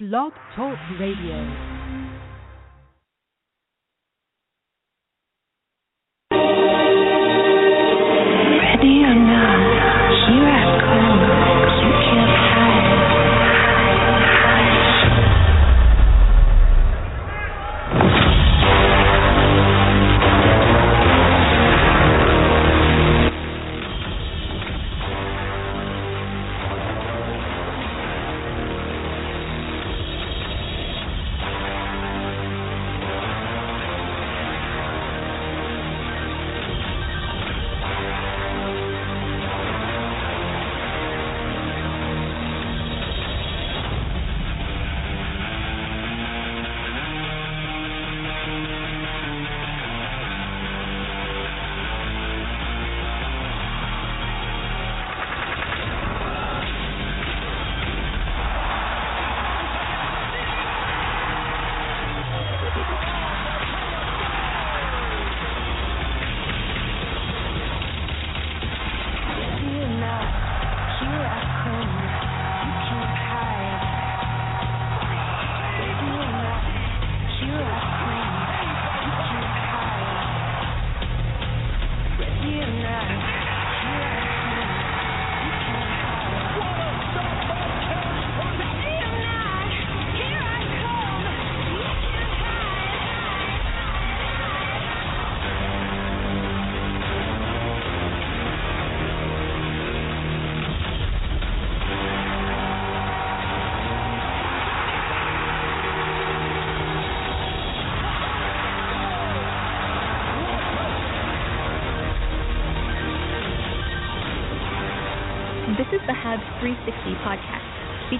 Blog 0.00 0.32
Talk 0.56 0.78
Radio. 0.98 1.71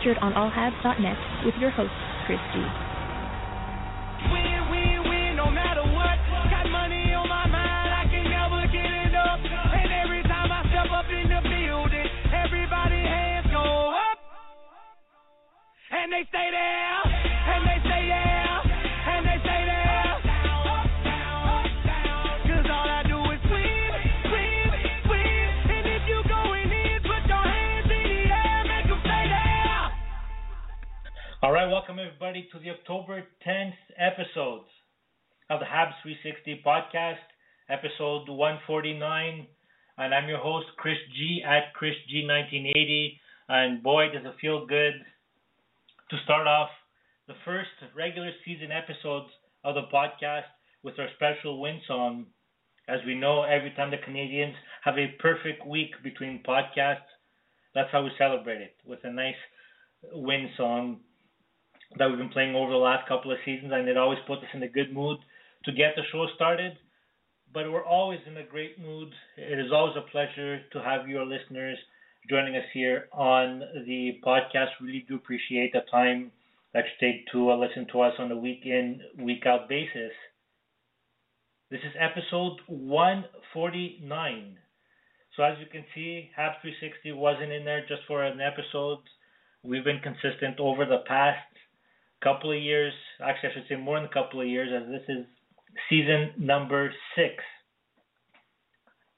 Featured 0.03 0.19
on 0.19 0.33
allhabs.net 0.33 1.17
with 1.45 1.55
your 1.61 1.71
host, 1.71 1.93
Chris 2.27 2.39
G. 2.53 2.59
Win, 4.33 4.71
win, 4.71 4.99
win, 5.09 5.37
no 5.37 5.51
matter 5.51 5.83
what. 5.83 6.19
Got 6.51 6.71
money 6.71 7.15
on 7.15 7.29
my 7.29 7.47
mind, 7.47 7.91
I 7.95 8.05
can 8.11 8.25
never 8.27 8.67
get 8.73 8.91
enough. 9.07 9.41
And 9.43 9.93
every 9.93 10.23
time 10.23 10.51
I 10.51 10.63
step 10.71 10.91
up 10.91 11.07
in 11.07 11.29
the 11.29 11.41
building, 11.43 12.07
everybody 12.35 12.99
hands 12.99 13.47
go 13.51 13.63
up. 13.63 14.19
And 15.93 16.13
they 16.13 16.25
stay 16.31 16.49
there, 16.51 17.12
welcome 31.73 31.99
everybody 31.99 32.47
to 32.53 32.59
the 32.59 32.69
October 32.69 33.25
10th 33.49 33.73
episode 33.97 34.61
of 35.49 35.59
the 35.59 35.65
Habs 35.65 35.97
360 36.03 36.61
podcast, 36.61 37.17
episode 37.71 38.29
149. 38.29 39.47
And 39.97 40.15
I'm 40.15 40.29
your 40.29 40.37
host, 40.37 40.67
Chris 40.77 40.99
G 41.17 41.43
at 41.43 41.73
Chris 41.73 41.95
G1980. 42.13 43.17
And 43.49 43.83
boy, 43.83 44.09
does 44.13 44.21
it 44.23 44.35
feel 44.39 44.67
good 44.67 44.93
to 46.11 46.17
start 46.25 46.47
off 46.47 46.69
the 47.27 47.33
first 47.47 47.71
regular 47.97 48.33
season 48.45 48.69
episodes 48.71 49.31
of 49.65 49.75
the 49.75 49.89
podcast 49.91 50.53
with 50.83 50.99
our 50.99 51.09
special 51.15 51.59
win 51.59 51.81
song. 51.89 52.27
As 52.87 53.01
we 53.07 53.15
know, 53.15 53.45
every 53.45 53.71
time 53.71 53.91
the 53.91 53.97
Canadiens 53.97 54.53
have 54.85 54.99
a 54.99 55.17
perfect 55.23 55.67
week 55.67 55.93
between 56.05 56.43
podcasts, 56.47 57.09
that's 57.75 57.89
how 57.91 58.05
we 58.05 58.11
celebrate 58.19 58.61
it 58.61 58.77
with 58.85 58.99
a 59.05 59.11
nice 59.11 59.41
win 60.13 60.51
song 60.59 61.01
that 61.99 62.09
we've 62.09 62.19
been 62.19 62.29
playing 62.31 62.55
over 62.55 62.71
the 62.71 62.79
last 62.79 63.09
couple 63.09 63.33
of 63.33 63.39
seasons, 63.45 63.73
and 63.75 63.89
it 63.89 63.97
always 63.97 64.19
puts 64.27 64.43
us 64.43 64.49
in 64.55 64.63
a 64.63 64.69
good 64.69 64.93
mood 64.93 65.19
to 65.65 65.73
get 65.73 65.95
the 65.97 66.03
show 66.11 66.27
started. 66.35 66.73
But 67.53 67.71
we're 67.71 67.85
always 67.85 68.21
in 68.27 68.37
a 68.39 68.45
great 68.45 68.81
mood. 68.81 69.13
It 69.37 69.59
is 69.59 69.73
always 69.73 69.97
a 69.97 70.11
pleasure 70.11 70.61
to 70.73 70.83
have 70.83 71.09
your 71.09 71.27
listeners 71.27 71.79
joining 72.29 72.57
us 72.57 72.65
here 72.73 73.09
on 73.13 73.61
the 73.87 74.21
podcast. 74.25 74.69
Really 74.81 75.05
do 75.09 75.17
appreciate 75.17 75.73
the 75.73 75.83
time 75.91 76.33
that 76.73 76.85
you 76.85 77.07
take 77.07 77.31
to 77.33 77.51
uh, 77.51 77.57
listen 77.57 77.87
to 77.93 78.01
us 78.01 78.15
on 78.19 78.33
a 78.33 78.37
week 78.37 78.63
in, 78.65 79.01
week 79.19 79.45
out 79.47 79.69
basis. 79.69 80.13
This 81.71 81.81
is 81.81 81.93
episode 81.99 82.59
149. 82.67 84.57
So 85.37 85.43
as 85.43 85.57
you 85.59 85.67
can 85.71 85.85
see, 85.95 86.31
Habs 86.39 86.61
360 86.61 87.13
wasn't 87.13 87.53
in 87.53 87.65
there 87.65 87.81
just 87.89 88.03
for 88.07 88.23
an 88.25 88.41
episode. 88.41 88.99
We've 89.63 89.85
been 89.85 90.01
consistent 90.01 90.61
over 90.61 90.85
the 90.85 91.05
past 91.07 91.39
couple 92.23 92.53
of 92.53 92.61
years. 92.61 92.93
Actually, 93.23 93.51
I 93.51 93.53
should 93.55 93.69
say 93.69 93.77
more 93.77 93.97
than 93.99 94.09
a 94.09 94.13
couple 94.13 94.41
of 94.41 94.47
years, 94.47 94.71
as 94.75 94.89
this 94.91 95.03
is 95.09 95.27
season 95.89 96.33
number 96.39 96.93
six 97.17 97.35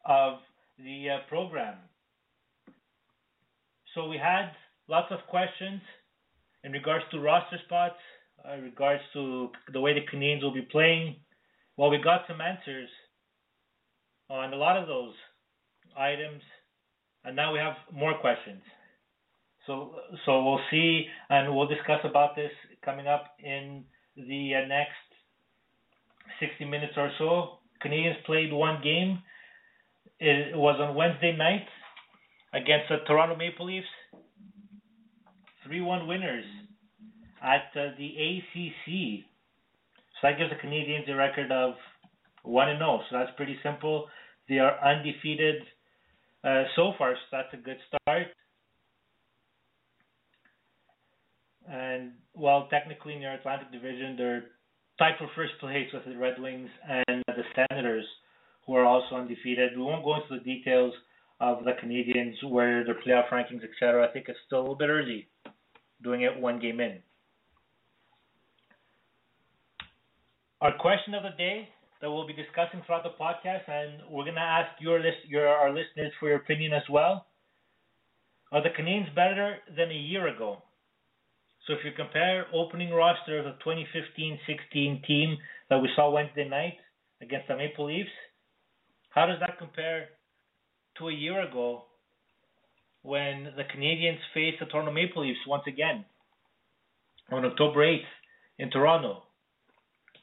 of 0.04 0.34
the 0.78 1.10
uh, 1.10 1.28
program. 1.28 1.76
So 3.94 4.09
we 4.09 4.16
had 4.19 4.50
lots 4.88 5.12
of 5.12 5.19
questions 5.28 5.81
in 6.65 6.72
regards 6.72 7.04
to 7.12 7.20
roster 7.20 7.59
spots, 7.65 7.98
uh, 8.47 8.54
in 8.54 8.65
regards 8.65 9.03
to 9.12 9.50
the 9.72 9.81
way 9.81 9.94
the 9.94 10.06
Canadiens 10.12 10.42
will 10.42 10.54
be 10.54 10.62
playing. 10.62 11.16
Well, 11.76 11.91
we 11.91 11.98
got 11.98 12.22
some 12.28 12.41
answers 12.41 12.88
on 14.31 14.53
a 14.53 14.56
lot 14.56 14.76
of 14.76 14.88
those 14.88 15.15
items, 15.97 16.42
and 17.25 17.36
now 17.36 17.53
we 17.53 17.59
have 17.59 17.75
more 17.92 18.15
questions. 18.19 18.62
So, 19.66 19.94
so 20.26 20.44
we'll 20.44 20.60
see, 20.70 21.06
and 21.30 21.54
we'll 21.54 21.66
discuss 21.66 22.00
about 22.04 22.36
this 22.36 22.50
coming 22.84 23.06
up 23.06 23.25
in 23.42 23.84
the 24.16 24.52
uh, 24.54 24.69
next 24.69 24.92
60 26.41 26.64
minutes 26.66 26.92
or 26.97 27.10
so. 27.19 27.58
Canadiens 27.84 28.22
played 28.26 28.53
one 28.53 28.82
game. 28.82 29.22
It 30.20 30.56
was 30.56 30.78
on 30.80 30.94
Wednesday 30.94 31.36
night 31.36 31.66
against 32.53 32.88
the 32.88 32.98
Toronto 33.06 33.36
Maple 33.36 33.66
Leafs. 33.66 33.86
3-1 35.66 36.06
winners 36.06 36.44
at 37.42 37.72
uh, 37.74 37.97
the 37.98 38.08
ACC. 38.16 39.24
So 40.21 40.28
that 40.28 40.39
gives 40.39 40.50
the 40.50 40.66
Canadiens 40.66 41.10
a 41.10 41.16
record 41.16 41.50
of 41.50 41.74
1 42.42 42.68
and 42.68 42.78
0. 42.78 43.00
So 43.10 43.18
that's 43.18 43.30
pretty 43.36 43.56
simple. 43.62 44.09
They 44.48 44.59
are 44.59 44.78
undefeated 44.84 45.62
uh, 46.44 46.65
so 46.77 46.92
far, 46.98 47.15
so 47.15 47.21
that's 47.33 47.54
a 47.54 47.56
good 47.56 47.78
start. 47.89 48.27
And 51.71 52.13
well, 52.34 52.69
technically 52.71 53.15
in 53.15 53.22
your 53.22 53.33
Atlantic 53.33 53.72
Division, 53.72 54.16
they're 54.16 54.45
tied 54.99 55.15
for 55.19 55.28
first 55.34 55.53
place 55.61 55.89
with 55.93 56.05
the 56.05 56.16
Red 56.16 56.41
Wings 56.41 56.69
and 56.87 57.22
the 57.27 57.43
Senators, 57.55 58.05
who 58.66 58.75
are 58.75 58.84
also 58.84 59.16
undefeated. 59.16 59.77
We 59.77 59.83
won't 59.83 60.05
go 60.05 60.16
into 60.16 60.39
the 60.39 60.45
details 60.45 60.93
of 61.41 61.65
the 61.65 61.72
Canadiens, 61.72 62.34
where 62.49 62.84
their 62.84 62.95
playoff 62.95 63.28
rankings, 63.31 63.63
etc. 63.65 64.07
I 64.07 64.13
think 64.13 64.27
it's 64.28 64.39
still 64.47 64.61
a 64.61 64.63
little 64.63 64.77
bit 64.77 64.89
early 64.89 65.28
doing 66.03 66.22
it 66.22 66.39
one 66.39 66.61
game 66.61 66.81
in. 66.81 66.99
Our 70.61 70.77
question 70.78 71.15
of 71.15 71.22
the 71.22 71.37
day 71.37 71.69
that 72.01 72.11
we'll 72.11 72.27
be 72.27 72.34
discussing 72.34 72.83
throughout 72.87 73.03
the 73.03 73.16
podcast, 73.21 73.69
and 73.69 74.03
we're 74.11 74.25
gonna 74.25 74.41
ask 74.41 74.81
your 74.81 75.01
list, 75.01 75.19
your 75.27 75.49
our 75.49 75.71
listeners 75.71 76.13
for 76.21 76.28
your 76.28 76.39
opinion 76.39 76.72
as 76.72 76.83
well. 76.91 77.27
Are 78.53 78.63
the 78.63 78.71
Canadiens 78.71 79.15
better 79.15 79.57
than 79.77 79.91
a 79.91 79.95
year 79.95 80.28
ago? 80.28 80.63
So 81.66 81.72
if 81.72 81.78
you 81.84 81.93
compare 81.97 82.47
opening 82.53 82.93
roster 82.93 83.39
of 83.39 83.45
the 83.45 83.57
2015-16 83.65 85.07
team 85.07 85.39
that 85.71 85.81
we 85.81 85.89
saw 85.97 86.11
Wednesday 86.11 86.47
night 86.49 86.75
against 87.22 87.49
the 87.49 87.57
Maple 87.57 87.87
Leafs, 87.87 88.11
how 89.11 89.27
does 89.27 89.39
that 89.41 89.59
compare 89.59 90.09
to 90.99 91.09
a 91.09 91.13
year 91.13 91.41
ago 91.41 91.84
when 93.03 93.45
the 93.57 93.65
Canadiens 93.65 94.19
faced 94.34 94.61
the 94.61 94.66
Toronto 94.66 94.93
Maple 94.93 95.27
Leafs 95.27 95.39
once 95.47 95.65
again 95.66 96.05
on 97.31 97.45
October 97.47 97.81
8th 97.81 98.01
in 98.59 98.71
Toronto? 98.71 99.22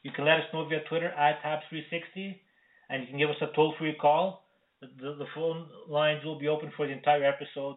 You 0.02 0.12
can 0.12 0.24
let 0.24 0.38
us 0.38 0.44
know 0.52 0.64
via 0.68 0.80
Twitter 0.88 1.08
at 1.08 1.42
Habs360, 1.42 2.36
and 2.90 3.02
you 3.02 3.08
can 3.08 3.18
give 3.18 3.30
us 3.30 3.36
a 3.40 3.54
toll-free 3.54 3.96
call. 4.00 4.44
The, 4.80 5.14
the 5.16 5.26
phone 5.34 5.66
lines 5.88 6.24
will 6.24 6.38
be 6.38 6.48
open 6.48 6.72
for 6.76 6.86
the 6.86 6.92
entire 6.92 7.24
episode. 7.24 7.76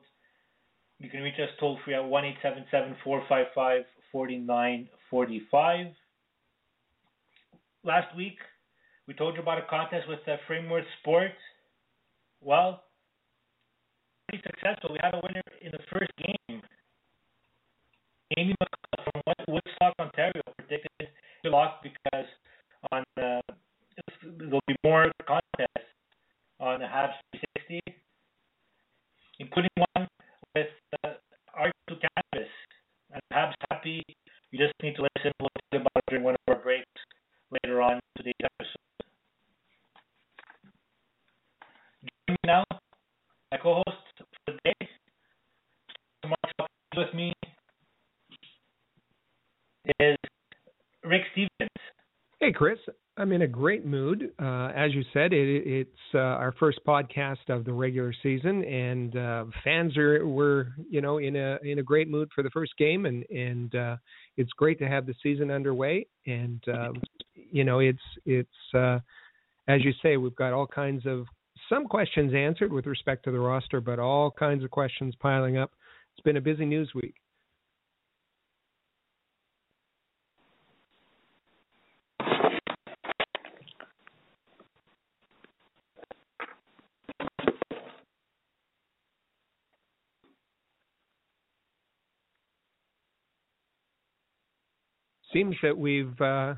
You 0.99 1.09
can 1.09 1.21
reach 1.21 1.35
us 1.39 1.49
toll 1.59 1.77
free 1.83 1.93
at 1.93 2.03
1 2.03 2.23
455 2.41 3.83
4945. 4.11 5.87
Last 7.83 8.15
week, 8.15 8.37
we 9.07 9.13
told 9.13 9.35
you 9.35 9.41
about 9.41 9.57
a 9.57 9.65
contest 9.69 10.07
with 10.07 10.19
uh, 10.27 10.37
Framework 10.47 10.85
Sports. 11.01 11.35
Well, 12.41 12.83
pretty 14.29 14.43
successful. 14.47 14.91
We 14.93 14.99
had 15.01 15.13
a 15.13 15.21
winner 15.21 15.43
in 15.61 15.71
the 15.71 15.79
first 15.91 16.11
game. 16.17 16.61
Amy 18.37 18.55
McCullough 18.61 19.03
from 19.03 19.53
Woodstock, 19.53 19.93
Ontario, 19.99 20.41
predicted 20.57 21.09
the 21.43 21.49
loss 21.49 21.73
because 21.83 22.25
on 22.91 23.03
uh, 23.21 23.41
there'll 24.39 24.61
be 24.67 24.75
more 24.83 25.11
contests 25.27 25.89
on 26.59 26.79
the 26.79 26.85
Habs 26.85 27.13
360, 27.67 27.81
including 29.39 29.69
one 29.93 30.07
with 30.55 30.67
uh, 31.03 31.09
Art 31.53 31.73
to 31.89 31.95
Canvas. 31.95 32.49
And 33.11 33.21
Habs 33.33 33.53
happy. 33.69 34.03
You 34.51 34.59
just 34.59 34.73
need 34.81 34.95
to 34.95 35.03
listen. 35.03 35.31
We'll 35.39 35.49
talk 35.49 35.81
about 35.81 35.91
it 35.95 36.03
during 36.09 36.23
one 36.23 36.35
of 36.35 36.55
our 36.55 36.61
breaks 36.61 36.85
later 37.51 37.81
on 37.81 37.99
today's 38.17 38.33
episode. 38.41 38.75
Joining 42.27 42.29
me 42.29 42.37
now, 42.45 42.63
my 43.51 43.57
co-host 43.57 43.87
for 44.17 44.53
the 44.53 44.59
day, 44.63 44.87
with 46.95 47.13
me 47.13 47.33
is 49.99 50.15
Rick 51.03 51.23
Stevens. 51.33 51.69
Hey, 52.39 52.53
Chris. 52.53 52.79
I'm 53.25 53.31
in 53.31 53.41
a 53.41 53.47
great 53.47 53.87
mood. 53.87 54.29
Uh, 54.39 54.67
as 54.75 54.93
you 54.93 55.01
said, 55.11 55.33
it, 55.33 55.63
it's 55.65 55.89
uh, 56.13 56.19
our 56.19 56.53
first 56.59 56.77
podcast 56.87 57.49
of 57.49 57.65
the 57.65 57.73
regular 57.73 58.13
season, 58.21 58.63
and 58.63 59.17
uh, 59.17 59.45
fans 59.63 59.97
are 59.97 60.27
were 60.27 60.67
you 60.91 61.01
know 61.01 61.17
in 61.17 61.35
a 61.35 61.57
in 61.63 61.79
a 61.79 61.81
great 61.81 62.07
mood 62.07 62.29
for 62.35 62.43
the 62.43 62.51
first 62.51 62.77
game, 62.77 63.07
and 63.07 63.25
and 63.31 63.73
uh, 63.73 63.95
it's 64.37 64.51
great 64.51 64.77
to 64.77 64.87
have 64.87 65.07
the 65.07 65.15
season 65.23 65.49
underway. 65.49 66.05
And 66.27 66.63
uh, 66.71 66.89
you 67.33 67.63
know, 67.63 67.79
it's 67.79 67.97
it's 68.27 68.75
uh, 68.75 68.99
as 69.67 69.83
you 69.83 69.91
say, 70.03 70.17
we've 70.17 70.35
got 70.35 70.53
all 70.53 70.67
kinds 70.67 71.07
of 71.07 71.25
some 71.67 71.85
questions 71.85 72.31
answered 72.35 72.71
with 72.71 72.85
respect 72.85 73.25
to 73.25 73.31
the 73.31 73.39
roster, 73.39 73.81
but 73.81 73.97
all 73.97 74.29
kinds 74.29 74.63
of 74.63 74.69
questions 74.69 75.15
piling 75.19 75.57
up. 75.57 75.71
It's 76.13 76.23
been 76.23 76.37
a 76.37 76.41
busy 76.41 76.65
news 76.65 76.91
week. 76.93 77.15
Seems 95.35 95.55
that 95.61 95.77
we've 95.77 96.19
uh, 96.21 96.53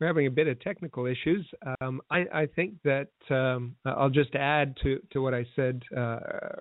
we're 0.00 0.06
having 0.08 0.26
a 0.26 0.30
bit 0.30 0.48
of 0.48 0.60
technical 0.60 1.06
issues. 1.06 1.48
Um, 1.80 2.00
I, 2.10 2.24
I, 2.34 2.46
think 2.46 2.74
that 2.82 3.10
um, 3.30 3.76
I'll 3.84 4.10
just 4.10 4.34
add 4.34 4.76
to, 4.82 5.00
to 5.12 5.22
what 5.22 5.34
I 5.34 5.46
said 5.54 5.80
uh, 5.96 6.18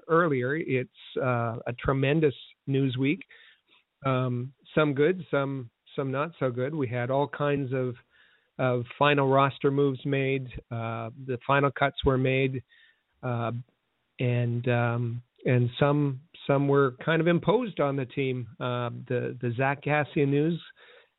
earlier. 0.08 0.56
It's 0.56 0.92
uh, 1.18 1.56
a 1.66 1.74
tremendous 1.84 2.36
news 2.68 2.96
week. 2.98 3.22
Um, 4.06 4.54
some 4.76 4.94
good, 4.94 5.26
some 5.32 5.70
some 5.96 6.12
not 6.12 6.32
so 6.40 6.52
good. 6.52 6.76
We 6.76 6.88
had 6.88 7.10
all 7.10 7.28
kinds 7.28 7.74
of 7.74 7.96
of 8.60 8.84
final 9.00 9.28
roster 9.28 9.72
moves 9.72 10.06
made. 10.06 10.48
Uh, 10.70 11.10
the 11.26 11.40
final 11.48 11.72
cuts 11.72 12.06
were 12.06 12.20
made, 12.20 12.62
uh, 13.24 13.52
and 14.20 14.68
um, 14.68 15.24
and 15.46 15.72
some 15.80 16.20
some 16.48 16.68
were 16.68 16.96
kind 17.04 17.22
of 17.22 17.28
imposed 17.28 17.80
on 17.80 17.96
the 17.96 18.06
team. 18.06 18.48
Uh, 18.60 18.90
the 19.08 19.38
the 19.42 19.54
Zack 19.58 19.84
Kassian 19.84 20.30
news 20.30 20.62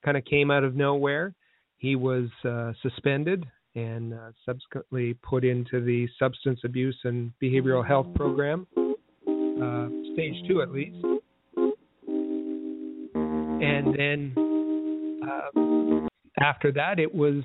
kind 0.05 0.17
of 0.17 0.25
came 0.25 0.51
out 0.51 0.65
of 0.65 0.75
nowhere. 0.75 1.35
He 1.79 1.97
was 1.97 2.29
uh, 2.45 2.73
suspended 2.83 3.45
and 3.75 4.15
uh, 4.15 4.31
subsequently 4.47 5.15
put 5.15 5.45
into 5.45 5.81
the 5.85 6.07
substance 6.19 6.61
abuse 6.65 6.97
and 7.05 7.33
behavioral 7.43 7.87
health 7.87 8.07
program, 8.15 8.67
uh, 8.77 9.89
stage 10.15 10.47
two 10.49 10.63
at 10.63 10.71
least. 10.71 11.05
And 13.17 13.95
then 13.97 15.21
uh, 15.29 16.09
after 16.41 16.71
that, 16.73 16.99
it 16.99 17.13
was 17.13 17.43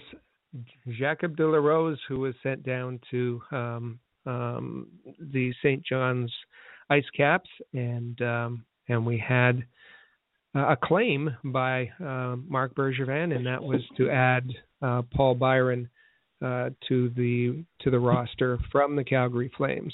Jacob 0.98 1.36
de 1.36 1.48
la 1.48 1.58
Rose 1.58 2.00
who 2.08 2.20
was 2.20 2.36
sent 2.44 2.64
down 2.64 3.00
to 3.12 3.42
um, 3.52 4.00
um, 4.26 4.88
the 5.20 5.54
St. 5.64 5.84
John's 5.86 6.32
Ice 6.90 7.06
Caps, 7.16 7.50
and 7.74 8.22
um, 8.22 8.66
and 8.88 9.06
we 9.06 9.18
had 9.18 9.64
a 10.56 10.76
claim 10.82 11.30
by 11.46 11.90
uh, 12.04 12.36
Marc 12.48 12.76
Bergevin, 12.76 13.36
and 13.36 13.46
that 13.46 13.62
was 13.62 13.82
to 13.98 14.10
add 14.10 14.50
uh, 14.82 15.04
Paul 15.14 15.36
Byron 15.36 15.90
uh, 16.44 16.70
to 16.88 17.10
the 17.10 17.64
to 17.82 17.92
the 17.92 18.00
roster 18.00 18.58
from 18.72 18.96
the 18.96 19.04
Calgary 19.04 19.52
Flames. 19.56 19.94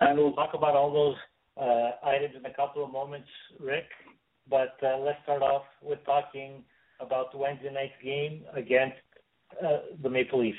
And 0.00 0.18
we'll 0.18 0.32
talk 0.32 0.54
about 0.54 0.74
all 0.74 0.92
those 0.92 1.16
uh, 1.60 2.06
items 2.06 2.34
in 2.36 2.44
a 2.46 2.54
couple 2.54 2.84
of 2.84 2.92
moments, 2.92 3.28
Rick. 3.58 3.84
But 4.48 4.76
uh, 4.82 4.98
let's 4.98 5.18
start 5.22 5.42
off 5.42 5.62
with 5.82 5.98
talking 6.04 6.64
about 7.00 7.36
Wednesday 7.36 7.72
night's 7.72 7.92
game 8.02 8.42
against 8.54 8.96
uh, 9.64 9.78
the 10.02 10.10
Maple 10.10 10.40
Leafs. 10.40 10.58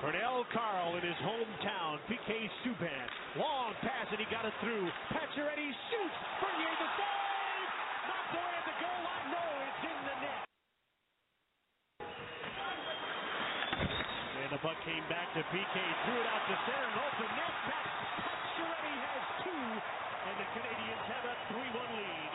Cornell 0.00 0.48
Carl 0.48 0.96
in 0.96 1.04
his 1.04 1.20
hometown, 1.20 2.00
PK 2.08 2.48
Subban. 2.64 3.04
Long 3.36 3.76
pass 3.84 4.08
and 4.08 4.16
he 4.16 4.24
got 4.32 4.48
it 4.48 4.56
through. 4.64 4.88
Pacioretty 5.12 5.68
shoots. 5.92 6.18
Bernier 6.40 6.72
the 6.80 6.88
save. 6.96 7.68
Knocked 8.08 8.32
away 8.32 8.54
at 8.56 8.64
the 8.64 8.76
goal 8.80 8.96
line. 9.04 9.28
No, 9.28 9.44
it's 9.60 9.84
in 9.84 10.00
the 10.00 10.16
net. 10.24 10.40
And 14.40 14.48
the 14.56 14.60
puck 14.64 14.80
came 14.88 15.04
back 15.12 15.28
to 15.36 15.44
PK. 15.52 15.76
Threw 15.76 16.16
it 16.16 16.28
out 16.32 16.48
to 16.48 16.56
center. 16.64 16.80
And 16.80 16.96
open 16.96 17.30
net. 17.36 17.52
Pacioretty 17.68 18.96
has 19.04 19.24
two. 19.44 19.68
And 19.84 20.36
the 20.40 20.48
Canadiens 20.56 21.04
have 21.12 21.24
a 21.28 21.36
3-1 21.52 21.76
lead. 21.92 22.32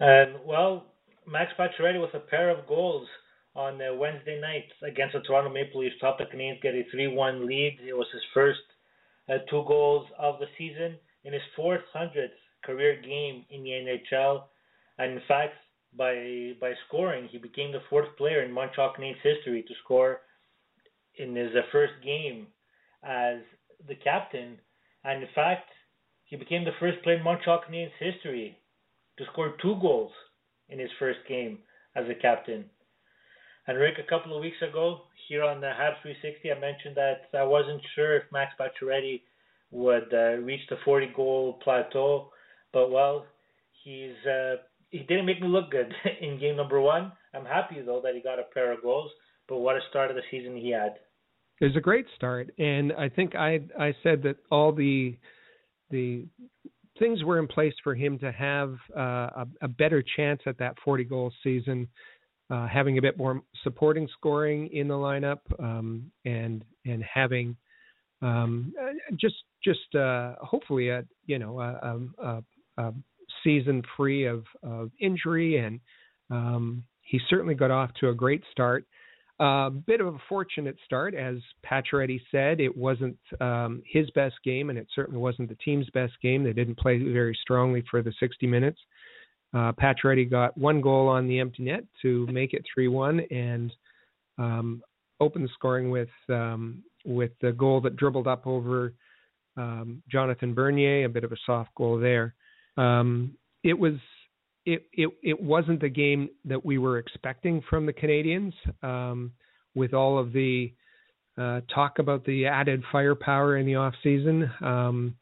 And 0.00 0.30
well, 0.48 0.88
Max 1.28 1.52
Pacioretty 1.60 2.00
with 2.00 2.16
a 2.16 2.24
pair 2.24 2.48
of 2.48 2.66
goals 2.66 3.04
on 3.54 3.80
uh, 3.80 3.94
Wednesday 3.94 4.40
night 4.40 4.66
against 4.82 5.14
the 5.14 5.20
Toronto 5.20 5.50
Maple 5.50 5.80
Leafs, 5.80 5.94
helped 6.00 6.18
the 6.18 6.24
Canadiens 6.24 6.60
get 6.62 6.74
a 6.74 6.84
3-1 6.94 7.46
lead. 7.46 7.78
It 7.86 7.94
was 7.94 8.06
his 8.12 8.22
first 8.32 8.60
uh, 9.28 9.38
two 9.48 9.64
goals 9.66 10.06
of 10.18 10.38
the 10.38 10.46
season 10.58 10.96
in 11.24 11.32
his 11.32 11.42
400th 11.58 12.34
career 12.64 13.00
game 13.00 13.44
in 13.50 13.62
the 13.62 13.70
NHL, 13.70 14.44
and 14.98 15.12
in 15.12 15.20
fact, 15.28 15.54
by 15.96 16.52
by 16.60 16.72
scoring, 16.88 17.28
he 17.30 17.38
became 17.38 17.70
the 17.70 17.82
fourth 17.88 18.08
player 18.16 18.42
in 18.42 18.52
Montreal 18.52 18.94
Canadiens 18.98 19.22
history 19.22 19.62
to 19.62 19.74
score 19.84 20.20
in 21.18 21.36
his 21.36 21.50
uh, 21.54 21.60
first 21.70 21.92
game 22.04 22.48
as 23.02 23.38
the 23.86 23.94
captain, 23.94 24.58
and 25.04 25.22
in 25.22 25.28
fact, 25.34 25.68
he 26.24 26.36
became 26.36 26.64
the 26.64 26.74
first 26.80 27.02
player 27.02 27.16
in 27.16 27.22
Montreal 27.22 27.60
Canadiens 27.68 27.92
history 28.00 28.58
to 29.18 29.24
score 29.32 29.54
two 29.62 29.76
goals 29.80 30.12
in 30.68 30.78
his 30.78 30.90
first 30.98 31.20
game 31.28 31.58
as 31.94 32.04
a 32.08 32.14
captain. 32.20 32.64
And 33.66 33.78
Rick, 33.78 33.94
a 33.98 34.08
couple 34.08 34.36
of 34.36 34.42
weeks 34.42 34.60
ago 34.68 35.02
here 35.28 35.42
on 35.42 35.60
the 35.60 35.68
Habs 35.68 36.00
360, 36.02 36.52
I 36.52 36.58
mentioned 36.60 36.96
that 36.96 37.38
I 37.38 37.44
wasn't 37.44 37.80
sure 37.94 38.16
if 38.16 38.24
Max 38.30 38.52
Pacioretty 38.60 39.22
would 39.70 40.12
uh, 40.12 40.36
reach 40.42 40.60
the 40.68 40.76
40 40.84 41.12
goal 41.16 41.58
plateau, 41.64 42.30
but 42.72 42.90
well, 42.90 43.26
he's 43.82 44.14
uh, 44.26 44.56
he 44.90 44.98
didn't 45.00 45.26
make 45.26 45.40
me 45.40 45.48
look 45.48 45.70
good 45.70 45.92
in 46.20 46.38
game 46.38 46.56
number 46.56 46.80
one. 46.80 47.12
I'm 47.34 47.44
happy 47.44 47.80
though 47.84 48.00
that 48.04 48.14
he 48.14 48.20
got 48.20 48.38
a 48.38 48.44
pair 48.52 48.72
of 48.72 48.82
goals, 48.82 49.10
but 49.48 49.58
what 49.58 49.76
a 49.76 49.80
start 49.90 50.10
of 50.10 50.16
the 50.16 50.22
season 50.30 50.56
he 50.56 50.70
had. 50.70 50.96
It 51.60 51.66
was 51.66 51.76
a 51.76 51.80
great 51.80 52.06
start, 52.16 52.50
and 52.58 52.92
I 52.92 53.08
think 53.08 53.34
I 53.34 53.60
I 53.78 53.94
said 54.02 54.22
that 54.24 54.36
all 54.50 54.72
the 54.72 55.16
the 55.90 56.26
things 56.98 57.24
were 57.24 57.38
in 57.38 57.46
place 57.46 57.74
for 57.82 57.94
him 57.94 58.18
to 58.20 58.30
have 58.30 58.76
uh, 58.96 59.00
a, 59.00 59.46
a 59.62 59.68
better 59.68 60.02
chance 60.16 60.40
at 60.46 60.58
that 60.58 60.76
40 60.84 61.04
goal 61.04 61.32
season 61.42 61.88
uh, 62.54 62.68
having 62.68 62.98
a 62.98 63.02
bit 63.02 63.18
more 63.18 63.42
supporting 63.64 64.08
scoring 64.16 64.68
in 64.72 64.86
the 64.86 64.94
lineup, 64.94 65.40
um, 65.58 66.10
and 66.24 66.64
and 66.84 67.02
having 67.02 67.56
um, 68.22 68.72
just 69.16 69.34
just 69.62 69.94
uh, 69.94 70.34
hopefully 70.40 70.88
a 70.90 71.04
you 71.26 71.38
know 71.38 71.60
a, 71.60 71.98
a, 72.22 72.42
a, 72.82 72.94
season 73.42 73.82
free 73.96 74.26
of, 74.26 74.44
of 74.62 74.90
injury, 75.00 75.58
and 75.58 75.80
um, 76.30 76.84
he 77.02 77.20
certainly 77.28 77.54
got 77.54 77.70
off 77.70 77.90
to 78.00 78.10
a 78.10 78.14
great 78.14 78.42
start. 78.52 78.84
A 79.40 79.44
uh, 79.44 79.70
bit 79.70 80.00
of 80.00 80.14
a 80.14 80.18
fortunate 80.28 80.76
start, 80.84 81.12
as 81.14 81.38
Pacioretty 81.68 82.20
said. 82.30 82.60
It 82.60 82.74
wasn't 82.74 83.18
um, 83.40 83.82
his 83.84 84.08
best 84.10 84.36
game, 84.44 84.70
and 84.70 84.78
it 84.78 84.86
certainly 84.94 85.18
wasn't 85.18 85.48
the 85.48 85.56
team's 85.56 85.90
best 85.90 86.12
game. 86.22 86.44
They 86.44 86.52
didn't 86.52 86.78
play 86.78 86.98
very 86.98 87.36
strongly 87.42 87.82
for 87.90 88.00
the 88.00 88.12
60 88.20 88.46
minutes. 88.46 88.78
Uh, 89.54 89.72
Pacioretty 89.72 90.28
got 90.28 90.56
one 90.58 90.80
goal 90.80 91.06
on 91.08 91.28
the 91.28 91.38
empty 91.38 91.62
net 91.62 91.84
to 92.02 92.26
make 92.26 92.54
it 92.54 92.64
3-1, 92.76 93.24
and 93.30 93.72
um, 94.38 94.82
opened 95.20 95.44
the 95.44 95.52
scoring 95.54 95.90
with 95.90 96.08
um, 96.28 96.82
with 97.04 97.30
the 97.40 97.52
goal 97.52 97.80
that 97.82 97.96
dribbled 97.96 98.26
up 98.26 98.46
over 98.46 98.92
um, 99.56 100.02
Jonathan 100.10 100.54
Bernier, 100.54 101.04
a 101.04 101.08
bit 101.08 101.22
of 101.22 101.32
a 101.32 101.36
soft 101.46 101.70
goal 101.76 101.98
there. 101.98 102.34
Um, 102.76 103.36
it 103.62 103.78
was 103.78 103.94
it, 104.66 104.86
it 104.92 105.10
it 105.22 105.40
wasn't 105.40 105.80
the 105.80 105.88
game 105.88 106.28
that 106.44 106.64
we 106.64 106.78
were 106.78 106.98
expecting 106.98 107.62
from 107.70 107.86
the 107.86 107.92
Canadiens, 107.92 108.52
Um, 108.82 109.32
with 109.74 109.94
all 109.94 110.18
of 110.18 110.32
the 110.32 110.72
uh, 111.36 111.60
talk 111.72 111.98
about 111.98 112.24
the 112.24 112.46
added 112.46 112.82
firepower 112.92 113.56
in 113.56 113.66
the 113.66 113.74
off 113.74 113.94
season, 114.02 114.50
um, 114.60 115.16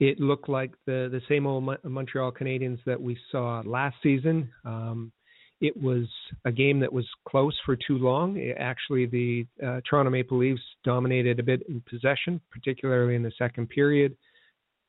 it 0.00 0.20
looked 0.20 0.48
like 0.48 0.72
the 0.86 1.08
the 1.10 1.20
same 1.28 1.46
old 1.46 1.68
Montreal 1.84 2.32
Canadiens 2.32 2.78
that 2.86 3.00
we 3.00 3.18
saw 3.30 3.62
last 3.64 3.96
season. 4.02 4.50
Um, 4.64 5.12
it 5.60 5.76
was 5.76 6.06
a 6.44 6.52
game 6.52 6.78
that 6.80 6.92
was 6.92 7.06
close 7.28 7.56
for 7.66 7.74
too 7.74 7.98
long. 7.98 8.36
It, 8.36 8.56
actually, 8.60 9.06
the 9.06 9.46
uh, 9.64 9.80
Toronto 9.88 10.10
Maple 10.10 10.38
Leafs 10.38 10.62
dominated 10.84 11.40
a 11.40 11.42
bit 11.42 11.62
in 11.68 11.82
possession, 11.88 12.40
particularly 12.50 13.16
in 13.16 13.22
the 13.24 13.32
second 13.36 13.68
period. 13.68 14.16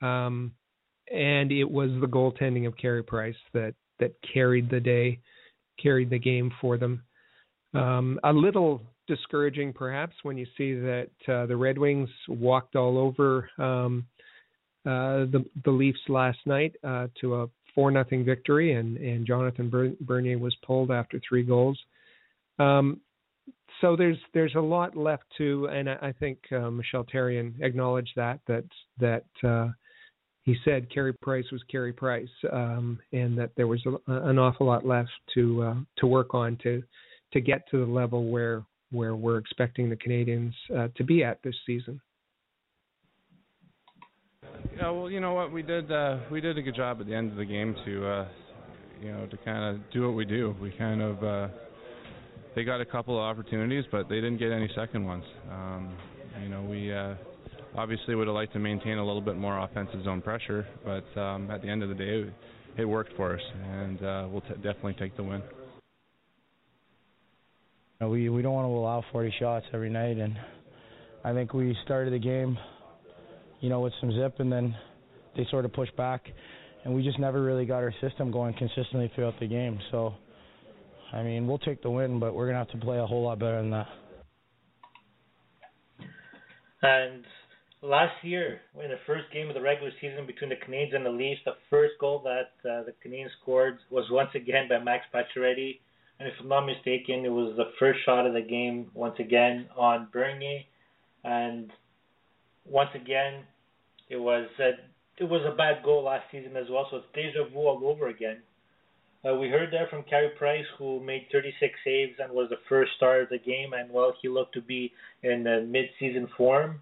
Um, 0.02 0.52
and 1.12 1.52
it 1.52 1.70
was 1.70 1.90
the 2.00 2.08
goaltending 2.08 2.68
of 2.68 2.78
Carey 2.78 3.04
Price 3.04 3.36
that 3.54 3.74
that 4.00 4.14
carried 4.34 4.70
the 4.70 4.80
day, 4.80 5.20
carried 5.82 6.10
the 6.10 6.20
game 6.20 6.52
for 6.62 6.78
them. 6.78 7.04
Um, 7.74 8.20
a 8.24 8.34
little 8.34 8.82
discouraging, 9.08 9.74
perhaps, 9.74 10.16
when 10.24 10.38
you 10.38 10.46
see 10.58 10.74
that 10.74 11.10
uh, 11.28 11.46
the 11.46 11.56
Red 11.56 11.78
Wings 11.78 12.10
walked 12.28 12.76
all 12.76 12.98
over 12.98 13.50
um, 13.60 14.06
the 15.26 15.46
the 15.66 15.72
Leafs 15.72 16.00
last 16.08 16.40
night 16.46 16.76
uh, 16.84 17.08
to 17.22 17.36
a 17.36 17.48
four 17.76 17.92
nothing 17.92 18.26
victory, 18.26 18.74
and 18.74 18.98
and 18.98 19.26
Jonathan 19.26 19.96
Bernier 20.02 20.38
was 20.38 20.56
pulled 20.66 20.92
after 20.92 21.20
three 21.28 21.44
goals. 21.44 21.80
Um, 22.58 23.00
so 23.82 23.96
there's 23.96 24.18
there's 24.34 24.56
a 24.56 24.62
lot 24.62 24.96
left 24.98 25.24
to, 25.38 25.68
and 25.72 25.90
I, 25.90 25.98
I 26.02 26.12
think 26.12 26.40
uh, 26.52 26.70
Michel 26.70 27.06
Therrien 27.14 27.54
acknowledged 27.62 28.12
that 28.16 28.40
that 28.48 28.66
that 29.00 29.48
uh, 29.48 29.70
he 30.44 30.56
said 30.66 30.92
Carey 30.94 31.14
Price 31.22 31.46
was 31.52 31.62
Carey 31.70 31.94
Price, 31.94 32.28
um, 32.52 33.00
and 33.14 33.38
that 33.38 33.52
there 33.56 33.68
was 33.68 33.82
a, 33.86 34.12
an 34.28 34.40
awful 34.40 34.68
lot 34.68 34.86
left 34.86 35.12
to 35.36 35.64
uh, 35.64 35.76
to 35.98 36.08
work 36.08 36.34
on 36.34 36.58
to 36.64 36.84
to 37.34 37.42
get 37.42 37.62
to 37.72 37.86
the 37.86 37.92
level 37.92 38.30
where 38.30 38.64
where 38.92 39.16
we're 39.16 39.38
expecting 39.38 39.90
the 39.90 39.96
Canadiens 39.96 40.54
uh, 40.76 40.88
to 40.96 41.04
be 41.04 41.24
at 41.24 41.42
this 41.44 41.56
season. 41.66 42.02
Yeah, 44.78 44.90
well, 44.92 45.10
you 45.10 45.20
know 45.20 45.34
what 45.34 45.52
we 45.52 45.62
did 45.62 45.92
uh, 45.92 46.20
we 46.32 46.42
did 46.42 46.58
a 46.58 46.62
good 46.62 46.76
job 46.76 47.00
at 47.00 47.08
the 47.08 47.14
end 47.16 47.32
of 47.32 47.38
the 47.38 47.46
game 47.46 47.76
to 47.86 48.08
uh, 48.08 48.28
you 49.02 49.12
know 49.12 49.26
to 49.26 49.38
kind 49.38 49.76
of 49.76 49.92
do 49.92 50.06
what 50.06 50.16
we 50.16 50.26
do. 50.26 50.56
We 50.62 50.72
kind 50.72 51.02
of 51.02 51.24
uh, 51.24 51.48
they 52.56 52.64
got 52.64 52.82
a 52.82 52.86
couple 52.86 53.18
of 53.18 53.24
opportunities, 53.24 53.86
but 53.92 54.10
they 54.10 54.16
didn't 54.16 54.38
get 54.38 54.52
any 54.52 54.70
second 54.76 55.06
ones. 55.06 55.24
Um, 55.52 55.98
you 56.42 56.50
know 56.50 56.62
we. 56.64 56.94
Uh, 56.94 57.16
obviously 57.76 58.16
would 58.16 58.28
have 58.28 58.36
liked 58.36 58.54
to 58.54 58.60
maintain 58.60 58.98
a 58.98 59.06
little 59.06 59.22
bit 59.22 59.38
more 59.38 59.60
offensive 59.60 60.04
zone 60.04 60.22
pressure, 60.22 60.68
but 60.84 61.20
um, 61.20 61.50
at 61.52 61.62
the 61.62 61.70
end 61.70 61.84
of 61.84 61.90
the 61.90 61.96
day, 61.96 62.32
it 62.78 62.86
worked 62.86 63.14
for 63.16 63.36
us, 63.36 63.42
and 63.72 64.04
uh, 64.04 64.28
we'll 64.30 64.42
t- 64.42 64.54
definitely 64.56 64.96
take 65.00 65.16
the 65.16 65.24
win. 65.24 65.42
We 68.02 68.30
we 68.30 68.42
don't 68.42 68.54
want 68.54 68.66
to 68.66 68.70
allow 68.70 69.04
40 69.12 69.34
shots 69.40 69.66
every 69.74 69.90
night, 69.90 70.18
and 70.18 70.38
I 71.24 71.34
think 71.34 71.54
we 71.54 71.76
started 71.84 72.14
the 72.14 72.20
game, 72.20 72.58
you 73.60 73.70
know, 73.70 73.82
with 73.82 73.94
some 74.00 74.12
zip, 74.12 74.40
and 74.40 74.52
then 74.52 74.76
they 75.36 75.46
sort 75.52 75.66
of 75.66 75.74
pushed 75.74 75.96
back, 75.96 76.28
and 76.84 76.94
we 76.94 77.04
just 77.04 77.20
never 77.20 77.42
really 77.42 77.66
got 77.66 77.78
our 77.78 77.94
system 78.02 78.32
going 78.32 78.54
consistently 78.54 79.12
throughout 79.16 79.40
the 79.40 79.48
game. 79.48 79.80
So, 79.92 80.14
I 81.14 81.24
mean, 81.24 81.48
we'll 81.48 81.60
take 81.60 81.82
the 81.82 81.90
win, 81.90 82.20
but 82.20 82.34
we're 82.34 82.48
gonna 82.48 82.60
have 82.60 82.72
to 82.72 82.78
play 82.78 83.00
a 83.00 83.06
whole 83.06 83.24
lot 83.24 83.40
better 83.40 83.62
than 83.62 83.72
that. 83.72 83.88
And 86.82 87.26
last 87.82 88.24
year, 88.24 88.62
in 88.82 88.90
the 88.90 89.00
first 89.06 89.26
game 89.34 89.50
of 89.50 89.54
the 89.54 89.62
regular 89.62 89.92
season 90.00 90.26
between 90.26 90.50
the 90.50 90.56
Canadiens 90.56 90.96
and 90.96 91.06
the 91.06 91.10
Leafs, 91.10 91.42
the 91.46 91.54
first 91.70 91.94
goal 92.00 92.24
that 92.24 92.70
uh, 92.70 92.84
the 92.84 92.94
Canadiens 93.06 93.30
scored 93.42 93.80
was 93.90 94.06
once 94.12 94.30
again 94.36 94.68
by 94.70 94.80
Max 94.80 95.06
Pacioretty. 95.14 95.80
And 96.20 96.28
if 96.28 96.34
I'm 96.42 96.50
not 96.50 96.66
mistaken, 96.66 97.26
it 97.26 97.32
was 97.32 97.56
the 97.56 97.72
first 97.80 98.00
shot 98.06 98.26
of 98.26 98.34
the 98.34 98.42
game 98.42 98.92
once 98.94 99.16
again 99.20 99.70
on 99.78 100.10
Bernier. 100.12 100.62
And 101.24 101.72
once 102.70 102.90
again, 102.96 103.44
it 104.10 104.18
was 104.18 104.48
a, 104.60 104.72
it 105.18 105.30
was 105.30 105.42
a 105.46 105.56
bad 105.56 105.84
goal 105.84 106.04
last 106.04 106.26
season 106.32 106.56
as 106.56 106.66
well. 106.70 106.88
So 106.90 106.98
it's 106.98 107.06
deja 107.14 107.50
vu 107.52 107.60
all 107.60 107.82
over 107.86 108.08
again. 108.08 108.38
Uh, 109.28 109.36
we 109.36 109.50
heard 109.50 109.72
there 109.72 109.88
from 109.90 110.04
Carey 110.04 110.30
Price, 110.38 110.66
who 110.78 111.02
made 111.02 111.28
36 111.32 111.74
saves 111.84 112.14
and 112.20 112.32
was 112.32 112.48
the 112.50 112.60
first 112.70 112.92
star 112.96 113.22
of 113.22 113.30
the 113.30 113.38
game, 113.38 113.74
and 113.74 113.92
well, 113.92 114.14
he 114.22 114.30
looked 114.30 114.54
to 114.54 114.62
be 114.62 114.94
in 115.24 115.44
the 115.44 115.66
mid-season 115.68 116.30
form. 116.38 116.82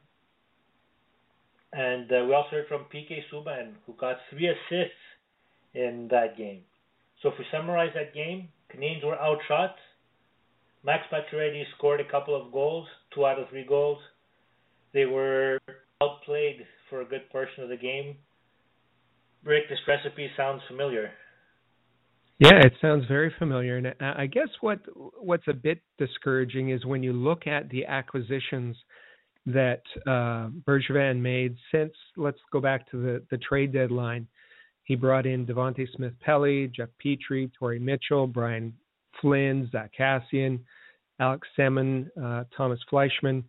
And 1.73 2.11
uh, 2.11 2.25
we 2.27 2.33
also 2.33 2.49
heard 2.51 2.67
from 2.67 2.85
PK 2.93 3.21
Subban, 3.33 3.71
who 3.85 3.93
got 3.93 4.17
three 4.29 4.47
assists 4.47 4.93
in 5.73 6.07
that 6.11 6.37
game. 6.37 6.61
So 7.21 7.29
if 7.29 7.35
we 7.39 7.45
summarize 7.51 7.91
that 7.95 8.13
game, 8.13 8.49
Canadiens 8.73 9.03
were 9.03 9.19
outshot. 9.19 9.75
Max 10.83 11.05
Pacioretty 11.11 11.63
scored 11.75 11.99
a 11.99 12.09
couple 12.09 12.39
of 12.39 12.51
goals, 12.51 12.87
two 13.13 13.25
out 13.25 13.39
of 13.39 13.49
three 13.49 13.65
goals. 13.65 13.97
They 14.97 15.05
were 15.05 15.59
outplayed 16.01 16.65
for 16.89 17.01
a 17.01 17.05
good 17.05 17.29
portion 17.29 17.63
of 17.63 17.69
the 17.69 17.77
game. 17.77 18.15
Rick, 19.43 19.69
this 19.69 19.77
recipe 19.87 20.27
sounds 20.35 20.63
familiar. 20.67 21.11
Yeah, 22.39 22.55
it 22.65 22.73
sounds 22.81 23.05
very 23.07 23.31
familiar, 23.37 23.77
and 23.77 23.93
I 24.01 24.25
guess 24.25 24.47
what 24.61 24.79
what's 25.19 25.47
a 25.47 25.53
bit 25.53 25.81
discouraging 25.99 26.71
is 26.71 26.83
when 26.83 27.03
you 27.03 27.13
look 27.13 27.45
at 27.45 27.69
the 27.69 27.85
acquisitions 27.85 28.75
that 29.45 29.83
uh, 30.07 30.49
Bergevin 30.67 31.21
made 31.21 31.55
since 31.71 31.93
let's 32.15 32.39
go 32.51 32.59
back 32.59 32.89
to 32.89 32.97
the 32.97 33.23
the 33.29 33.37
trade 33.37 33.71
deadline. 33.71 34.27
He 34.85 34.95
brought 34.95 35.27
in 35.27 35.45
Devante 35.45 35.85
Smith 35.95 36.13
Pelly, 36.25 36.71
Jeff 36.75 36.89
Petry, 37.05 37.51
Torrey 37.59 37.77
Mitchell, 37.77 38.25
Brian 38.25 38.73
Flynn, 39.21 39.69
Zack 39.71 39.91
Kassian, 39.99 40.59
Alex 41.19 41.47
Semin, 41.55 42.09
uh, 42.19 42.45
Tomas 42.57 42.79
Fleischmann. 42.89 43.43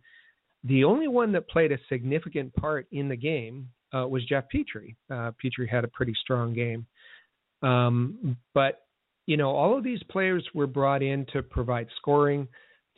The 0.63 0.83
only 0.83 1.07
one 1.07 1.31
that 1.33 1.47
played 1.49 1.71
a 1.71 1.77
significant 1.87 2.53
part 2.55 2.87
in 2.91 3.07
the 3.07 3.15
game 3.15 3.69
uh, 3.93 4.07
was 4.07 4.25
Jeff 4.25 4.45
Petry. 4.53 4.95
Uh, 5.09 5.31
Petry 5.43 5.69
had 5.69 5.83
a 5.83 5.87
pretty 5.87 6.13
strong 6.21 6.53
game. 6.53 6.85
Um, 7.61 8.37
but, 8.53 8.81
you 9.25 9.37
know, 9.37 9.51
all 9.51 9.77
of 9.77 9.83
these 9.83 10.01
players 10.09 10.45
were 10.53 10.67
brought 10.67 11.01
in 11.01 11.25
to 11.33 11.41
provide 11.41 11.87
scoring, 11.97 12.47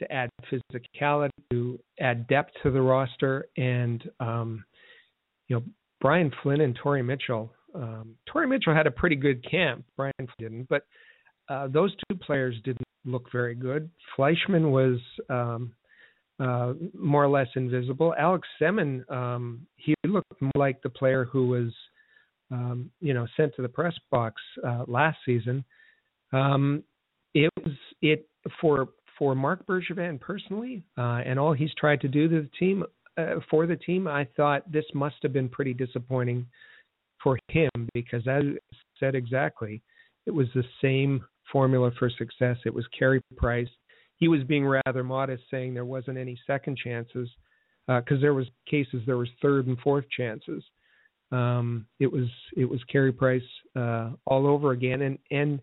to 0.01 0.11
add 0.11 0.29
physicality, 0.51 1.29
to 1.51 1.79
add 1.99 2.27
depth 2.27 2.51
to 2.63 2.71
the 2.71 2.81
roster, 2.81 3.47
and 3.57 4.09
um, 4.19 4.63
you 5.47 5.55
know 5.55 5.63
Brian 5.99 6.31
Flynn 6.41 6.61
and 6.61 6.75
Torrey 6.75 7.03
Mitchell. 7.03 7.53
Um, 7.75 8.15
Torrey 8.25 8.47
Mitchell 8.47 8.73
had 8.73 8.87
a 8.87 8.91
pretty 8.91 9.15
good 9.15 9.47
camp. 9.49 9.85
Brian 9.95 10.13
didn't, 10.39 10.67
but 10.69 10.83
uh, 11.49 11.67
those 11.67 11.93
two 12.09 12.17
players 12.17 12.55
didn't 12.63 12.81
look 13.05 13.31
very 13.31 13.55
good. 13.55 13.89
Fleischmann 14.15 14.71
was 14.71 14.99
um, 15.29 15.73
uh, 16.41 16.73
more 16.97 17.23
or 17.23 17.29
less 17.29 17.47
invisible. 17.55 18.13
Alex 18.17 18.47
Semin, 18.59 19.09
um, 19.11 19.65
he 19.75 19.93
looked 20.05 20.41
more 20.41 20.51
like 20.55 20.81
the 20.81 20.89
player 20.89 21.25
who 21.25 21.47
was, 21.47 21.71
um, 22.51 22.89
you 22.99 23.13
know, 23.13 23.27
sent 23.37 23.55
to 23.55 23.61
the 23.61 23.69
press 23.69 23.93
box 24.09 24.41
uh, 24.65 24.83
last 24.87 25.17
season. 25.25 25.63
Um, 26.33 26.83
it 27.33 27.49
was 27.63 27.75
it 28.01 28.27
for 28.59 28.89
for 29.19 29.35
Marc 29.35 29.67
Bergevin 29.67 30.19
personally, 30.19 30.83
uh, 30.97 31.21
and 31.25 31.37
all 31.37 31.53
he's 31.53 31.73
tried 31.75 32.01
to 32.01 32.07
do 32.07 32.27
to 32.27 32.41
the 32.41 32.49
team 32.59 32.83
uh, 33.17 33.35
for 33.49 33.67
the 33.67 33.75
team, 33.75 34.07
I 34.07 34.27
thought 34.37 34.71
this 34.71 34.85
must 34.93 35.15
have 35.23 35.33
been 35.33 35.49
pretty 35.49 35.73
disappointing 35.73 36.45
for 37.21 37.37
him 37.49 37.69
because, 37.93 38.25
as 38.27 38.43
said 38.99 39.15
exactly, 39.15 39.81
it 40.25 40.31
was 40.31 40.47
the 40.53 40.63
same 40.81 41.23
formula 41.51 41.91
for 41.99 42.09
success. 42.09 42.57
It 42.65 42.73
was 42.73 42.85
Carey 42.97 43.21
Price. 43.35 43.67
He 44.21 44.27
was 44.27 44.43
being 44.43 44.65
rather 44.67 45.03
modest, 45.03 45.41
saying 45.49 45.73
there 45.73 45.83
wasn't 45.83 46.19
any 46.19 46.39
second 46.45 46.77
chances 46.77 47.27
because 47.87 48.17
uh, 48.17 48.21
there 48.21 48.35
was 48.35 48.45
cases 48.69 49.01
there 49.07 49.17
was 49.17 49.27
third 49.41 49.65
and 49.65 49.79
fourth 49.79 50.05
chances. 50.15 50.63
Um, 51.31 51.87
it 51.99 52.05
was 52.05 52.27
it 52.55 52.65
was 52.65 52.79
Carey 52.83 53.11
Price 53.11 53.41
uh, 53.75 54.11
all 54.25 54.45
over 54.45 54.71
again, 54.73 55.01
and 55.01 55.17
and 55.31 55.59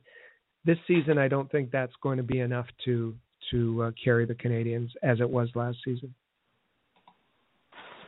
this 0.64 0.76
season 0.88 1.18
I 1.18 1.28
don't 1.28 1.48
think 1.52 1.70
that's 1.70 1.92
going 2.02 2.16
to 2.16 2.24
be 2.24 2.40
enough 2.40 2.66
to 2.86 3.14
to 3.52 3.84
uh, 3.84 3.90
carry 4.02 4.26
the 4.26 4.34
Canadiens 4.34 4.88
as 5.04 5.20
it 5.20 5.30
was 5.30 5.48
last 5.54 5.78
season. 5.84 6.12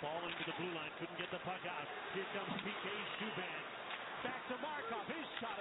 Falling 0.00 0.35
to 0.35 0.45
the 0.50 0.57
blue 0.59 0.75
line, 0.75 0.90
couldn't 0.99 1.16
get 1.16 1.30
the 1.30 1.38
puck 1.47 1.62
out. 1.62 1.87
Here 2.12 2.26
comes 2.35 2.61
PK 2.66 2.90
Subban. 3.23 3.61
Back 4.25 4.49
to 4.49 4.54
Markov. 4.59 5.07
His 5.07 5.26
shot 5.38 5.61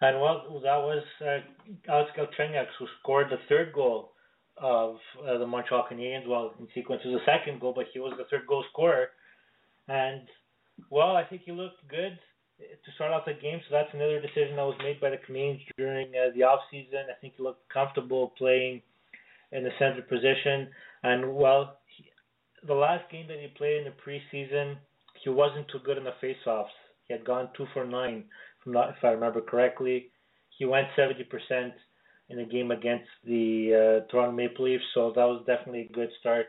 And 0.00 0.20
well, 0.20 0.60
that 0.62 0.76
was 0.76 1.02
uh, 1.22 1.90
Alex 1.90 2.10
Galchenyuk 2.16 2.66
who 2.78 2.86
scored 3.00 3.28
the 3.30 3.38
third 3.48 3.72
goal 3.72 4.12
of 4.58 4.96
uh, 5.26 5.38
the 5.38 5.46
Montreal 5.46 5.86
Canadiens. 5.90 6.28
Well, 6.28 6.54
in 6.58 6.68
sequence, 6.74 7.02
was 7.04 7.20
the 7.20 7.30
second 7.30 7.60
goal, 7.60 7.72
but 7.74 7.86
he 7.92 7.98
was 7.98 8.12
the 8.18 8.24
third 8.30 8.46
goal 8.46 8.64
scorer. 8.72 9.08
And 9.88 10.22
well, 10.90 11.16
I 11.16 11.24
think 11.24 11.42
he 11.44 11.52
looked 11.52 11.86
good 11.88 12.18
to 12.58 12.90
start 12.94 13.12
off 13.12 13.24
the 13.26 13.34
game. 13.34 13.60
So 13.68 13.76
that's 13.76 13.92
another 13.92 14.20
decision 14.20 14.56
that 14.56 14.64
was 14.64 14.78
made 14.82 15.00
by 15.00 15.10
the 15.10 15.18
Canadiens 15.18 15.60
during 15.76 16.08
uh, 16.08 16.32
the 16.34 16.42
off 16.42 16.60
season. 16.70 17.08
I 17.10 17.20
think 17.20 17.34
he 17.36 17.42
looked 17.42 17.68
comfortable 17.72 18.32
playing 18.38 18.82
in 19.52 19.64
the 19.64 19.70
center 19.78 20.02
position. 20.02 20.68
And 21.02 21.34
well, 21.34 21.78
he, 21.96 22.04
the 22.66 22.74
last 22.74 23.10
game 23.10 23.28
that 23.28 23.38
he 23.38 23.48
played 23.48 23.86
in 23.86 23.92
the 23.92 23.94
preseason, 24.00 24.76
he 25.22 25.30
wasn't 25.30 25.68
too 25.68 25.80
good 25.84 25.98
in 25.98 26.04
the 26.04 26.14
faceoffs. 26.22 26.74
He 27.08 27.14
had 27.14 27.24
gone 27.24 27.48
two 27.56 27.66
for 27.72 27.86
nine, 27.86 28.24
not, 28.66 28.90
if 28.90 29.04
I 29.04 29.08
remember 29.08 29.40
correctly. 29.40 30.10
He 30.58 30.64
went 30.64 30.88
70% 30.96 31.72
in 32.28 32.38
a 32.40 32.44
game 32.44 32.70
against 32.70 33.08
the 33.24 34.02
uh, 34.06 34.10
Toronto 34.10 34.32
Maple 34.32 34.64
Leafs, 34.64 34.84
so 34.94 35.12
that 35.14 35.24
was 35.24 35.44
definitely 35.46 35.88
a 35.90 35.94
good 35.94 36.10
start 36.20 36.46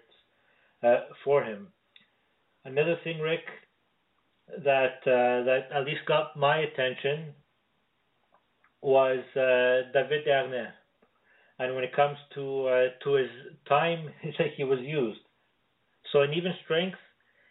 uh, 0.84 1.02
for 1.24 1.44
him. 1.44 1.68
Another 2.66 2.98
thing, 3.04 3.20
Rick, 3.20 3.46
that 4.64 5.00
uh, 5.06 5.44
that 5.46 5.68
at 5.74 5.86
least 5.86 6.02
got 6.08 6.38
my 6.38 6.58
attention 6.60 7.34
was 8.82 9.20
uh, 9.36 9.92
David 9.94 10.26
Desharnais, 10.26 10.72
and 11.60 11.76
when 11.76 11.84
it 11.84 11.96
comes 11.96 12.18
to 12.36 12.68
uh, 12.68 12.84
to 13.04 13.14
his 13.14 13.30
time 13.68 14.10
that 14.24 14.48
he 14.56 14.64
was 14.64 14.80
used, 14.82 15.20
so 16.12 16.22
in 16.22 16.34
even 16.34 16.54
strength, 16.64 16.98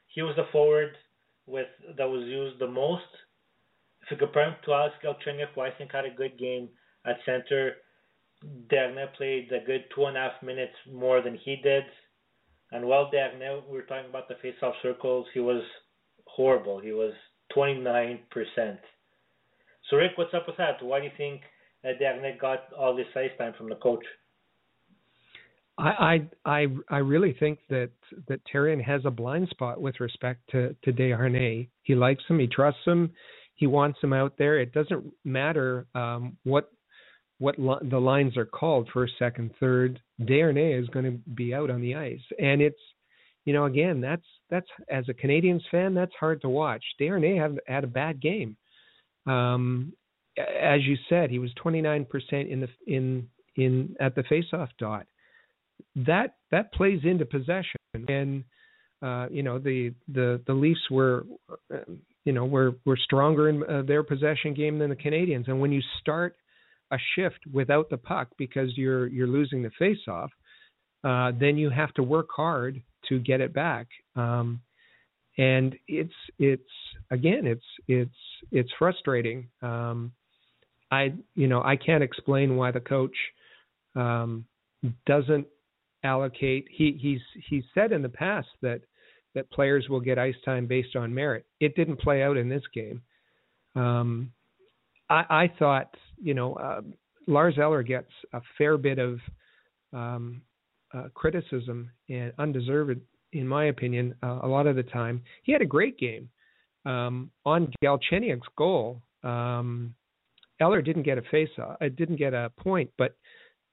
he 0.09 0.23
was 0.23 0.35
the 0.37 0.47
forward 0.53 0.97
with 1.47 1.69
that 1.97 2.09
was 2.09 2.25
used 2.27 2.59
the 2.59 2.67
most. 2.67 3.05
Compare 4.09 4.51
him 4.51 4.55
to 4.65 4.73
Alex 4.73 4.95
Galchenyuk, 5.05 5.55
who 5.55 5.63
I 5.63 5.71
think 5.71 5.93
had 5.93 6.05
a 6.05 6.11
good 6.11 6.39
game 6.39 6.69
at 7.05 7.17
center, 7.25 7.75
Desharnais 8.71 9.15
played 9.17 9.51
a 9.53 9.65
good 9.65 9.85
two 9.95 10.05
and 10.05 10.17
a 10.17 10.21
half 10.21 10.43
minutes 10.43 10.75
more 10.93 11.23
than 11.23 11.39
he 11.45 11.57
did. 11.57 11.85
And 12.73 12.87
while 12.87 13.11
Desharnais, 13.11 13.67
we 13.69 13.77
were 13.77 13.83
talking 13.83 14.11
about 14.11 14.29
the 14.29 14.35
face-off 14.43 14.75
circles, 14.83 15.27
he 15.33 15.41
was 15.41 15.63
horrible. 16.27 16.81
He 16.81 16.93
was 16.93 17.13
29%. 17.57 18.21
So, 19.89 19.97
Rick, 19.97 20.13
what's 20.17 20.35
up 20.35 20.47
with 20.47 20.57
that? 20.57 20.83
Why 20.83 20.99
do 20.99 21.07
you 21.07 21.13
think 21.17 21.43
uh, 21.85 21.93
got 22.41 22.73
all 22.77 22.95
this 22.95 23.07
ice 23.15 23.31
time 23.39 23.55
from 23.57 23.69
the 23.69 23.77
coach? 23.77 24.05
I 25.79 26.27
I 26.47 26.69
I 26.89 26.99
really 26.99 27.37
think 27.39 27.59
that 27.69 27.91
that 28.29 28.41
Therrien 28.47 28.83
has 28.83 29.03
a 29.05 29.11
blind 29.11 29.49
spot 29.51 29.79
with 29.79 30.01
respect 30.01 30.41
to 30.53 30.75
to 30.85 30.93
Desharnais. 30.93 31.69
He 31.83 31.95
likes 31.95 32.25
him. 32.29 32.39
He 32.39 32.47
trusts 32.47 32.81
him. 32.87 33.13
He 33.57 33.67
wants 33.67 33.99
him 34.03 34.13
out 34.13 34.35
there. 34.39 34.59
It 34.59 34.73
doesn't 34.73 35.13
matter 35.25 35.87
um, 35.95 36.37
what 36.45 36.71
what 37.39 37.59
li- 37.59 37.89
the 37.91 37.99
lines 37.99 38.37
are 38.39 38.47
called 38.47 38.89
first, 38.95 39.13
second, 39.19 39.51
third. 39.61 40.01
Desharnais 40.23 40.81
is 40.81 40.89
going 40.89 41.05
to 41.05 41.19
be 41.33 41.53
out 41.53 41.71
on 41.71 41.83
the 41.83 41.95
ice, 41.95 42.23
and 42.39 42.63
it's 42.63 42.81
you 43.45 43.53
know 43.53 43.65
again 43.65 44.01
that's 44.01 44.27
that's 44.51 44.69
as 44.89 45.05
a 45.09 45.15
Canadiens 45.15 45.63
fan 45.71 45.95
that's 45.95 46.15
hard 46.19 46.41
to 46.43 46.49
watch. 46.49 46.85
Desharnais 47.01 47.41
had 47.41 47.59
had 47.67 47.85
a 47.85 47.89
bad 47.89 48.21
game. 48.21 48.57
Um, 49.27 49.93
as 50.39 50.83
you 50.83 50.97
said, 51.09 51.31
he 51.31 51.39
was 51.39 51.51
29% 51.65 52.07
in 52.33 52.61
the 52.61 52.69
in 52.87 53.29
in 53.57 53.97
at 54.01 54.15
the 54.15 54.23
faceoff 54.23 54.69
dot 54.79 55.07
that 55.95 56.35
that 56.51 56.73
plays 56.73 57.01
into 57.05 57.25
possession 57.25 57.81
and 58.09 58.45
uh, 59.03 59.27
you 59.31 59.43
know 59.43 59.59
the 59.59 59.95
the 60.13 60.41
the 60.47 60.53
Leafs 60.53 60.91
were 60.91 61.27
uh, 61.73 61.79
you 62.26 62.33
know 62.33 62.45
we're 62.45 62.73
we're 62.85 62.97
stronger 62.99 63.49
in 63.49 63.62
uh, 63.64 63.83
their 63.83 64.02
possession 64.02 64.52
game 64.52 64.78
than 64.78 64.90
the 64.90 64.97
Canadiens. 64.97 65.49
and 65.49 65.58
when 65.58 65.73
you 65.73 65.80
start 66.00 66.36
a 66.91 66.99
shift 67.15 67.39
without 67.52 67.89
the 67.89 67.97
puck 67.97 68.28
because 68.36 68.76
you're 68.76 69.06
you're 69.06 69.26
losing 69.26 69.62
the 69.62 69.71
faceoff 69.80 70.28
uh, 71.04 71.32
then 71.41 71.56
you 71.56 71.71
have 71.71 71.95
to 71.95 72.02
work 72.02 72.28
hard 72.36 72.82
to 73.08 73.19
get 73.21 73.41
it 73.41 73.54
back 73.54 73.86
um, 74.17 74.60
and 75.39 75.75
it's 75.89 76.12
it's 76.39 76.62
again 77.10 77.47
it's 77.47 77.65
it's 77.89 78.10
it's 78.52 78.71
frustrating 78.78 79.49
um, 79.62 80.12
I 80.91 81.15
you 81.34 81.47
know 81.47 81.62
I 81.62 81.76
can't 81.76 82.02
explain 82.02 82.56
why 82.56 82.71
the 82.71 82.80
coach 82.80 83.17
um, 83.95 84.45
doesn't 85.06 85.47
allocate. 86.04 86.67
He 86.71 86.99
he's 87.00 87.43
he 87.49 87.62
said 87.75 87.93
in 87.93 88.02
the 88.02 88.08
past 88.08 88.49
that 88.62 88.82
that 89.37 89.51
players 89.51 89.87
will 89.89 90.01
get 90.01 90.19
ice 90.19 90.35
time 90.45 90.67
based 90.67 90.97
on 90.97 91.15
merit. 91.15 91.45
It 91.61 91.77
didn't 91.77 92.01
play 92.01 92.23
out 92.23 92.37
in 92.37 92.49
this 92.49 92.65
game. 92.75 93.03
Um, 93.77 94.33
I, 95.09 95.25
I 95.31 95.53
thought 95.59 95.95
you 96.21 96.35
know 96.35 96.55
uh, 96.55 96.81
Lars 97.29 97.59
Eller 97.59 97.85
gets 97.85 98.11
a 98.33 98.41
fair 98.59 98.77
bit 98.77 98.99
of 98.99 99.21
um, 99.93 100.43
uh, 100.93 101.09
criticism 101.15 101.91
and 102.09 102.33
undeserved, 102.39 103.01
in 103.33 103.47
my 103.47 103.67
opinion, 103.67 104.15
uh, 104.23 104.41
a 104.43 104.49
lot 104.49 104.67
of 104.67 104.75
the 104.75 104.83
time. 104.83 105.23
He 105.43 105.53
had 105.53 105.63
a 105.63 105.67
great 105.67 105.99
game 105.99 106.29
um, 106.85 107.31
on 107.45 107.73
Galchenyuk's 107.85 108.49
goal. 108.57 109.03
Um, 109.23 109.95
Eller 110.61 110.81
didn't 110.81 111.03
get 111.03 111.19
a 111.19 111.23
face 111.31 111.51
off, 111.59 111.77
uh, 111.81 111.89
didn't 111.97 112.17
get 112.17 112.33
a 112.33 112.51
point, 112.59 112.91
but 112.97 113.17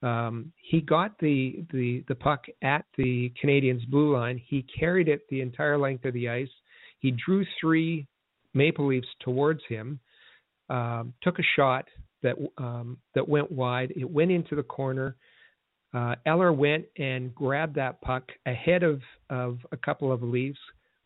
um, 0.04 0.52
he 0.58 0.82
got 0.82 1.18
the, 1.20 1.64
the 1.72 2.04
the 2.10 2.16
puck 2.16 2.46
at 2.62 2.86
the 2.98 3.32
Canadiens' 3.42 3.88
blue 3.90 4.14
line. 4.14 4.40
He 4.46 4.66
carried 4.78 5.08
it 5.08 5.22
the 5.30 5.42
entire 5.42 5.78
length 5.78 6.06
of 6.06 6.14
the 6.14 6.28
ice. 6.30 6.50
He 7.00 7.12
drew 7.12 7.46
three 7.60 8.06
Maple 8.54 8.88
Leafs 8.88 9.08
towards 9.22 9.62
him. 9.68 10.00
Um, 10.70 11.14
took 11.22 11.40
a 11.40 11.44
shot 11.56 11.86
that 12.22 12.36
um, 12.58 12.98
that 13.16 13.28
went 13.28 13.52
wide. 13.52 13.94
It 13.96 14.10
went 14.10 14.32
into 14.32 14.56
the 14.56 14.64
corner. 14.64 15.16
Uh, 15.94 16.16
Eller 16.26 16.52
went 16.52 16.86
and 16.98 17.34
grabbed 17.34 17.76
that 17.76 18.02
puck 18.02 18.24
ahead 18.46 18.84
of 18.84 19.02
of 19.30 19.60
a 19.72 19.78
couple 19.78 20.12
of 20.12 20.22
Leafs. 20.22 20.60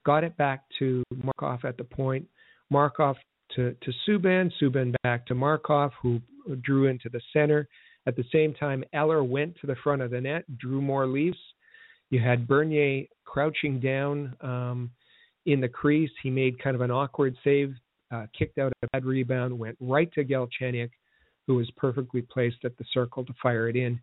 Got 0.06 0.24
it 0.24 0.36
back 0.38 0.64
to 0.80 1.04
Markov 1.24 1.66
at 1.66 1.78
the 1.78 1.84
point. 1.84 2.26
Markov 2.72 3.18
to 3.56 3.76
to 3.82 3.92
Subban. 4.08 4.52
Subban 4.60 4.96
back 5.04 5.28
to 5.28 5.36
Markov, 5.36 5.92
who 6.02 6.20
drew 6.64 6.88
into 6.88 7.10
the 7.10 7.22
center. 7.32 7.68
At 8.08 8.16
the 8.16 8.24
same 8.32 8.54
time, 8.54 8.86
Eller 8.94 9.22
went 9.22 9.58
to 9.60 9.68
the 9.68 9.76
front 9.84 10.02
of 10.02 10.12
the 10.12 10.22
net, 10.22 10.46
drew 10.58 10.82
more 10.82 11.06
Leafs. 11.06 11.38
You 12.10 12.22
had 12.22 12.48
Bernier 12.48 13.06
crouching 13.26 13.82
down 13.82 14.34
um, 14.40 14.92
in 15.46 15.60
the 15.60 15.68
crease. 15.68 16.10
He 16.24 16.30
made 16.30 16.58
kind 16.64 16.74
of 16.74 16.82
an 16.82 16.90
awkward 16.90 17.36
save, 17.44 17.76
uh, 18.12 18.28
kicked 18.38 18.60
out 18.60 18.72
a 18.82 18.88
bad 18.94 19.04
rebound, 19.04 19.60
went 19.60 19.76
right 19.82 20.10
to 20.14 20.24
Galchenyuk, 20.24 20.90
who 21.48 21.56
was 21.56 21.70
perfectly 21.76 22.22
placed 22.22 22.64
at 22.64 22.78
the 22.78 22.86
circle 22.94 23.26
to 23.26 23.34
fire 23.44 23.68
it 23.68 23.76
in. 23.76 24.00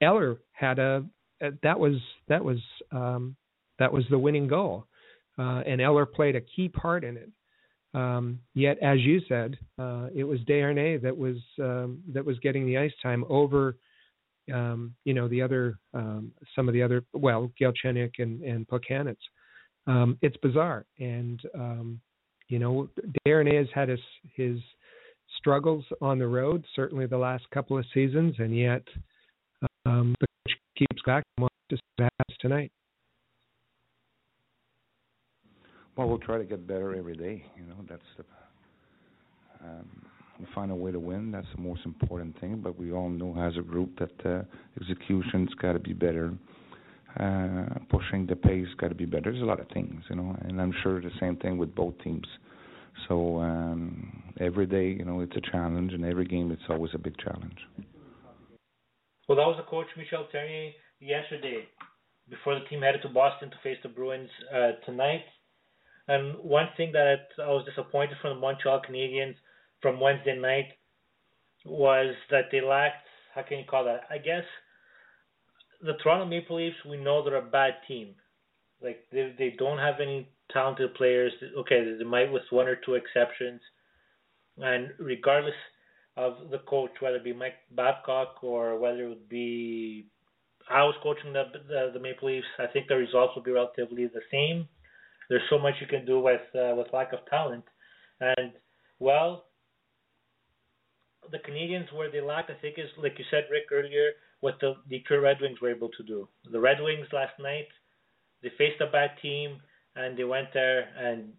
Eller 0.00 0.38
had 0.52 0.78
a, 0.78 1.04
a 1.42 1.50
that 1.64 1.78
was 1.78 1.96
that 2.28 2.44
was 2.44 2.58
um, 2.92 3.34
that 3.80 3.92
was 3.92 4.04
the 4.10 4.18
winning 4.18 4.46
goal, 4.46 4.86
uh, 5.38 5.62
and 5.66 5.80
Eller 5.80 6.06
played 6.06 6.36
a 6.36 6.40
key 6.40 6.68
part 6.68 7.02
in 7.02 7.16
it. 7.16 7.30
Um, 7.94 8.40
yet, 8.54 8.78
as 8.82 9.00
you 9.00 9.20
said, 9.28 9.56
uh, 9.78 10.08
it 10.14 10.24
was 10.24 10.40
Desharnais 10.40 11.00
that 11.02 11.16
was 11.16 11.36
um, 11.60 12.00
that 12.12 12.24
was 12.24 12.38
getting 12.40 12.66
the 12.66 12.76
ice 12.76 12.92
time 13.02 13.24
over, 13.28 13.76
um, 14.52 14.94
you 15.04 15.14
know, 15.14 15.28
the 15.28 15.40
other 15.40 15.78
um, 15.94 16.32
some 16.56 16.68
of 16.68 16.74
the 16.74 16.82
other 16.82 17.04
well, 17.12 17.50
Galchenyuk 17.60 18.18
and 18.18 18.42
and 18.42 18.66
Plekanec. 18.68 19.16
Um, 19.86 20.18
it's 20.22 20.36
bizarre, 20.38 20.86
and 20.98 21.40
um, 21.54 22.00
you 22.48 22.58
know, 22.58 22.88
Desharnais 23.26 23.58
has 23.58 23.68
had 23.74 23.88
his 23.88 24.00
his 24.34 24.58
struggles 25.38 25.84
on 26.00 26.18
the 26.18 26.26
road, 26.26 26.64
certainly 26.74 27.06
the 27.06 27.18
last 27.18 27.44
couple 27.52 27.78
of 27.78 27.84
seasons, 27.94 28.34
and 28.38 28.56
yet 28.56 28.82
the 29.84 30.14
coach 30.20 30.56
keeps 30.76 31.02
back 31.06 31.22
and 31.36 31.42
wants 31.42 31.54
to 31.70 31.76
tonight. 32.40 32.70
Well, 35.96 36.08
we'll 36.08 36.18
try 36.18 36.38
to 36.38 36.44
get 36.44 36.66
better 36.66 36.94
every 36.94 37.16
day. 37.16 37.44
You 37.56 37.66
know, 37.66 37.76
that's 37.88 38.02
the. 38.16 38.24
Um, 39.64 39.88
find 40.54 40.70
a 40.70 40.74
way 40.74 40.90
to 40.90 40.98
win. 40.98 41.30
That's 41.30 41.46
the 41.54 41.62
most 41.62 41.80
important 41.84 42.38
thing. 42.40 42.60
But 42.62 42.78
we 42.78 42.92
all 42.92 43.08
know 43.08 43.40
as 43.40 43.56
a 43.56 43.62
group 43.62 43.98
that 43.98 44.26
uh, 44.26 44.42
execution's 44.80 45.50
got 45.54 45.72
to 45.72 45.78
be 45.78 45.92
better. 45.92 46.34
Uh, 47.18 47.66
pushing 47.90 48.26
the 48.26 48.34
pace 48.34 48.66
got 48.78 48.88
to 48.88 48.94
be 48.94 49.06
better. 49.06 49.30
There's 49.30 49.42
a 49.42 49.46
lot 49.46 49.60
of 49.60 49.68
things, 49.68 50.02
you 50.10 50.16
know, 50.16 50.36
and 50.42 50.60
I'm 50.60 50.74
sure 50.82 51.00
the 51.00 51.12
same 51.20 51.36
thing 51.36 51.58
with 51.58 51.72
both 51.72 51.94
teams. 52.02 52.26
So 53.08 53.38
um, 53.38 54.24
every 54.40 54.66
day, 54.66 54.88
you 54.88 55.04
know, 55.04 55.20
it's 55.20 55.36
a 55.36 55.50
challenge, 55.52 55.92
and 55.92 56.04
every 56.04 56.24
game, 56.24 56.50
it's 56.50 56.62
always 56.68 56.90
a 56.92 56.98
big 56.98 57.16
challenge. 57.18 57.58
Well, 59.28 59.38
that 59.38 59.46
was 59.46 59.56
the 59.58 59.70
coach 59.70 59.86
Michel 59.96 60.26
Therrien 60.34 60.72
yesterday, 60.98 61.68
before 62.28 62.58
the 62.58 62.64
team 62.66 62.82
headed 62.82 63.02
to 63.02 63.08
Boston 63.08 63.48
to 63.50 63.56
face 63.62 63.78
the 63.84 63.88
Bruins 63.88 64.30
uh, 64.52 64.72
tonight. 64.84 65.22
And 66.08 66.36
one 66.38 66.68
thing 66.76 66.92
that 66.92 67.28
I 67.42 67.48
was 67.48 67.64
disappointed 67.64 68.16
from 68.20 68.36
the 68.36 68.40
Montreal 68.40 68.82
Canadiens 68.88 69.36
from 69.80 70.00
Wednesday 70.00 70.38
night 70.38 70.66
was 71.64 72.14
that 72.30 72.46
they 72.52 72.60
lacked 72.60 73.06
how 73.34 73.42
can 73.42 73.58
you 73.58 73.64
call 73.68 73.84
that? 73.84 74.02
I 74.10 74.18
guess 74.18 74.44
the 75.82 75.94
Toronto 76.02 76.24
Maple 76.24 76.56
Leafs 76.56 76.76
we 76.88 76.96
know 76.96 77.24
they're 77.24 77.36
a 77.36 77.42
bad 77.42 77.74
team. 77.88 78.14
Like 78.80 79.04
they 79.10 79.34
they 79.36 79.54
don't 79.58 79.78
have 79.78 79.96
any 80.00 80.28
talented 80.52 80.94
players. 80.94 81.32
Okay, 81.58 81.96
they 81.98 82.04
might 82.04 82.30
with 82.30 82.42
one 82.50 82.68
or 82.68 82.76
two 82.76 82.94
exceptions. 82.94 83.60
And 84.58 84.90
regardless, 85.00 85.54
of 86.16 86.50
the 86.50 86.58
coach, 86.58 86.90
whether 87.00 87.16
it 87.16 87.24
be 87.24 87.32
Mike 87.32 87.54
Babcock 87.72 88.42
or 88.42 88.78
whether 88.78 89.04
it 89.04 89.08
would 89.08 89.28
be 89.28 90.06
I 90.70 90.82
was 90.84 90.94
coaching 91.02 91.32
the, 91.32 91.44
the 91.68 91.90
the 91.92 92.00
Maple 92.00 92.28
Leafs. 92.28 92.46
I 92.58 92.66
think 92.66 92.88
the 92.88 92.96
results 92.96 93.34
will 93.34 93.42
be 93.42 93.50
relatively 93.50 94.06
the 94.06 94.22
same. 94.30 94.68
There's 95.28 95.42
so 95.50 95.58
much 95.58 95.74
you 95.80 95.86
can 95.86 96.04
do 96.04 96.20
with 96.20 96.42
uh, 96.54 96.74
with 96.76 96.88
lack 96.92 97.12
of 97.12 97.20
talent, 97.30 97.64
and 98.20 98.52
well, 98.98 99.46
the 101.30 101.38
Canadiens 101.38 101.92
where 101.92 102.10
they 102.10 102.20
lack, 102.20 102.46
I 102.48 102.60
think, 102.60 102.78
is 102.78 102.90
like 102.98 103.18
you 103.18 103.24
said, 103.30 103.44
Rick 103.50 103.64
earlier, 103.72 104.12
what 104.40 104.58
the 104.60 104.74
Detroit 104.88 105.22
Red 105.22 105.36
Wings 105.40 105.60
were 105.60 105.70
able 105.70 105.88
to 105.90 106.02
do. 106.02 106.28
The 106.50 106.60
Red 106.60 106.78
Wings 106.80 107.06
last 107.12 107.32
night, 107.40 107.68
they 108.42 108.50
faced 108.58 108.80
a 108.80 108.90
bad 108.90 109.10
team 109.22 109.60
and 109.96 110.18
they 110.18 110.24
went 110.24 110.48
there 110.52 110.88
and 110.98 111.32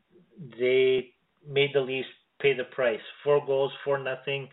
they 0.59 1.11
made 1.47 1.71
the 1.73 1.81
Leafs 1.81 2.07
pay 2.41 2.55
the 2.55 2.63
price. 2.63 2.99
Four 3.23 3.45
goals, 3.45 3.71
four 3.83 3.97
nothing. 3.99 4.49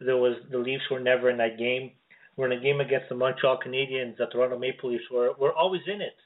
There 0.00 0.16
was 0.16 0.36
the 0.50 0.58
Leafs 0.58 0.84
were 0.90 1.00
never 1.00 1.30
in 1.30 1.38
that 1.38 1.58
game. 1.58 1.92
We're 2.36 2.50
in 2.50 2.58
a 2.58 2.62
game 2.62 2.80
against 2.80 3.08
the 3.08 3.14
Montreal 3.14 3.60
Canadiens. 3.64 4.16
The 4.16 4.26
Toronto 4.26 4.58
Maple 4.58 4.90
Leafs 4.90 5.04
were 5.10 5.32
were 5.38 5.54
always 5.54 5.82
in 5.86 6.00
it. 6.00 6.16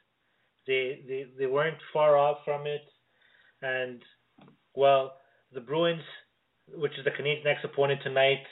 They 0.69 1.01
they 1.09 1.27
they 1.39 1.47
weren't 1.47 1.79
far 1.93 2.17
off 2.17 2.39
from 2.45 2.67
it, 2.67 2.83
and 3.63 4.01
well, 4.75 5.15
the 5.53 5.61
Bruins, 5.61 6.03
which 6.75 6.93
is 6.99 7.05
the 7.05 7.11
Canadiens' 7.11 7.45
next 7.45 7.65
opponent 7.65 8.01
tonight, 8.05 8.45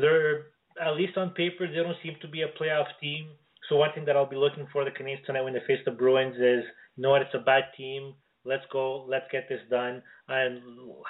they're 0.00 0.46
at 0.84 0.96
least 0.96 1.16
on 1.16 1.30
paper 1.30 1.66
they 1.66 1.76
don't 1.76 1.96
seem 2.02 2.16
to 2.20 2.28
be 2.28 2.42
a 2.42 2.48
playoff 2.60 2.88
team. 3.00 3.28
So 3.68 3.76
one 3.76 3.90
thing 3.94 4.04
that 4.06 4.16
I'll 4.16 4.28
be 4.28 4.36
looking 4.36 4.66
for 4.72 4.84
the 4.84 4.90
Canadiens 4.90 5.24
tonight 5.24 5.42
when 5.42 5.52
they 5.54 5.62
face 5.66 5.78
the 5.84 5.92
Bruins 5.92 6.34
is, 6.34 6.64
you 6.96 7.02
know 7.02 7.10
what, 7.10 7.22
it's 7.22 7.34
a 7.34 7.38
bad 7.38 7.64
team. 7.76 8.14
Let's 8.44 8.64
go. 8.72 9.06
Let's 9.08 9.26
get 9.30 9.48
this 9.48 9.60
done 9.70 10.02
and 10.28 10.60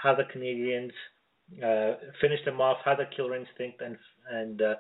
have 0.03 0.19
the 0.19 0.25
Canadiens 0.25 0.93
uh, 1.65 1.97
finish 2.21 2.45
them 2.45 2.61
off, 2.61 2.79
have 2.85 2.99
the 2.99 3.09
killer 3.17 3.37
instinct, 3.37 3.81
and 3.81 3.97
and 4.31 4.61
uh, 4.61 4.75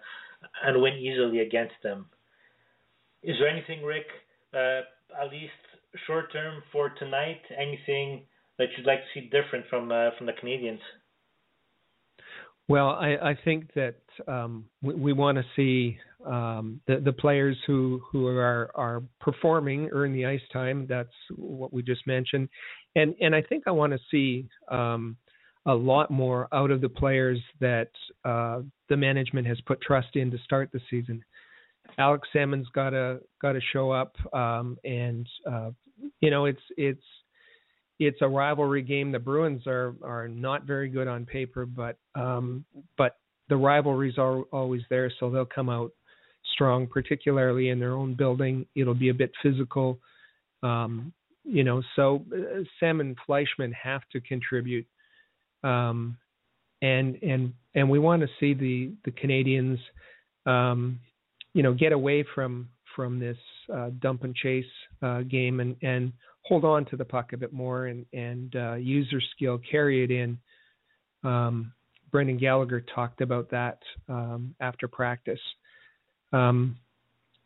and 0.65 0.83
win 0.83 0.95
easily 0.95 1.41
against 1.41 1.75
them. 1.83 2.07
Is 3.23 3.37
there 3.39 3.49
anything, 3.49 3.83
Rick, 3.85 4.07
at 4.55 5.31
least 5.31 5.53
short 6.07 6.33
term 6.33 6.63
for 6.73 6.91
tonight? 6.99 7.41
Anything 7.57 8.25
that 8.59 8.69
you'd 8.77 8.87
like 8.87 9.01
to 9.01 9.21
see 9.21 9.31
different 9.31 9.67
from 9.69 9.91
uh, 9.91 10.11
from 10.17 10.27
the 10.27 10.33
Canadiens? 10.33 10.81
Well, 12.69 12.91
I, 12.91 13.17
I 13.23 13.39
think 13.45 13.73
that 13.75 13.97
um, 14.29 14.65
we, 14.83 14.95
we 14.95 15.13
want 15.13 15.37
to 15.37 15.45
see 15.57 15.99
um, 16.25 16.81
the 16.87 17.01
the 17.01 17.13
players 17.13 17.57
who 17.67 18.01
who 18.11 18.27
are 18.29 18.71
are 18.75 19.03
performing 19.21 19.89
earn 19.93 20.13
the 20.13 20.27
ice 20.27 20.41
time. 20.53 20.87
That's 20.89 21.13
what 21.37 21.73
we 21.73 21.83
just 21.83 22.07
mentioned, 22.07 22.49
and 22.95 23.15
and 23.21 23.35
I 23.35 23.43
think 23.43 23.65
I 23.67 23.73
want 23.73 23.93
to 23.93 23.99
see 24.11 24.49
um, 24.71 25.17
a 25.67 25.75
lot 25.75 26.11
more 26.11 26.49
out 26.53 26.71
of 26.71 26.81
the 26.81 26.89
players 26.89 27.39
that 27.61 27.91
uh, 28.25 28.61
the 28.89 28.97
management 28.97 29.47
has 29.47 29.61
put 29.67 29.81
trust 29.81 30.15
in 30.15 30.31
to 30.31 30.39
start 30.39 30.71
the 30.73 30.81
season. 30.91 31.23
Alex 31.99 32.29
Semin's 32.35 32.69
got 32.75 32.91
to 32.91 33.21
got 33.41 33.53
to 33.53 33.61
show 33.73 33.91
up, 33.91 34.15
um, 34.33 34.79
and 34.85 35.27
uh, 35.51 35.71
you 36.21 36.31
know 36.31 36.47
it's 36.47 36.63
it's 36.77 37.05
it's 37.99 38.19
a 38.21 38.29
rivalry 38.29 38.83
game. 38.83 39.13
The 39.13 39.19
Bruins 39.19 39.67
are 39.67 39.95
are 40.03 40.29
not 40.29 40.65
very 40.65 40.89
good 40.89 41.09
on 41.09 41.27
paper, 41.27 41.67
but 41.67 41.99
um, 42.15 42.65
but 42.97 43.17
the 43.49 43.57
rivalries 43.57 44.19
are 44.19 44.43
always 44.53 44.83
there, 44.91 45.13
so 45.21 45.31
they'll 45.31 45.45
come 45.45 45.69
out 45.69 45.93
strong, 46.55 46.87
particularly 46.87 47.69
in 47.69 47.79
their 47.79 47.93
own 47.93 48.15
building. 48.15 48.67
It'll 48.75 48.95
be 48.95 49.11
a 49.11 49.15
bit 49.15 49.31
physical, 49.43 49.99
um, 50.63 51.13
you 51.45 51.65
know. 51.65 51.83
So 51.97 52.25
uh, 52.33 52.63
Semin 52.81 53.15
Fleischmann 53.27 53.73
have 53.73 54.03
to 54.13 54.21
contribute, 54.21 54.87
um, 55.63 56.17
and 56.81 57.17
and 57.23 57.53
and 57.75 57.89
we 57.89 57.99
want 57.99 58.23
to 58.23 58.29
see 58.41 58.55
the 58.55 58.93
the 59.05 59.11
Canadiens, 59.11 59.79
um, 60.47 60.99
you 61.55 61.63
know, 61.63 61.75
get 61.75 61.93
away 61.93 62.25
from 62.35 62.69
from 62.95 63.19
this 63.19 63.39
uh, 63.73 63.91
dump 64.01 64.25
and 64.25 64.35
chase 64.35 64.65
uh, 65.03 65.23
game 65.23 65.61
and 65.61 65.77
and 65.83 66.13
hold 66.43 66.65
on 66.65 66.85
to 66.87 66.97
the 66.97 67.05
puck 67.05 67.33
a 67.33 67.37
bit 67.37 67.53
more 67.53 67.87
and 67.87 68.05
and 68.13 68.57
uh, 68.57 68.75
use 68.75 69.07
their 69.11 69.23
skill, 69.35 69.61
carry 69.71 70.05
it 70.05 70.11
in. 70.11 70.39
Um, 71.25 71.73
Brendan 72.11 72.37
Gallagher 72.37 72.85
talked 72.95 73.21
about 73.21 73.51
that 73.51 73.79
um, 74.09 74.55
after 74.61 74.87
practice. 74.87 75.41
Um, 76.33 76.77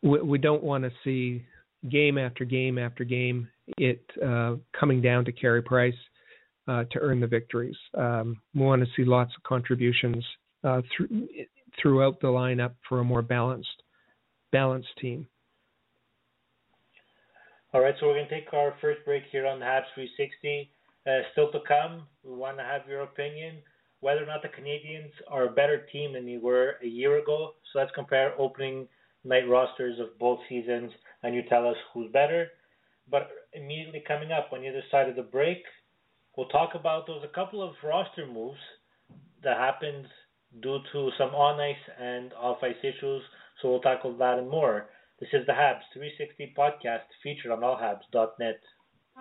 we, 0.01 0.21
we, 0.21 0.37
don't 0.37 0.63
want 0.63 0.83
to 0.83 0.91
see 1.03 1.43
game 1.89 2.17
after 2.17 2.43
game 2.43 2.77
after 2.77 3.03
game 3.03 3.47
it 3.77 4.01
uh, 4.25 4.55
coming 4.77 5.01
down 5.01 5.25
to 5.25 5.31
Carey 5.31 5.61
Price 5.61 5.95
uh, 6.67 6.83
to 6.91 6.99
earn 6.99 7.19
the 7.19 7.27
victories. 7.27 7.77
Um, 7.97 8.41
we 8.53 8.61
want 8.61 8.81
to 8.81 8.87
see 8.95 9.05
lots 9.05 9.31
of 9.37 9.43
contributions 9.43 10.23
uh, 10.63 10.81
th- 10.97 11.47
throughout 11.81 12.19
the 12.19 12.27
lineup 12.27 12.73
for 12.87 12.99
a 12.99 13.03
more 13.03 13.21
balanced 13.21 13.83
balanced 14.51 14.89
team. 14.99 15.27
All 17.73 17.81
right, 17.81 17.95
so 17.99 18.07
we're 18.07 18.15
going 18.15 18.29
to 18.29 18.39
take 18.39 18.53
our 18.53 18.73
first 18.81 19.03
break 19.05 19.23
here 19.31 19.45
on 19.45 19.59
the 19.59 19.65
Habs 19.65 19.85
360. 19.93 20.69
Uh, 21.05 21.11
still 21.31 21.51
to 21.51 21.59
come, 21.67 22.03
we 22.23 22.33
want 22.33 22.57
to 22.57 22.63
have 22.63 22.81
your 22.87 23.01
opinion 23.01 23.57
whether 23.99 24.23
or 24.23 24.27
not 24.27 24.41
the 24.41 24.49
Canadiens 24.49 25.11
are 25.27 25.45
a 25.45 25.51
better 25.51 25.85
team 25.91 26.13
than 26.13 26.25
they 26.25 26.37
were 26.37 26.75
a 26.83 26.87
year 26.87 27.17
ago. 27.19 27.53
So 27.71 27.79
let's 27.79 27.91
compare 27.95 28.39
opening 28.39 28.87
night 29.23 29.47
rosters 29.49 29.99
of 29.99 30.17
both 30.19 30.39
seasons, 30.47 30.91
and 31.23 31.33
you 31.33 31.41
tell 31.49 31.67
us 31.67 31.75
who's 31.93 32.11
better. 32.11 32.47
But 33.09 33.29
immediately 33.53 34.03
coming 34.07 34.31
up 34.31 34.49
on 34.53 34.61
the 34.61 34.69
other 34.69 34.83
side 34.91 35.09
of 35.09 35.15
the 35.15 35.23
break, 35.23 35.63
we'll 36.35 36.47
talk 36.49 36.75
about 36.75 37.07
those 37.07 37.23
a 37.23 37.33
couple 37.33 37.63
of 37.63 37.73
roster 37.83 38.27
moves 38.27 38.59
that 39.43 39.57
happened 39.57 40.05
due 40.61 40.79
to 40.93 41.09
some 41.17 41.29
on 41.29 41.59
ice 41.59 41.75
and 41.99 42.33
off 42.33 42.57
ice 42.61 42.75
issues. 42.83 43.21
So 43.61 43.69
we'll 43.69 43.81
tackle 43.81 44.15
that 44.17 44.37
and 44.37 44.49
more. 44.49 44.89
This 45.19 45.29
is 45.33 45.45
the 45.47 45.53
Habs 45.53 45.81
360 45.93 46.53
podcast 46.57 47.09
featured 47.23 47.51
on 47.51 47.65
allhabs.net. 47.65 48.61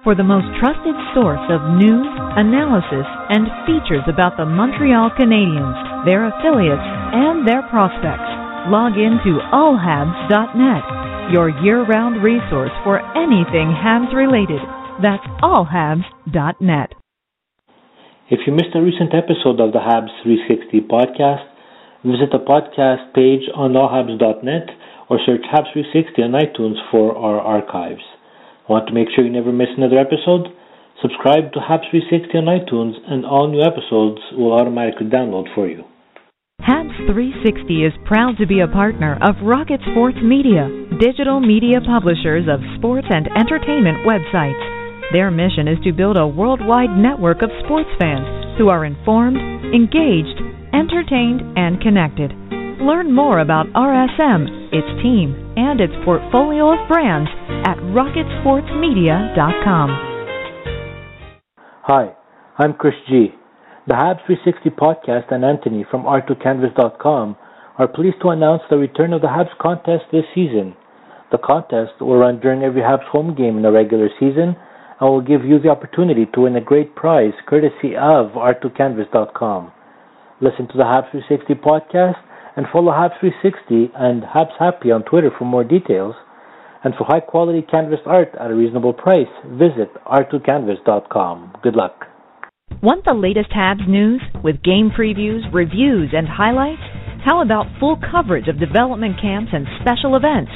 For 0.04 0.14
the 0.14 0.28
most 0.28 0.44
trusted 0.60 0.92
source 1.16 1.40
of 1.48 1.72
news, 1.80 2.04
analysis, 2.36 3.08
and 3.32 3.48
features 3.64 4.04
about 4.04 4.36
the 4.36 4.44
Montreal 4.44 5.08
Canadiens, 5.16 6.04
their 6.04 6.28
affiliates, 6.28 6.84
and 7.16 7.48
their 7.48 7.64
prospects, 7.72 8.28
log 8.68 9.00
into 9.00 9.40
allhabs.net, 9.56 11.32
your 11.32 11.48
year-round 11.64 12.20
resource 12.20 12.76
for 12.84 13.00
anything 13.16 13.72
Habs 13.72 14.12
related. 14.12 14.60
That's 15.00 15.24
allhabs.net. 15.40 16.92
If 18.28 18.40
you 18.44 18.52
missed 18.52 18.76
a 18.76 18.84
recent 18.84 19.16
episode 19.16 19.64
of 19.64 19.72
the 19.72 19.80
Habs 19.80 20.12
360 20.22 20.92
podcast, 20.92 21.55
visit 22.06 22.30
the 22.30 22.42
podcast 22.42 23.12
page 23.14 23.44
on 23.54 23.74
allhabs.net 23.74 24.66
or 25.10 25.18
search 25.26 25.42
Habs 25.50 25.70
360 25.74 26.22
on 26.22 26.38
iTunes 26.38 26.78
for 26.90 27.14
our 27.14 27.38
archives. 27.38 28.02
Want 28.68 28.86
to 28.88 28.94
make 28.94 29.08
sure 29.14 29.24
you 29.24 29.30
never 29.30 29.52
miss 29.52 29.70
another 29.76 29.98
episode? 29.98 30.50
Subscribe 31.02 31.52
to 31.52 31.60
Habs 31.60 31.90
360 31.90 32.38
on 32.38 32.50
iTunes 32.50 32.94
and 33.06 33.26
all 33.26 33.50
new 33.50 33.62
episodes 33.62 34.22
will 34.32 34.54
automatically 34.54 35.06
download 35.06 35.46
for 35.54 35.68
you. 35.68 35.84
Habs 36.62 36.96
360 37.06 37.84
is 37.84 37.92
proud 38.06 38.34
to 38.38 38.46
be 38.46 38.58
a 38.58 38.66
partner 38.66 39.18
of 39.22 39.38
Rocket 39.44 39.78
Sports 39.92 40.18
Media, 40.22 40.66
digital 40.98 41.38
media 41.38 41.78
publishers 41.84 42.48
of 42.50 42.64
sports 42.78 43.06
and 43.10 43.28
entertainment 43.38 44.02
websites. 44.02 44.58
Their 45.12 45.30
mission 45.30 45.68
is 45.68 45.78
to 45.84 45.92
build 45.94 46.16
a 46.16 46.26
worldwide 46.26 46.90
network 46.98 47.42
of 47.42 47.54
sports 47.62 47.90
fans 48.00 48.58
who 48.58 48.66
are 48.68 48.84
informed, 48.84 49.38
engaged, 49.70 50.40
entertained, 50.76 51.40
and 51.56 51.80
connected. 51.80 52.32
Learn 52.80 53.12
more 53.12 53.40
about 53.40 53.72
RSM, 53.72 54.68
its 54.72 55.02
team, 55.02 55.32
and 55.56 55.80
its 55.80 55.94
portfolio 56.04 56.76
of 56.76 56.86
brands 56.88 57.30
at 57.64 57.78
rocketsportsmedia.com. 57.96 59.88
Hi, 61.88 62.12
I'm 62.58 62.74
Chris 62.74 62.94
G. 63.08 63.32
The 63.86 63.94
Habs 63.94 64.26
360 64.26 64.70
podcast 64.70 65.32
and 65.32 65.44
Anthony 65.44 65.86
from 65.90 66.02
R2Canvas.com 66.02 67.36
are 67.78 67.88
pleased 67.88 68.20
to 68.22 68.28
announce 68.30 68.62
the 68.68 68.76
return 68.76 69.12
of 69.12 69.22
the 69.22 69.28
Habs 69.28 69.56
contest 69.60 70.04
this 70.12 70.24
season. 70.34 70.74
The 71.30 71.38
contest 71.38 72.00
will 72.00 72.16
run 72.16 72.40
during 72.40 72.62
every 72.62 72.82
Habs 72.82 73.04
home 73.04 73.34
game 73.34 73.56
in 73.56 73.62
the 73.62 73.72
regular 73.72 74.08
season 74.18 74.56
and 75.00 75.10
will 75.10 75.20
give 75.20 75.44
you 75.44 75.58
the 75.58 75.68
opportunity 75.68 76.26
to 76.34 76.40
win 76.42 76.56
a 76.56 76.60
great 76.60 76.94
prize 76.94 77.34
courtesy 77.46 77.94
of 77.96 78.32
R2Canvas.com. 78.32 79.72
Listen 80.40 80.68
to 80.68 80.76
the 80.76 80.84
Habs 80.84 81.10
360 81.12 81.54
podcast 81.64 82.20
and 82.56 82.66
follow 82.70 82.92
Habs 82.92 83.16
360 83.20 83.88
and 83.96 84.22
Habs 84.22 84.52
Happy 84.58 84.92
on 84.92 85.02
Twitter 85.04 85.30
for 85.32 85.46
more 85.46 85.64
details. 85.64 86.14
And 86.84 86.94
for 86.94 87.04
high 87.08 87.20
quality 87.20 87.62
canvas 87.62 88.00
art 88.04 88.28
at 88.38 88.50
a 88.50 88.54
reasonable 88.54 88.92
price, 88.92 89.32
visit 89.48 89.88
r2canvas.com. 90.04 91.56
Good 91.62 91.74
luck. 91.74 92.04
Want 92.82 93.06
the 93.06 93.14
latest 93.14 93.48
Habs 93.50 93.88
news 93.88 94.20
with 94.44 94.62
game 94.62 94.92
previews, 94.92 95.40
reviews, 95.54 96.12
and 96.12 96.28
highlights? 96.28 96.84
How 97.24 97.40
about 97.40 97.72
full 97.80 97.96
coverage 97.96 98.48
of 98.48 98.60
development 98.60 99.16
camps 99.18 99.52
and 99.54 99.66
special 99.80 100.16
events? 100.16 100.52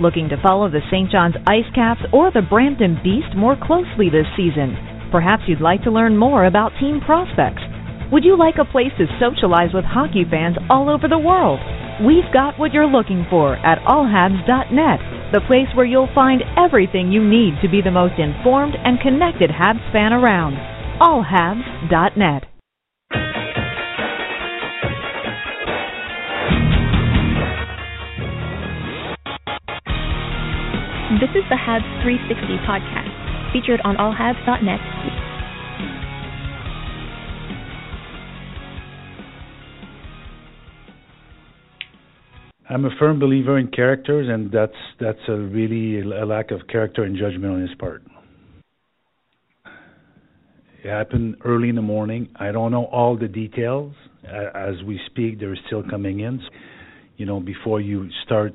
Looking 0.00 0.28
to 0.30 0.42
follow 0.42 0.68
the 0.68 0.82
St. 0.90 1.08
John's 1.08 1.38
Ice 1.46 1.70
Caps 1.72 2.02
or 2.12 2.32
the 2.32 2.42
Brampton 2.42 2.98
Beast 3.04 3.36
more 3.36 3.54
closely 3.54 4.10
this 4.10 4.26
season? 4.36 4.74
Perhaps 5.12 5.44
you'd 5.46 5.62
like 5.62 5.84
to 5.84 5.94
learn 5.94 6.18
more 6.18 6.46
about 6.46 6.72
team 6.80 7.00
prospects 7.00 7.62
Would 8.12 8.24
you 8.24 8.36
like 8.36 8.56
a 8.58 8.64
place 8.64 8.90
to 8.98 9.06
socialize 9.22 9.70
with 9.72 9.84
hockey 9.84 10.24
fans 10.28 10.56
all 10.68 10.90
over 10.90 11.06
the 11.06 11.18
world? 11.18 11.60
We've 12.02 12.26
got 12.34 12.58
what 12.58 12.72
you're 12.72 12.90
looking 12.90 13.24
for 13.30 13.54
at 13.54 13.78
allhabs.net, 13.86 15.30
the 15.32 15.46
place 15.46 15.70
where 15.76 15.86
you'll 15.86 16.10
find 16.12 16.42
everything 16.58 17.12
you 17.12 17.22
need 17.22 17.54
to 17.62 17.70
be 17.70 17.80
the 17.80 17.94
most 17.94 18.18
informed 18.18 18.74
and 18.74 18.98
connected 18.98 19.50
Habs 19.50 19.78
fan 19.92 20.12
around. 20.12 20.58
allhabs.net. 20.98 22.50
This 31.22 31.30
is 31.38 31.46
the 31.46 31.58
Habs 31.62 31.86
360 32.02 32.58
podcast, 32.66 33.52
featured 33.52 33.80
on 33.84 33.94
allhabs.net. 34.02 35.19
I'm 42.70 42.84
a 42.84 42.90
firm 43.00 43.18
believer 43.18 43.58
in 43.58 43.66
characters, 43.66 44.28
and 44.30 44.52
that's 44.52 44.72
that's 45.00 45.18
a 45.26 45.34
really 45.36 46.00
a 46.02 46.24
lack 46.24 46.52
of 46.52 46.68
character 46.68 47.02
and 47.02 47.18
judgment 47.18 47.52
on 47.52 47.60
his 47.60 47.74
part. 47.80 48.04
It 50.84 50.88
happened 50.88 51.38
early 51.44 51.68
in 51.68 51.74
the 51.74 51.82
morning. 51.82 52.28
I 52.36 52.52
don't 52.52 52.70
know 52.70 52.84
all 52.84 53.16
the 53.18 53.26
details. 53.26 53.92
As 54.24 54.80
we 54.86 55.00
speak, 55.06 55.40
they're 55.40 55.58
still 55.66 55.82
coming 55.82 56.20
in. 56.20 56.40
You 57.16 57.26
know, 57.26 57.40
before 57.40 57.80
you 57.80 58.08
start 58.24 58.54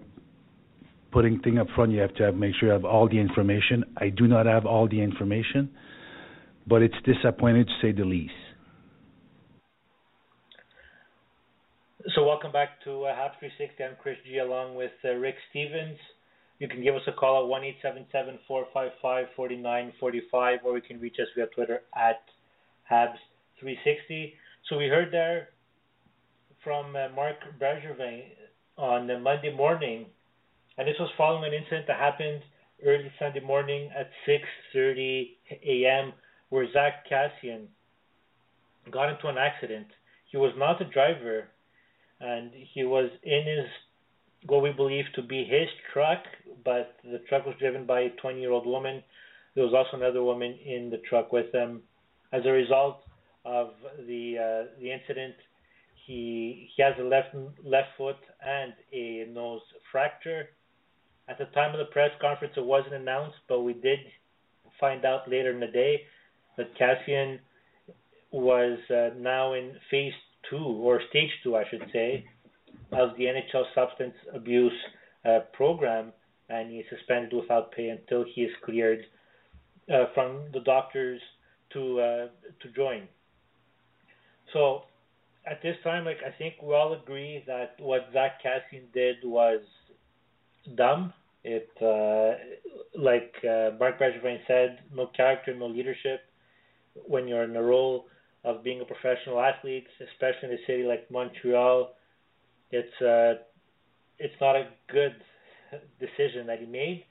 putting 1.12 1.42
thing 1.42 1.58
up 1.58 1.68
front, 1.76 1.92
you 1.92 2.00
have 2.00 2.14
to 2.16 2.24
have, 2.24 2.36
make 2.36 2.56
sure 2.58 2.70
you 2.70 2.74
have 2.74 2.86
all 2.86 3.10
the 3.10 3.20
information. 3.20 3.84
I 3.98 4.10
do 4.10 4.28
not 4.28 4.46
have 4.46 4.66
all 4.66 4.88
the 4.88 5.02
information, 5.02 5.70
but 6.66 6.82
it's 6.82 6.96
disappointing 7.04 7.66
to 7.66 7.72
say 7.82 7.92
the 7.92 8.06
least. 8.06 8.34
So 12.14 12.24
welcome 12.24 12.52
back 12.52 12.84
to 12.84 13.06
uh, 13.06 13.16
Habs 13.16 13.40
360. 13.40 13.84
I'm 13.84 13.96
Chris 14.00 14.18
G 14.30 14.38
along 14.38 14.76
with 14.76 14.92
uh, 15.04 15.16
Rick 15.16 15.38
Stevens. 15.50 15.98
You 16.60 16.68
can 16.68 16.84
give 16.84 16.94
us 16.94 17.02
a 17.08 17.12
call 17.12 17.44
at 17.44 17.50
one 17.50 17.64
eight 17.64 17.78
seven 17.82 18.06
seven 18.12 18.38
four 18.48 18.68
five 18.72 18.92
five 19.02 19.26
forty 19.36 19.56
nine 19.56 19.92
forty 20.00 20.22
five, 20.32 20.60
or 20.64 20.76
you 20.76 20.84
can 20.84 21.00
reach 21.00 21.16
us 21.20 21.26
via 21.36 21.48
Twitter 21.48 21.82
at 21.96 22.22
Habs 22.92 23.18
360. 23.60 24.36
So 24.70 24.78
we 24.78 24.86
heard 24.86 25.12
there 25.12 25.50
from 26.64 26.96
uh, 26.96 27.10
Marc 27.16 27.38
Bergevin 27.60 28.22
on 28.78 29.10
uh, 29.10 29.18
Monday 29.18 29.52
morning, 29.56 30.06
and 30.78 30.88
this 30.88 31.00
was 31.00 31.10
following 31.18 31.46
an 31.52 31.58
incident 31.58 31.88
that 31.88 31.98
happened 31.98 32.44
early 32.86 33.12
Sunday 33.18 33.40
morning 33.40 33.90
at 33.98 34.12
6:30 34.28 35.32
a.m., 35.66 36.14
where 36.50 36.72
Zack 36.72 37.10
Kassian 37.10 37.66
got 38.92 39.10
into 39.10 39.28
an 39.28 39.40
accident. 39.40 39.88
He 40.30 40.38
was 40.38 40.54
not 40.56 40.78
the 40.78 40.86
driver 40.86 41.48
and 42.20 42.52
he 42.74 42.84
was 42.84 43.10
in 43.24 43.44
his 43.46 43.66
what 44.48 44.62
we 44.62 44.72
believe 44.72 45.06
to 45.16 45.24
be 45.24 45.44
his 45.44 45.68
truck, 45.92 46.20
but 46.64 46.98
the 47.04 47.20
truck 47.30 47.46
was 47.46 47.56
driven 47.60 47.86
by 47.86 48.02
a 48.02 48.10
20 48.22 48.40
year 48.40 48.52
old 48.52 48.66
woman. 48.66 49.04
There 49.56 49.64
was 49.64 49.74
also 49.74 49.98
another 49.98 50.24
woman 50.24 50.58
in 50.66 50.90
the 50.90 51.02
truck 51.10 51.32
with 51.32 51.54
him. 51.54 51.82
As 52.32 52.44
a 52.46 52.52
result 52.52 53.00
of 53.44 53.72
the 54.08 54.38
uh, 54.38 54.80
the 54.80 54.92
incident, 54.92 55.36
he 56.06 56.70
he 56.76 56.84
has 56.84 56.94
a 57.00 57.04
left 57.04 57.36
left 57.64 57.90
foot 57.98 58.18
and 58.46 58.74
a 58.94 59.26
nose 59.32 59.62
fracture. 59.92 60.50
At 61.28 61.40
the 61.40 61.46
time 61.46 61.74
of 61.74 61.80
the 61.80 61.92
press 61.92 62.12
conference, 62.22 62.54
it 62.56 62.66
wasn't 62.66 62.96
announced, 62.96 63.38
but 63.48 63.62
we 63.62 63.74
did 63.74 64.00
find 64.80 65.06
out 65.06 65.28
later 65.30 65.52
in 65.52 65.60
the 65.60 65.68
day 65.68 66.02
that 66.58 66.78
Kassian 66.78 67.40
was 68.32 68.78
uh, 68.92 69.10
now 69.18 69.54
in 69.54 69.74
phase 69.90 70.14
two 70.50 70.58
or 70.58 71.02
stage 71.10 71.30
two, 71.44 71.56
I 71.56 71.64
should 71.70 71.86
say, 71.92 72.26
of 72.92 73.10
the 73.18 73.26
NHL 73.26 73.64
substance 73.74 74.16
abuse 74.34 74.74
uh, 75.26 75.40
program, 75.54 76.12
and 76.50 76.72
he's 76.72 76.86
suspended 76.90 77.34
without 77.34 77.72
pay 77.72 77.90
until 77.90 78.24
he 78.34 78.42
is 78.42 78.52
cleared 78.64 79.06
uh, 79.92 80.06
from 80.14 80.46
the 80.54 80.60
doctors 80.62 81.22
to 81.74 82.00
uh, 82.00 82.28
to 82.62 82.70
join. 82.76 83.08
So 84.54 84.84
at 85.46 85.62
this 85.62 85.76
time, 85.84 86.06
like 86.06 86.18
I 86.26 86.36
think 86.38 86.56
we 86.62 86.74
all 86.74 86.94
agree 86.94 87.44
that 87.48 87.76
what 87.80 88.10
Zack 88.14 88.42
Kassian 88.44 88.92
did 88.94 89.18
was 89.24 89.62
dumb. 90.76 91.14
It 91.44 91.70
uh, 91.82 92.38
like 93.00 93.34
uh, 93.44 93.72
Marc 93.80 94.00
Bergevin 94.00 94.40
said, 94.48 94.80
no 94.94 95.08
character, 95.16 95.54
no 95.54 95.68
leadership. 95.68 96.22
When 97.08 97.28
you're 97.28 97.44
in 97.44 97.56
a 97.56 97.62
role 97.62 98.06
of 98.46 98.64
being 98.64 98.80
a 98.80 98.86
professional 98.86 99.42
athlete, 99.42 99.88
especially 100.00 100.50
in 100.50 100.56
a 100.56 100.66
city 100.68 100.84
like 100.84 101.10
Montreal, 101.10 101.96
it's 102.72 103.02
uh, 103.02 103.42
it's 104.20 104.36
not 104.40 104.56
a 104.56 104.68
good 104.92 105.16
decision 106.00 106.48
that 106.48 106.60
he 106.60 106.66
made. 106.66 107.04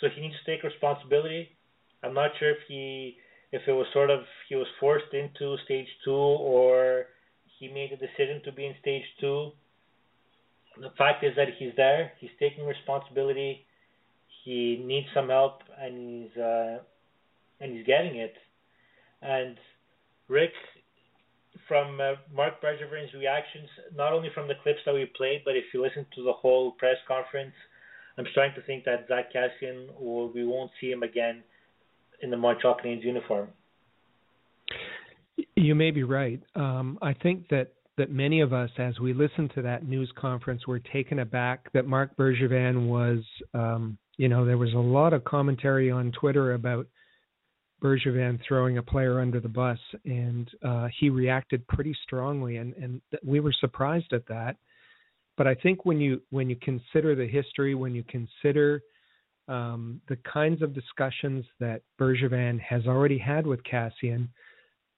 So 0.00 0.08
he 0.14 0.20
needs 0.20 0.34
to 0.44 0.50
take 0.50 0.62
responsibility. 0.62 1.48
I'm 2.02 2.14
not 2.14 2.30
sure 2.38 2.50
if 2.50 2.58
he 2.68 3.16
if 3.50 3.62
it 3.66 3.72
was 3.72 3.86
sort 3.92 4.10
of 4.10 4.20
he 4.48 4.56
was 4.56 4.66
forced 4.78 5.12
into 5.14 5.56
stage 5.64 5.88
two 6.04 6.10
or 6.12 7.06
he 7.58 7.68
made 7.68 7.92
a 7.92 7.96
decision 7.96 8.42
to 8.44 8.52
be 8.52 8.66
in 8.66 8.74
stage 8.80 9.04
two. 9.20 9.52
The 10.80 10.90
fact 10.98 11.24
is 11.24 11.34
that 11.36 11.48
he's 11.58 11.72
there. 11.76 12.12
He's 12.20 12.34
taking 12.40 12.66
responsibility. 12.66 13.64
He 14.44 14.82
needs 14.84 15.06
some 15.14 15.28
help, 15.28 15.62
and 15.80 15.96
he's 15.96 16.36
uh, 16.36 16.78
and 17.60 17.72
he's 17.76 17.86
getting 17.86 18.16
it. 18.16 18.34
And 19.22 19.56
Rick, 20.28 20.52
from 21.68 22.00
uh, 22.00 22.14
Marc 22.34 22.60
Bergevin's 22.62 23.12
reactions, 23.14 23.68
not 23.94 24.12
only 24.12 24.28
from 24.34 24.48
the 24.48 24.54
clips 24.62 24.80
that 24.86 24.94
we 24.94 25.06
played, 25.16 25.42
but 25.44 25.56
if 25.56 25.64
you 25.72 25.82
listen 25.82 26.06
to 26.14 26.24
the 26.24 26.32
whole 26.32 26.72
press 26.72 26.96
conference, 27.06 27.54
I'm 28.18 28.26
starting 28.32 28.54
to 28.54 28.62
think 28.62 28.84
that 28.84 29.06
Zack 29.08 29.32
Kassian, 29.32 29.88
will, 29.98 30.32
we 30.32 30.46
won't 30.46 30.70
see 30.80 30.90
him 30.90 31.02
again 31.02 31.42
in 32.22 32.30
the 32.30 32.36
Montreal 32.36 32.76
Canadiens 32.82 33.04
uniform. 33.04 33.48
You 35.56 35.74
may 35.74 35.90
be 35.90 36.04
right. 36.04 36.40
Um, 36.54 36.98
I 37.02 37.12
think 37.12 37.48
that 37.48 37.72
that 37.96 38.10
many 38.10 38.40
of 38.40 38.52
us, 38.52 38.70
as 38.78 38.98
we 38.98 39.12
listened 39.12 39.52
to 39.54 39.62
that 39.62 39.86
news 39.86 40.10
conference, 40.16 40.66
were 40.66 40.80
taken 40.80 41.20
aback 41.20 41.72
that 41.72 41.86
Marc 41.86 42.16
Bergevin 42.16 42.88
was, 42.88 43.20
um, 43.52 43.96
you 44.16 44.28
know, 44.28 44.44
there 44.44 44.58
was 44.58 44.72
a 44.72 44.78
lot 44.78 45.12
of 45.12 45.22
commentary 45.24 45.90
on 45.92 46.10
Twitter 46.10 46.54
about 46.54 46.88
Bergevin 47.84 48.38
throwing 48.48 48.78
a 48.78 48.82
player 48.82 49.20
under 49.20 49.40
the 49.40 49.48
bus, 49.48 49.78
and 50.06 50.50
uh, 50.64 50.88
he 50.98 51.10
reacted 51.10 51.66
pretty 51.68 51.94
strongly, 52.02 52.56
and 52.56 52.72
and 52.74 53.02
we 53.22 53.40
were 53.40 53.52
surprised 53.60 54.12
at 54.12 54.26
that. 54.28 54.56
But 55.36 55.46
I 55.46 55.54
think 55.54 55.84
when 55.84 56.00
you 56.00 56.22
when 56.30 56.48
you 56.48 56.56
consider 56.56 57.14
the 57.14 57.26
history, 57.26 57.74
when 57.74 57.94
you 57.94 58.02
consider 58.04 58.80
um, 59.48 60.00
the 60.08 60.16
kinds 60.32 60.62
of 60.62 60.74
discussions 60.74 61.44
that 61.60 61.82
Bergevin 62.00 62.58
has 62.60 62.86
already 62.86 63.18
had 63.18 63.46
with 63.46 63.60
Kassian, 63.64 64.28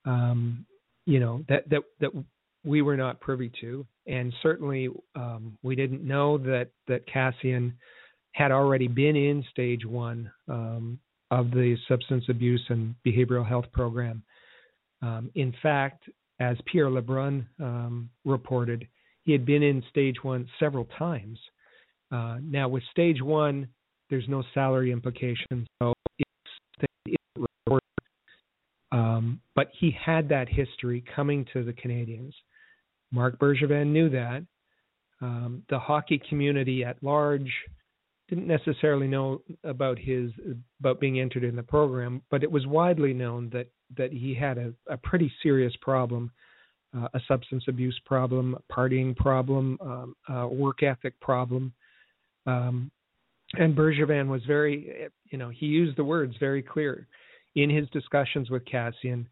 um, 0.05 0.65
you 1.07 1.19
know 1.19 1.45
that 1.49 1.69
that 1.69 1.83
that 2.01 2.11
we 2.65 2.83
were 2.83 2.97
not 2.97 3.21
privy 3.21 3.51
to, 3.61 3.85
and 4.07 4.33
certainly 4.45 4.91
um, 5.17 5.59
we 5.65 5.75
didn't 5.75 6.07
know 6.07 6.39
that 6.39 6.69
that 6.87 7.09
Kassian 7.09 7.73
had 8.31 8.53
already 8.53 8.87
been 8.87 9.17
in 9.17 9.43
stage 9.51 9.85
one 9.85 10.31
um, 10.47 11.01
of 11.31 11.51
the 11.51 11.77
substance 11.89 12.25
abuse 12.29 12.63
and 12.69 12.95
behavioral 13.07 13.47
health 13.47 13.67
program. 13.73 14.23
Um, 15.03 15.31
in 15.35 15.53
fact, 15.63 16.09
as 16.41 16.57
Pierre 16.67 16.89
LeBrun 16.89 17.47
um, 17.61 18.11
reported, 18.25 18.87
he 19.25 19.33
had 19.33 19.45
been 19.45 19.63
in 19.63 19.83
stage 19.91 20.17
one 20.23 20.49
several 20.61 20.87
times. 20.99 21.39
Uh, 22.13 22.37
now, 22.43 22.69
with 22.69 22.83
stage 22.91 23.21
one, 23.21 23.69
there's 24.09 24.29
no 24.29 24.45
salary 24.55 24.93
implication, 24.93 25.67
so 25.83 25.93
it's, 26.19 27.17
reported. 27.37 27.83
Um, 28.93 29.41
but 29.57 29.69
he 29.79 29.91
had 29.91 30.29
that 30.29 30.49
history 30.49 31.05
coming 31.15 31.45
to 31.53 31.65
the 31.65 31.73
Canadiens. 31.73 32.33
Marc 33.11 33.39
Bergevin 33.39 33.89
knew 33.89 34.09
that. 34.11 34.45
Um, 35.21 35.63
the 35.71 35.79
hockey 35.79 36.21
community 36.29 36.85
at 36.85 37.03
large 37.03 37.51
didn't 38.29 38.47
necessarily 38.47 39.07
know 39.07 39.41
about 39.65 39.99
his 39.99 40.31
about 40.81 41.01
being 41.01 41.21
entered 41.21 41.45
in 41.45 41.57
the 41.57 41.63
program, 41.63 42.23
but 42.31 42.43
it 42.43 42.51
was 42.51 42.67
widely 42.67 43.13
known 43.13 43.51
that 43.51 43.69
that 43.97 44.13
he 44.13 44.35
had 44.35 44.59
a, 44.59 44.73
a 44.89 44.97
pretty 44.97 45.33
serious 45.43 45.73
problem, 45.81 46.31
uh, 46.97 47.09
a 47.15 47.21
substance 47.29 47.65
abuse 47.69 47.99
problem, 48.05 48.57
a 48.57 48.73
partying 48.73 49.15
problem, 49.15 49.79
um, 49.81 50.17
a 50.29 50.49
work 50.49 50.83
ethic 50.83 51.19
problem, 51.21 51.73
um, 52.47 52.91
and 53.55 53.77
Bergevin 53.77 54.29
was 54.29 54.43
very, 54.47 55.09
you 55.31 55.39
know, 55.39 55.51
he 55.51 55.67
used 55.67 55.97
the 55.97 56.05
words 56.05 56.35
very 56.41 56.63
clear 56.63 57.07
in 57.55 57.71
his 57.71 57.89
discussions 57.91 58.51
with 58.51 58.65
Kassian 58.65 59.27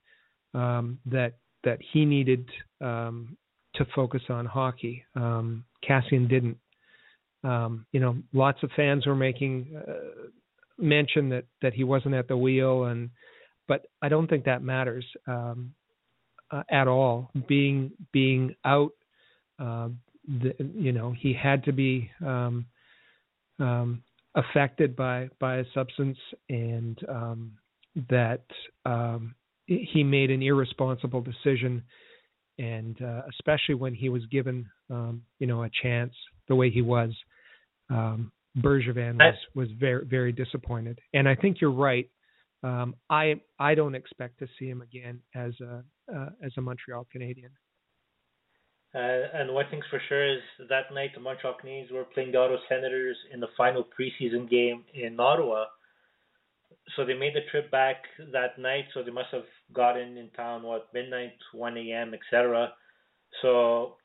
um, 0.55 0.99
that 1.07 1.35
that 1.65 1.79
he 1.93 2.05
needed 2.05 2.47
um, 2.81 3.37
to 3.75 3.87
focus 3.95 4.23
on 4.29 4.47
hockey. 4.47 5.03
Um, 5.17 5.65
Kassian 5.89 6.29
didn't 6.29 6.59
um, 7.45 7.87
you 7.93 8.01
know, 8.01 8.17
lots 8.33 8.63
of 8.63 8.71
fans 8.75 9.07
were 9.07 9.15
making 9.15 9.81
uh, 9.87 10.29
mention 10.79 11.29
that 11.29 11.45
that 11.63 11.75
he 11.75 11.85
wasn't 11.85 12.15
at 12.15 12.29
the 12.29 12.37
wheel, 12.37 12.85
and 12.85 13.11
but 13.69 13.87
I 14.03 14.09
don't 14.09 14.29
think 14.29 14.45
that 14.45 14.63
matters. 14.63 15.05
Um, 15.27 15.75
uh, 16.55 16.63
at 16.71 16.89
all. 16.89 17.31
Being 17.49 17.91
being 18.13 18.55
out, 18.65 18.93
uh, 19.59 19.89
the, 20.27 20.55
you 20.75 20.93
know, 20.93 21.15
he 21.19 21.33
had 21.33 21.65
to 21.65 21.73
be 21.73 22.11
um, 22.25 22.67
um, 23.59 24.03
affected 24.35 24.95
by 24.95 25.31
by 25.41 25.57
a 25.57 25.65
substance, 25.75 26.19
and 26.49 26.99
um, 27.09 27.53
that 28.09 28.45
um, 28.85 29.35
he 29.67 30.05
made 30.05 30.31
an 30.31 30.43
irresponsible 30.43 31.23
decision, 31.23 31.83
and 32.59 33.01
uh, 33.03 33.23
especially 33.31 33.75
when 33.75 33.95
he 33.95 34.09
was 34.09 34.25
given, 34.27 34.69
you 35.39 35.47
know, 35.47 35.65
a 35.65 35.71
chance 35.83 36.13
the 36.49 36.55
way 36.55 36.71
he 36.71 36.83
was. 36.83 37.11
Um, 37.91 38.33
Bergevin 38.59 39.17
was 39.17 39.35
was 39.55 39.69
very 39.79 40.05
very 40.05 40.33
disappointed, 40.33 40.99
and 41.13 41.29
I 41.29 41.35
think 41.35 41.61
you're 41.61 41.71
right. 41.71 42.09
Um, 42.63 42.95
I 43.11 43.41
I 43.59 43.75
don't 43.75 43.95
expect 43.95 44.39
to 44.39 44.47
see 44.59 44.67
him 44.67 44.81
again 44.81 45.21
as 45.35 45.53
a 45.61 45.83
uh, 46.15 46.31
as 46.43 46.53
a 46.57 46.61
Montreal 46.61 47.07
Canadian. 47.11 47.51
Uh, 48.95 49.27
and 49.35 49.53
one 49.53 49.65
thing's 49.71 49.85
for 49.91 50.01
sure 50.09 50.37
is 50.37 50.41
that 50.69 50.95
night 50.95 51.11
the 51.15 51.21
Montreal 51.21 51.57
Canadiens 51.63 51.91
were 51.91 52.05
playing 52.05 52.31
the 52.31 52.39
Ottawa 52.39 52.59
Senators 52.69 53.17
in 53.33 53.41
the 53.41 53.49
final 53.57 53.85
preseason 53.85 54.49
game 54.49 54.85
in 54.95 55.19
Ottawa. 55.19 55.65
So 56.95 57.05
they 57.05 57.15
made 57.15 57.35
the 57.35 57.41
trip 57.51 57.73
back 57.73 58.05
that 58.33 58.57
night. 58.57 58.85
So 58.95 59.03
they 59.03 59.11
must 59.11 59.31
have 59.33 59.47
gotten 59.73 60.17
in 60.17 60.29
town 60.31 60.63
what 60.63 60.95
midnight, 60.95 61.33
1 61.53 61.77
a.m., 61.77 62.15
etc. 62.15 62.73
So 63.43 63.97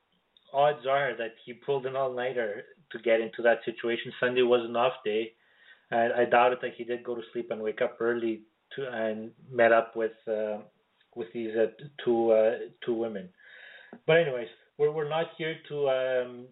odds 0.53 0.87
are 0.89 1.15
that 1.17 1.33
he 1.45 1.53
pulled 1.53 1.85
an 1.85 1.95
all-nighter 1.95 2.63
to 2.91 2.99
get 2.99 3.21
into 3.21 3.41
that 3.43 3.59
situation. 3.65 4.11
Sunday 4.19 4.41
was 4.41 4.67
an 4.67 4.75
off 4.75 4.93
day, 5.03 5.33
and 5.91 6.13
I 6.13 6.25
doubt 6.25 6.53
it 6.53 6.59
that 6.61 6.73
he 6.77 6.83
did 6.83 7.03
go 7.03 7.15
to 7.15 7.21
sleep 7.33 7.51
and 7.51 7.61
wake 7.61 7.81
up 7.81 7.97
early 7.99 8.41
to 8.75 8.87
and 8.91 9.31
met 9.51 9.71
up 9.71 9.95
with 9.95 10.11
uh, 10.27 10.57
with 11.15 11.27
these 11.33 11.51
uh, 11.55 11.67
two 12.03 12.31
uh, 12.31 12.51
two 12.85 12.93
women. 12.93 13.29
But 14.05 14.17
anyways, 14.17 14.47
we're 14.77 14.91
we're 14.91 15.09
not 15.09 15.27
here 15.37 15.55
to 15.69 15.89
um, 15.89 16.47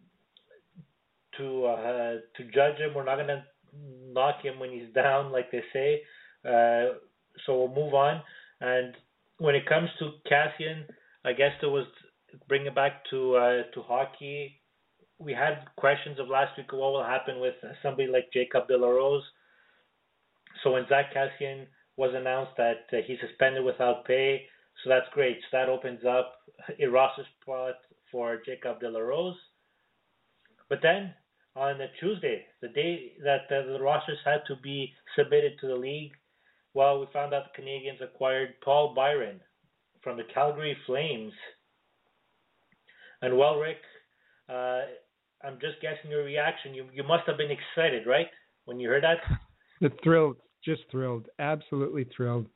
to 1.38 1.66
uh, 1.66 2.14
to 2.36 2.44
judge 2.54 2.78
him. 2.78 2.94
We're 2.96 3.06
not 3.06 3.18
gonna 3.18 3.46
knock 4.12 4.44
him 4.44 4.60
when 4.60 4.72
he's 4.72 4.90
down, 4.96 5.32
like 5.32 5.52
they 5.52 5.64
say. 5.74 6.02
Uh, 6.46 6.98
so 7.46 7.58
we'll 7.58 7.76
move 7.76 7.94
on. 7.94 8.22
And 8.62 8.94
when 9.38 9.56
it 9.56 9.68
comes 9.68 9.90
to 10.00 10.12
Kassian, 10.32 10.86
I 11.24 11.34
guess 11.34 11.52
there 11.62 11.70
was 11.70 11.86
bring 12.48 12.66
it 12.66 12.76
back 12.76 13.04
to 13.12 13.36
uh, 13.36 13.64
to 13.74 13.82
hockey. 13.82 14.57
We 15.20 15.34
had 15.34 15.66
questions 15.78 16.20
of 16.20 16.28
last 16.28 16.58
week 16.58 16.72
what 16.72 16.94
will 16.94 17.04
happen 17.04 17.40
with 17.40 17.56
somebody 17.82 18.08
like 18.08 18.32
Jacob 18.32 18.68
De 18.68 18.78
La 18.78 18.88
Rose. 18.88 19.24
So 20.64 20.74
when 20.74 20.88
Zack 20.88 21.14
Kassian 21.14 21.66
was 21.96 22.12
announced 22.14 22.52
that 22.58 22.86
uh, 22.94 22.98
he's 23.06 23.18
suspended 23.20 23.64
without 23.64 24.06
pay, 24.06 24.46
so 24.84 24.90
that's 24.90 25.08
great. 25.14 25.38
So 25.42 25.58
that 25.58 25.70
opens 25.70 26.02
up 26.06 26.36
a 26.80 26.86
roster 26.86 27.24
spot 27.42 27.76
for 28.12 28.40
Jacob 28.46 28.80
De 28.80 28.90
La 28.90 29.00
Rose. 29.00 29.38
But 30.70 30.80
then 30.84 31.14
on 31.56 31.80
the 31.80 31.88
Tuesday, 32.00 32.46
the 32.62 32.68
day 32.68 33.14
that 33.24 33.46
uh, 33.50 33.74
the 33.74 33.80
rosters 33.82 34.20
had 34.24 34.42
to 34.48 34.56
be 34.58 34.94
submitted 35.16 35.54
to 35.60 35.68
the 35.68 35.76
league, 35.76 36.12
well, 36.74 37.00
we 37.00 37.08
found 37.12 37.34
out 37.34 37.46
the 37.46 37.60
Canadians 37.60 38.00
acquired 38.02 38.62
Paul 38.64 38.94
Byron 38.94 39.42
from 40.04 40.18
the 40.18 40.24
Calgary 40.32 40.78
Flames. 40.86 41.34
And 43.24 43.36
well, 43.36 43.58
Rick, 43.58 43.78
uh, 44.48 44.82
I'm 45.44 45.60
just 45.60 45.82
guessing 45.82 46.10
your 46.10 46.24
reaction. 46.24 46.74
You 46.74 46.86
you 46.94 47.04
must 47.04 47.24
have 47.28 47.38
been 47.38 47.52
excited, 47.52 48.08
right, 48.08 48.28
when 48.66 48.80
you 48.80 48.90
heard 48.90 49.04
that? 49.04 49.18
The 49.82 49.92
thrilled, 50.04 50.38
just 50.64 50.82
thrilled, 50.92 51.28
absolutely 51.40 52.06
thrilled. 52.16 52.48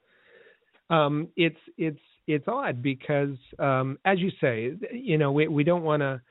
Um, 0.89 1.29
it's 1.35 1.59
it's 1.77 1.99
it's 2.27 2.47
odd 2.47 2.81
because, 2.81 3.37
um, 3.59 3.97
as 4.05 4.19
you 4.19 4.31
say, 4.41 4.73
you 4.91 5.17
know, 5.17 5.31
we 5.31 5.47
we 5.47 5.63
don't 5.63 5.83
want 5.83 6.01
to 6.01 6.21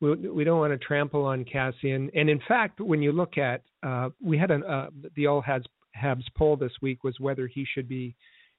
we, 0.00 0.14
we 0.14 0.44
don't 0.44 0.60
want 0.60 0.72
to 0.72 0.78
trample 0.78 1.24
on 1.24 1.44
Kassian, 1.44 2.10
And 2.14 2.28
in 2.28 2.40
fact, 2.46 2.80
when 2.80 3.02
you 3.02 3.12
look 3.12 3.38
at, 3.38 3.62
uh, 3.82 4.10
we 4.22 4.36
had 4.36 4.50
an 4.50 4.62
uh, 4.64 4.88
the 5.14 5.26
All 5.26 5.42
Habs, 5.42 5.64
Habs 5.96 6.24
poll 6.36 6.56
this 6.56 6.72
week 6.82 7.02
was 7.04 7.18
whether 7.18 7.46
he 7.46 7.66
should 7.74 7.88
be 7.88 8.14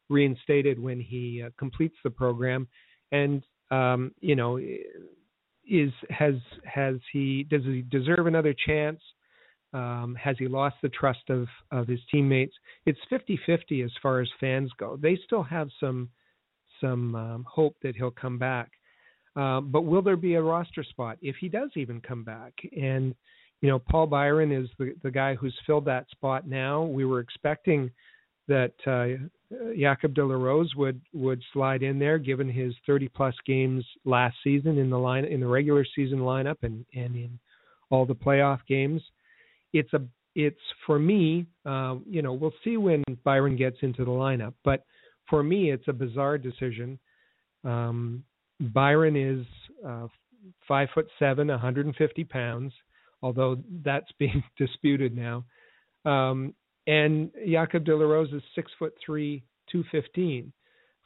reinstated 0.10 0.80
when 0.80 1.00
he 1.00 1.44
uh, 1.46 1.50
completes 1.58 1.96
the 2.04 2.10
program, 2.10 2.68
and 3.12 3.44
um, 3.70 4.14
you 4.22 4.36
know, 4.36 4.60
is 5.70 5.92
has 6.10 6.36
has 6.66 6.96
he 7.12 7.44
does 7.44 7.64
he 7.64 7.84
deserve 7.84 8.28
another 8.28 8.54
chance? 8.66 9.02
Um, 9.74 10.16
has 10.22 10.38
he 10.40 10.48
lost 10.48 10.76
the 10.82 10.90
trust 10.90 11.30
of 11.30 11.48
of 11.72 11.88
his 11.88 12.00
teammates? 12.12 12.56
It's 12.86 13.00
50-50 13.12 13.84
as 13.84 13.92
far 14.02 14.22
as 14.22 14.30
fans 14.40 14.72
go. 14.78 14.98
They 14.98 15.18
still 15.26 15.44
have 15.44 15.70
some 15.80 16.10
some 16.80 17.16
um, 17.16 17.46
hope 17.50 17.76
that 17.82 17.96
he'll 17.96 18.12
come 18.12 18.38
back. 18.38 18.72
Uh, 19.36 19.62
but 19.62 19.82
will 19.82 20.02
there 20.02 20.18
be 20.18 20.36
a 20.36 20.42
roster 20.42 20.84
spot 20.84 21.18
if 21.22 21.36
he 21.40 21.50
does 21.50 21.70
even 21.76 22.02
come 22.02 22.24
back? 22.24 22.54
And 22.80 23.14
you 23.62 23.70
know, 23.70 23.80
Paul 23.80 24.08
Byron 24.08 24.52
is 24.52 24.70
the 24.78 24.96
the 25.04 25.12
guy 25.12 25.36
who's 25.36 25.56
filled 25.66 25.86
that 25.86 26.10
spot 26.12 26.48
now. 26.48 26.84
We 26.84 27.06
were 27.06 27.20
expecting 27.20 27.92
that 28.48 28.74
uh, 28.86 29.24
Jacob 29.78 30.14
De 30.14 30.26
La 30.26 30.36
Rose 30.36 30.74
would 30.76 31.02
would 31.14 31.42
slide 31.54 31.84
in 31.84 32.00
there, 32.00 32.18
given 32.18 32.50
his 32.50 32.74
30 32.86 33.08
plus 33.10 33.36
games 33.46 33.86
last 34.04 34.36
season 34.44 34.78
in 34.78 34.90
the 34.90 35.00
line 35.00 35.26
in 35.26 35.40
the 35.40 35.48
regular 35.48 35.86
season 35.96 36.20
lineup 36.20 36.58
and 36.64 36.86
and 36.94 37.16
in 37.16 37.40
all 37.90 38.06
the 38.06 38.16
playoff 38.16 38.60
games. 38.68 39.02
It's 39.74 39.94
a 39.94 40.02
it's 40.36 40.60
for 40.86 41.00
me, 41.00 41.48
uh, 41.66 41.96
you 42.06 42.22
know, 42.22 42.34
we'll 42.34 42.54
see 42.64 42.78
when 42.78 43.04
Byron 43.24 43.56
gets 43.56 43.78
into 43.82 44.06
the 44.06 44.12
lineup, 44.12 44.54
but 44.64 44.84
for 45.30 45.42
me, 45.42 45.72
it's 45.72 45.88
a 45.88 45.94
bizarre 45.94 46.38
decision. 46.38 47.00
Um, 47.64 48.24
Byron 48.60 49.16
is 49.16 49.46
uh, 49.86 50.08
five 50.68 50.90
foot 50.94 51.08
seven, 51.18 51.48
150 51.48 52.24
pounds, 52.26 52.72
although 53.22 53.58
that's 53.84 54.12
being 54.20 54.44
disputed 54.58 55.16
now. 55.16 55.44
Um, 56.06 56.54
and 56.88 57.32
Jacob 57.48 57.86
De 57.86 57.96
La 57.96 58.06
Rose 58.06 58.32
is 58.34 58.42
six 58.56 58.72
foot 58.80 58.94
three, 59.06 59.44
215. 59.72 60.52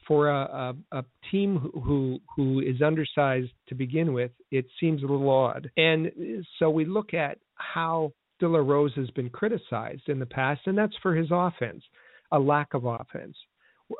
For 0.08 0.30
a, 0.30 0.74
a, 0.92 0.98
a 0.98 1.04
team 1.30 1.58
who 1.58 2.18
who 2.34 2.60
is 2.60 2.82
undersized 2.82 3.52
to 3.68 3.74
begin 3.74 4.12
with, 4.12 4.32
it 4.50 4.66
seems 4.80 5.02
a 5.02 5.06
little 5.06 5.30
odd. 5.30 5.70
And 5.76 6.10
so 6.58 6.70
we 6.70 6.84
look 6.84 7.14
at 7.14 7.38
how 7.54 8.12
De 8.40 8.48
La 8.48 8.58
Rose 8.58 8.92
has 8.96 9.10
been 9.10 9.30
criticized 9.30 10.08
in 10.08 10.18
the 10.18 10.26
past, 10.26 10.62
and 10.66 10.76
that's 10.76 10.96
for 11.02 11.14
his 11.14 11.28
offense, 11.30 11.84
a 12.32 12.38
lack 12.38 12.74
of 12.74 12.84
offense 12.84 13.36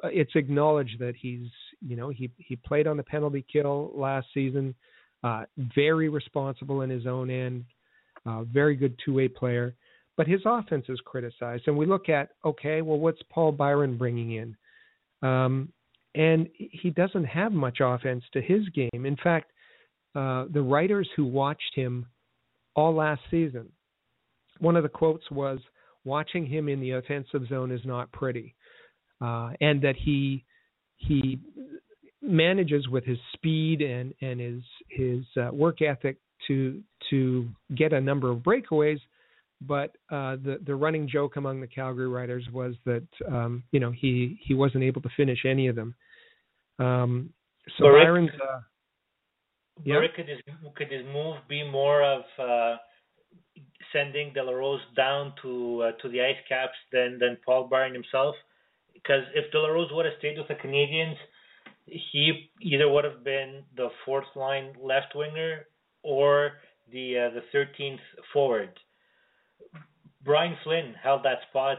it's 0.04 0.32
acknowledged 0.34 0.98
that 0.98 1.14
he's 1.16 1.48
you 1.80 1.96
know 1.96 2.08
he 2.08 2.30
he 2.36 2.56
played 2.56 2.86
on 2.86 2.96
the 2.96 3.02
penalty 3.02 3.44
kill 3.52 3.92
last 3.94 4.26
season, 4.32 4.74
uh, 5.24 5.44
very 5.74 6.08
responsible 6.08 6.82
in 6.82 6.90
his 6.90 7.06
own 7.06 7.30
end, 7.30 7.64
uh, 8.26 8.42
very 8.44 8.76
good 8.76 8.98
two 9.04 9.14
way 9.14 9.28
player, 9.28 9.74
but 10.16 10.26
his 10.26 10.40
offense 10.44 10.86
is 10.88 11.00
criticized. 11.04 11.64
And 11.66 11.76
we 11.76 11.86
look 11.86 12.08
at 12.08 12.30
okay, 12.44 12.82
well, 12.82 12.98
what's 12.98 13.22
Paul 13.30 13.52
Byron 13.52 13.96
bringing 13.96 14.32
in? 14.32 14.56
Um, 15.28 15.72
and 16.14 16.48
he 16.56 16.90
doesn't 16.90 17.24
have 17.24 17.52
much 17.52 17.78
offense 17.80 18.24
to 18.32 18.42
his 18.42 18.68
game. 18.70 19.06
In 19.06 19.16
fact, 19.22 19.50
uh, 20.14 20.44
the 20.52 20.60
writers 20.60 21.08
who 21.16 21.24
watched 21.24 21.74
him 21.74 22.06
all 22.76 22.94
last 22.94 23.22
season, 23.30 23.70
one 24.58 24.76
of 24.76 24.82
the 24.82 24.88
quotes 24.88 25.30
was, 25.30 25.58
"Watching 26.04 26.44
him 26.46 26.68
in 26.68 26.80
the 26.80 26.92
offensive 26.92 27.46
zone 27.48 27.70
is 27.70 27.84
not 27.84 28.12
pretty." 28.12 28.54
uh, 29.22 29.50
and 29.60 29.80
that 29.82 29.94
he 29.96 30.44
he 30.96 31.40
manages 32.20 32.88
with 32.88 33.04
his 33.04 33.18
speed 33.34 33.80
and 33.80 34.12
and 34.20 34.40
his 34.40 34.62
his 34.88 35.24
uh, 35.40 35.50
work 35.52 35.80
ethic 35.80 36.16
to 36.48 36.82
to 37.10 37.48
get 37.76 37.92
a 37.92 38.00
number 38.00 38.30
of 38.30 38.38
breakaways. 38.38 39.00
But 39.66 39.90
uh, 40.10 40.36
the 40.36 40.58
the 40.64 40.74
running 40.74 41.08
joke 41.08 41.36
among 41.36 41.60
the 41.60 41.66
Calgary 41.66 42.08
writers 42.08 42.46
was 42.52 42.74
that 42.84 43.06
um, 43.28 43.64
you 43.72 43.80
know 43.80 43.90
he 43.90 44.38
he 44.42 44.54
wasn't 44.54 44.84
able 44.84 45.02
to 45.02 45.08
finish 45.16 45.44
any 45.46 45.68
of 45.68 45.76
them. 45.76 45.94
Um, 46.78 47.30
so 47.78 47.88
Rick, 47.88 48.04
Byron's. 48.04 48.30
Uh, 48.30 48.60
yeah. 49.84 50.00
Could 50.14 50.28
his 50.28 50.38
could 50.76 50.90
his 50.90 51.04
move 51.12 51.36
be 51.48 51.68
more 51.68 52.02
of 52.02 52.22
uh, 52.38 52.76
sending 53.92 54.32
De 54.32 54.42
La 54.42 54.52
Rose 54.52 54.80
down 54.96 55.32
to 55.42 55.82
uh, 55.82 55.92
to 56.02 56.08
the 56.08 56.20
ice 56.20 56.42
caps 56.48 56.76
than 56.92 57.18
than 57.18 57.38
Paul 57.44 57.68
Byron 57.68 57.94
himself? 57.94 58.34
because 59.02 59.22
if 59.34 59.50
De 59.52 59.58
La 59.58 59.68
Rose 59.68 59.90
would 59.92 60.04
have 60.04 60.14
stayed 60.18 60.38
with 60.38 60.48
the 60.48 60.54
Canadiens, 60.54 61.16
he 61.86 62.50
either 62.60 62.88
would 62.88 63.04
have 63.04 63.24
been 63.24 63.62
the 63.76 63.88
fourth 64.04 64.26
line 64.36 64.74
left 64.80 65.14
winger 65.14 65.66
or 66.02 66.52
the 66.92 67.30
uh, 67.30 67.34
the 67.34 67.42
13th 67.56 67.98
forward. 68.32 68.70
Brian 70.24 70.56
Flynn 70.62 70.94
held 71.02 71.24
that 71.24 71.38
spot 71.50 71.78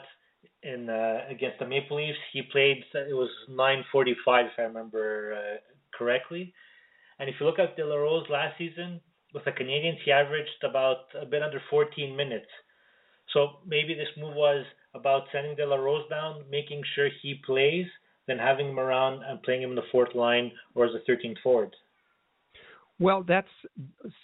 in 0.64 0.90
uh, 0.90 1.20
against 1.30 1.60
the 1.60 1.68
Maple 1.68 1.98
Leafs. 1.98 2.18
He 2.32 2.42
played 2.52 2.84
it 2.94 3.14
was 3.14 3.30
9:45 3.50 4.16
if 4.46 4.52
I 4.58 4.62
remember 4.64 5.34
uh, 5.34 5.58
correctly. 5.98 6.54
And 7.20 7.30
if 7.30 7.36
you 7.40 7.46
look 7.46 7.60
at 7.60 7.76
De 7.76 7.86
La 7.86 7.96
Rose 7.96 8.26
last 8.30 8.58
season 8.58 9.00
with 9.34 9.46
the 9.46 9.52
Canadiens, 9.52 9.98
he 10.04 10.12
averaged 10.12 10.64
about 10.64 11.06
a 11.20 11.26
bit 11.26 11.44
under 11.44 11.62
14 11.70 12.16
minutes. 12.16 12.50
So 13.32 13.60
maybe 13.66 13.94
this 13.94 14.08
move 14.18 14.36
was 14.36 14.66
about 14.94 15.24
sending 15.32 15.56
De 15.56 15.66
La 15.66 15.76
Rose 15.76 16.08
down, 16.10 16.44
making 16.50 16.84
sure 16.96 17.10
he 17.22 17.42
plays, 17.46 17.86
then 18.28 18.38
having 18.38 18.70
him 18.70 18.80
around 18.80 19.24
and 19.24 19.42
playing 19.44 19.64
him 19.64 19.72
in 19.72 19.76
the 19.76 19.90
fourth 19.92 20.14
line 20.16 20.52
or 20.76 20.86
as 20.86 20.92
a 20.94 21.12
13th 21.12 21.40
forward? 21.42 21.76
Well, 23.04 23.26
that's 23.28 23.50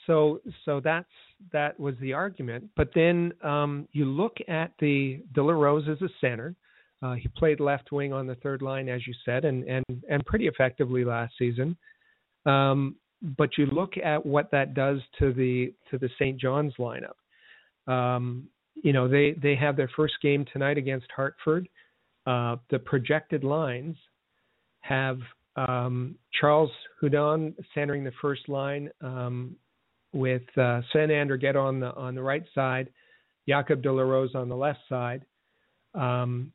so. 0.07 0.39
So 0.63 0.79
that's 0.79 1.09
that 1.51 1.77
was 1.77 1.95
the 1.99 2.13
argument. 2.13 2.69
But 2.77 2.91
then 2.95 3.33
um, 3.43 3.89
you 3.91 4.05
look 4.05 4.37
at 4.47 4.71
the 4.79 5.21
De 5.33 5.43
La 5.43 5.51
Rose 5.51 5.89
as 5.89 6.01
a 6.01 6.07
center. 6.21 6.55
Uh, 7.01 7.15
he 7.15 7.27
played 7.27 7.59
left 7.59 7.91
wing 7.91 8.13
on 8.13 8.25
the 8.25 8.35
third 8.35 8.61
line, 8.61 8.87
as 8.87 9.05
you 9.05 9.13
said, 9.25 9.43
and 9.43 9.65
and 9.65 9.83
and 10.09 10.25
pretty 10.25 10.47
effectively 10.47 11.03
last 11.03 11.33
season. 11.37 11.75
Um, 12.45 12.95
but 13.37 13.49
you 13.57 13.65
look 13.65 13.97
at 13.97 14.25
what 14.25 14.49
that 14.51 14.73
does 14.73 15.01
to 15.19 15.33
the 15.33 15.73
to 15.91 15.97
the 15.97 16.09
St. 16.17 16.39
John's 16.39 16.73
lineup. 16.79 17.91
Um, 17.91 18.47
you 18.81 18.93
know, 18.93 19.09
they 19.09 19.35
they 19.41 19.55
have 19.55 19.75
their 19.75 19.91
first 19.93 20.13
game 20.21 20.45
tonight 20.53 20.77
against 20.77 21.07
Hartford. 21.13 21.67
Uh, 22.25 22.55
the 22.69 22.79
projected 22.79 23.43
lines 23.43 23.97
have 24.79 25.19
um, 25.67 26.15
Charles 26.39 26.71
Hudon 27.01 27.53
centering 27.73 28.03
the 28.03 28.13
first 28.21 28.47
line 28.47 28.89
um, 29.01 29.55
with 30.13 30.43
uh, 30.57 30.81
Sven 30.91 31.09
Andrighetto 31.09 31.63
on 31.63 31.79
the 31.79 31.93
on 31.93 32.15
the 32.15 32.21
right 32.21 32.43
side, 32.55 32.89
Jacob 33.47 33.81
De 33.81 33.91
La 33.91 34.03
Rose 34.03 34.35
on 34.35 34.49
the 34.49 34.55
left 34.55 34.79
side. 34.87 35.25
Um, 35.93 36.53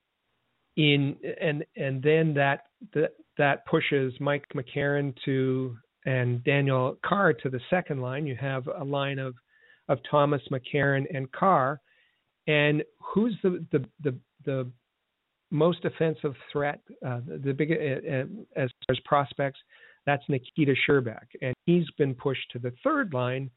in 0.76 1.16
and 1.40 1.64
and 1.76 2.02
then 2.02 2.34
that 2.34 2.62
that 2.94 3.12
that 3.38 3.66
pushes 3.66 4.12
Mike 4.20 4.46
McCarron 4.54 5.14
to 5.24 5.76
and 6.06 6.42
Daniel 6.44 6.96
Carr 7.04 7.32
to 7.32 7.50
the 7.50 7.60
second 7.70 8.00
line. 8.00 8.26
You 8.26 8.36
have 8.36 8.66
a 8.66 8.84
line 8.84 9.18
of 9.18 9.34
of 9.88 9.98
Thomas 10.10 10.42
McCarron 10.50 11.04
and 11.14 11.30
Carr, 11.32 11.80
and 12.46 12.82
who's 12.98 13.36
the 13.42 13.64
the 13.70 13.84
the, 14.02 14.14
the 14.44 14.70
most 15.54 15.84
offensive 15.84 16.34
threat, 16.52 16.80
uh, 17.06 17.20
the 17.26 17.52
big 17.52 17.70
uh, 17.70 17.74
uh, 17.74 18.62
as 18.62 18.70
far 18.86 18.90
as 18.92 18.98
prospects, 19.04 19.60
that's 20.04 20.22
Nikita 20.28 20.74
Scherbak, 20.86 21.26
and 21.40 21.54
he's 21.64 21.88
been 21.96 22.14
pushed 22.14 22.50
to 22.52 22.58
the 22.58 22.72
third 22.82 23.14
line 23.14 23.50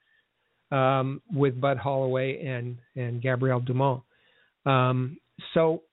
um, 0.72 1.22
with 1.34 1.60
Bud 1.60 1.78
Holloway 1.78 2.46
and 2.46 2.78
and 2.96 3.22
Gabriel 3.22 3.60
Dumont. 3.60 4.04
Um, 4.66 5.18
so 5.54 5.84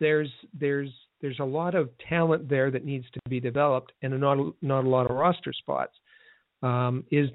there's 0.00 0.30
there's 0.58 0.90
there's 1.20 1.38
a 1.38 1.44
lot 1.44 1.74
of 1.74 1.90
talent 2.08 2.48
there 2.48 2.70
that 2.70 2.84
needs 2.84 3.06
to 3.12 3.20
be 3.28 3.40
developed, 3.40 3.92
and 4.02 4.18
not 4.20 4.38
not 4.60 4.84
a 4.84 4.88
lot 4.88 5.10
of 5.10 5.16
roster 5.16 5.52
spots. 5.52 5.92
Um, 6.62 7.04
is 7.12 7.28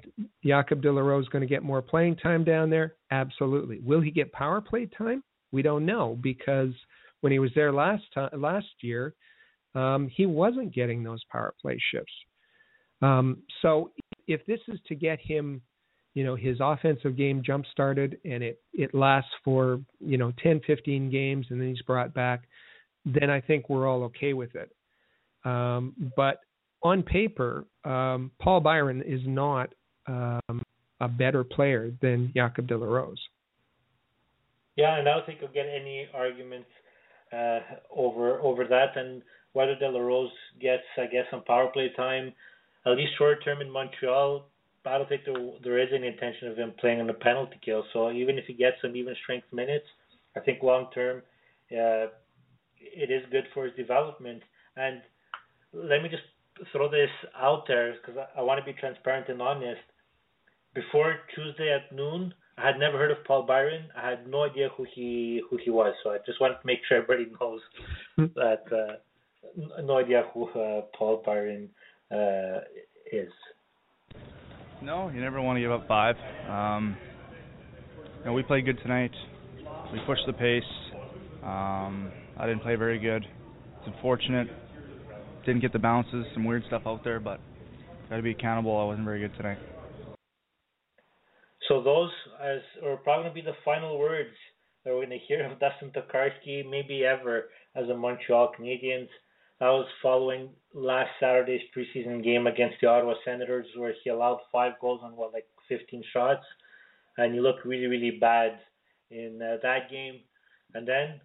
Jacob 0.44 0.82
De 0.82 0.92
La 0.92 1.00
Rose 1.00 1.28
going 1.28 1.40
to 1.40 1.48
get 1.48 1.62
more 1.62 1.80
playing 1.80 2.16
time 2.16 2.44
down 2.44 2.68
there? 2.68 2.96
Absolutely. 3.10 3.80
Will 3.80 4.02
he 4.02 4.10
get 4.10 4.30
power 4.32 4.60
play 4.60 4.86
time? 4.86 5.22
We 5.50 5.62
don't 5.62 5.86
know 5.86 6.18
because 6.20 6.74
when 7.24 7.32
he 7.32 7.38
was 7.38 7.52
there 7.54 7.72
last 7.72 8.02
time 8.12 8.28
last 8.36 8.66
year, 8.82 9.14
um, 9.74 10.10
he 10.14 10.26
wasn't 10.26 10.74
getting 10.74 11.02
those 11.02 11.24
power 11.32 11.54
play 11.58 11.80
shifts. 11.90 12.12
Um, 13.00 13.38
so 13.62 13.92
if 14.28 14.44
this 14.44 14.60
is 14.68 14.78
to 14.88 14.94
get 14.94 15.18
him, 15.22 15.62
you 16.12 16.22
know, 16.22 16.36
his 16.36 16.58
offensive 16.60 17.16
game 17.16 17.42
jump 17.42 17.64
started 17.72 18.18
and 18.26 18.42
it 18.42 18.60
it 18.74 18.94
lasts 18.94 19.30
for 19.42 19.80
you 20.00 20.18
know 20.18 20.34
10, 20.42 20.60
15 20.66 21.10
games 21.10 21.46
and 21.48 21.58
then 21.58 21.68
he's 21.68 21.80
brought 21.86 22.12
back, 22.12 22.42
then 23.06 23.30
I 23.30 23.40
think 23.40 23.70
we're 23.70 23.88
all 23.88 24.02
okay 24.04 24.34
with 24.34 24.54
it. 24.54 24.70
Um, 25.46 25.94
but 26.14 26.40
on 26.82 27.02
paper, 27.02 27.64
um, 27.86 28.32
Paul 28.38 28.60
Byron 28.60 29.00
is 29.00 29.22
not 29.24 29.72
um, 30.06 30.62
a 31.00 31.08
better 31.08 31.42
player 31.42 31.90
than 32.02 32.32
Jacob 32.36 32.66
De 32.66 32.76
La 32.76 32.86
Rose. 32.86 33.22
Yeah, 34.76 34.98
and 34.98 35.08
I 35.08 35.14
don't 35.14 35.24
think 35.24 35.38
you'll 35.40 35.52
get 35.52 35.66
any 35.66 36.06
arguments 36.12 36.68
uh, 37.34 37.60
over 37.90 38.40
over 38.40 38.64
that, 38.66 38.96
and 38.96 39.22
whether 39.52 39.74
De 39.74 39.88
La 39.88 40.00
Rose 40.00 40.30
gets, 40.60 40.82
I 40.98 41.06
guess, 41.06 41.26
some 41.30 41.44
power 41.44 41.68
play 41.72 41.90
time, 41.96 42.32
at 42.86 42.96
least 42.96 43.12
short 43.18 43.42
term 43.44 43.60
in 43.60 43.70
Montreal. 43.70 44.46
I 44.86 44.98
don't 44.98 45.08
think 45.08 45.22
there 45.24 45.34
there 45.62 45.78
is 45.78 45.88
any 45.94 46.06
intention 46.06 46.48
of 46.48 46.56
him 46.56 46.72
playing 46.78 47.00
on 47.00 47.06
the 47.06 47.14
penalty 47.14 47.58
kill. 47.64 47.84
So 47.92 48.10
even 48.10 48.38
if 48.38 48.44
he 48.46 48.52
gets 48.52 48.76
some 48.82 48.94
even 48.96 49.14
strength 49.22 49.46
minutes, 49.52 49.86
I 50.36 50.40
think 50.40 50.62
long 50.62 50.88
term, 50.94 51.22
uh, 51.72 52.06
it 52.78 53.10
is 53.10 53.22
good 53.30 53.44
for 53.54 53.64
his 53.64 53.74
development. 53.76 54.42
And 54.76 55.00
let 55.72 56.02
me 56.02 56.08
just 56.08 56.22
throw 56.72 56.90
this 56.90 57.10
out 57.36 57.64
there 57.66 57.94
because 57.94 58.20
I, 58.36 58.40
I 58.40 58.42
want 58.42 58.64
to 58.64 58.72
be 58.72 58.78
transparent 58.78 59.28
and 59.28 59.40
honest. 59.40 59.80
Before 60.74 61.16
Tuesday 61.34 61.72
at 61.72 61.94
noon, 61.94 62.34
I 62.56 62.66
had 62.66 62.78
never 62.78 62.98
heard 62.98 63.10
of 63.10 63.24
Paul 63.24 63.42
Byron. 63.42 63.88
I 63.96 64.10
had 64.10 64.28
no 64.28 64.44
idea 64.44 64.68
who 64.76 64.86
he 64.94 65.42
who 65.50 65.58
he 65.62 65.70
was. 65.70 65.94
So 66.02 66.10
I 66.10 66.18
just 66.24 66.40
wanted 66.40 66.54
to 66.54 66.66
make 66.66 66.78
sure 66.88 67.02
everybody 67.02 67.30
knows 67.40 67.60
that 68.34 68.62
uh, 68.70 69.82
no 69.82 69.98
idea 69.98 70.24
who 70.32 70.48
uh, 70.50 70.82
Paul 70.96 71.22
Byron 71.24 71.68
uh, 72.12 72.60
is. 73.12 73.32
No, 74.82 75.08
you 75.08 75.20
never 75.20 75.40
want 75.40 75.56
to 75.56 75.60
give 75.60 75.72
up 75.72 75.88
five. 75.88 76.16
Um, 76.48 76.96
you 78.20 78.26
know, 78.26 78.32
we 78.32 78.42
played 78.42 78.64
good 78.64 78.78
tonight. 78.82 79.12
We 79.92 80.00
pushed 80.06 80.26
the 80.26 80.32
pace. 80.32 80.62
Um, 81.42 82.12
I 82.38 82.46
didn't 82.46 82.62
play 82.62 82.76
very 82.76 82.98
good. 82.98 83.24
It's 83.24 83.86
unfortunate. 83.86 84.48
Didn't 85.46 85.60
get 85.60 85.72
the 85.72 85.78
bounces, 85.78 86.24
some 86.34 86.44
weird 86.44 86.64
stuff 86.66 86.82
out 86.86 87.04
there, 87.04 87.20
but 87.20 87.40
got 88.08 88.16
to 88.16 88.22
be 88.22 88.30
accountable. 88.30 88.78
I 88.78 88.84
wasn't 88.84 89.04
very 89.04 89.20
good 89.20 89.36
tonight. 89.36 89.58
So 91.68 91.82
those 91.82 92.10
as 92.42 92.60
are 92.84 92.96
probably 92.96 93.24
going 93.24 93.34
to 93.34 93.42
be 93.42 93.50
the 93.50 93.56
final 93.64 93.98
words 93.98 94.34
that 94.84 94.92
we're 94.92 95.06
going 95.06 95.18
to 95.18 95.26
hear 95.26 95.44
of 95.44 95.58
Dustin 95.60 95.90
Tokarski, 95.90 96.68
maybe 96.68 97.04
ever, 97.04 97.48
as 97.74 97.88
a 97.88 97.96
Montreal 97.96 98.52
Canadiens. 98.58 99.08
That 99.60 99.68
was 99.68 99.86
following 100.02 100.50
last 100.74 101.10
Saturday's 101.20 101.62
preseason 101.76 102.22
game 102.22 102.46
against 102.46 102.76
the 102.80 102.88
Ottawa 102.88 103.14
Senators, 103.24 103.66
where 103.76 103.94
he 104.02 104.10
allowed 104.10 104.40
five 104.52 104.72
goals 104.80 105.00
on 105.02 105.16
what 105.16 105.32
like 105.32 105.46
15 105.68 106.02
shots, 106.12 106.44
and 107.16 107.32
he 107.32 107.40
looked 107.40 107.64
really 107.64 107.86
really 107.86 108.18
bad 108.20 108.58
in 109.10 109.40
uh, 109.40 109.56
that 109.62 109.90
game. 109.90 110.20
And 110.74 110.86
then, 110.86 111.20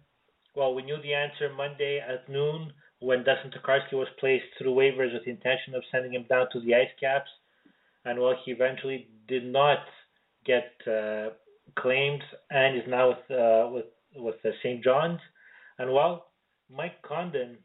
well, 0.54 0.74
we 0.74 0.82
knew 0.82 0.96
the 1.02 1.12
answer 1.12 1.52
Monday 1.54 1.98
at 1.98 2.28
noon 2.28 2.72
when 3.00 3.24
Dustin 3.24 3.50
Tokarski 3.50 3.94
was 3.94 4.08
placed 4.20 4.44
through 4.56 4.74
waivers 4.74 5.12
with 5.12 5.24
the 5.24 5.30
intention 5.30 5.74
of 5.74 5.82
sending 5.90 6.14
him 6.14 6.24
down 6.28 6.46
to 6.52 6.60
the 6.60 6.74
Ice 6.74 6.94
Caps, 7.00 7.30
and 8.04 8.18
well, 8.18 8.36
he 8.44 8.52
eventually 8.52 9.08
did 9.26 9.44
not 9.44 9.80
get 10.44 10.72
uh, 10.86 11.30
claimed 11.78 12.22
and 12.50 12.76
is 12.76 12.88
now 12.88 13.08
with 13.08 13.38
uh, 13.38 13.68
with 13.70 13.86
with 14.16 14.36
uh, 14.44 14.50
St. 14.62 14.82
John's. 14.82 15.20
And 15.78 15.92
well, 15.92 16.26
Mike 16.68 17.00
Condon 17.02 17.58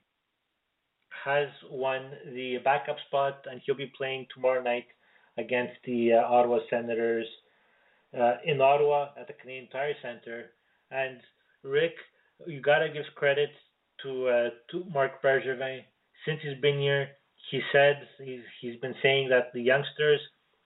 has 1.23 1.47
won 1.69 2.11
the 2.34 2.57
backup 2.63 2.97
spot, 3.07 3.45
and 3.49 3.61
he'll 3.65 3.76
be 3.76 3.91
playing 3.97 4.28
tomorrow 4.34 4.61
night 4.61 4.86
against 5.38 5.73
the 5.86 6.13
uh, 6.13 6.34
Ottawa 6.34 6.59
Senators 6.69 7.26
uh, 8.17 8.36
in 8.45 8.61
Ottawa 8.61 9.09
at 9.19 9.28
the 9.28 9.34
Canadian 9.34 9.67
Tire 9.69 9.95
Center. 10.01 10.51
And 10.91 11.17
Rick, 11.63 11.93
you 12.45 12.61
gotta 12.61 12.89
give 12.89 13.05
credit 13.15 13.49
to 14.03 14.28
uh, 14.28 14.49
to 14.71 14.84
Marc 14.93 15.21
Bergevin. 15.21 15.80
Since 16.26 16.39
he's 16.43 16.61
been 16.61 16.80
here, 16.80 17.09
he 17.51 17.61
said 17.71 18.07
he's 18.23 18.41
he's 18.61 18.80
been 18.80 18.95
saying 19.01 19.30
that 19.30 19.51
the 19.53 19.61
youngsters, 19.61 20.19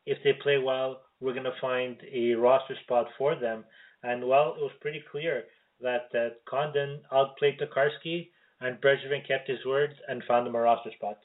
if 0.06 0.18
they 0.24 0.34
play 0.34 0.58
well, 0.58 1.02
we're 1.20 1.34
gonna 1.34 1.56
find 1.62 1.98
a 2.12 2.34
roster 2.34 2.76
spot 2.84 3.08
for 3.18 3.36
them. 3.36 3.66
And 4.04 4.28
well, 4.28 4.56
it 4.58 4.62
was 4.62 4.72
pretty 4.82 5.04
clear 5.12 5.44
that 5.82 6.10
Condon 6.48 7.02
outplayed 7.12 7.60
Tokarski, 7.60 8.30
and 8.62 8.80
Bergevin 8.82 9.28
kept 9.28 9.48
his 9.48 9.64
words 9.66 9.94
and 10.08 10.24
found 10.28 10.48
him 10.48 10.56
a 10.56 10.60
roster 10.60 10.92
spot. 10.96 11.18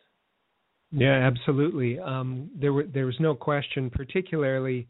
Yeah, 0.91 1.15
absolutely. 1.27 1.99
Um, 1.99 2.51
there 2.55 2.73
were 2.73 2.85
there 2.85 3.07
was 3.07 3.19
no 3.19 3.35
question, 3.35 3.91
particularly 3.91 4.87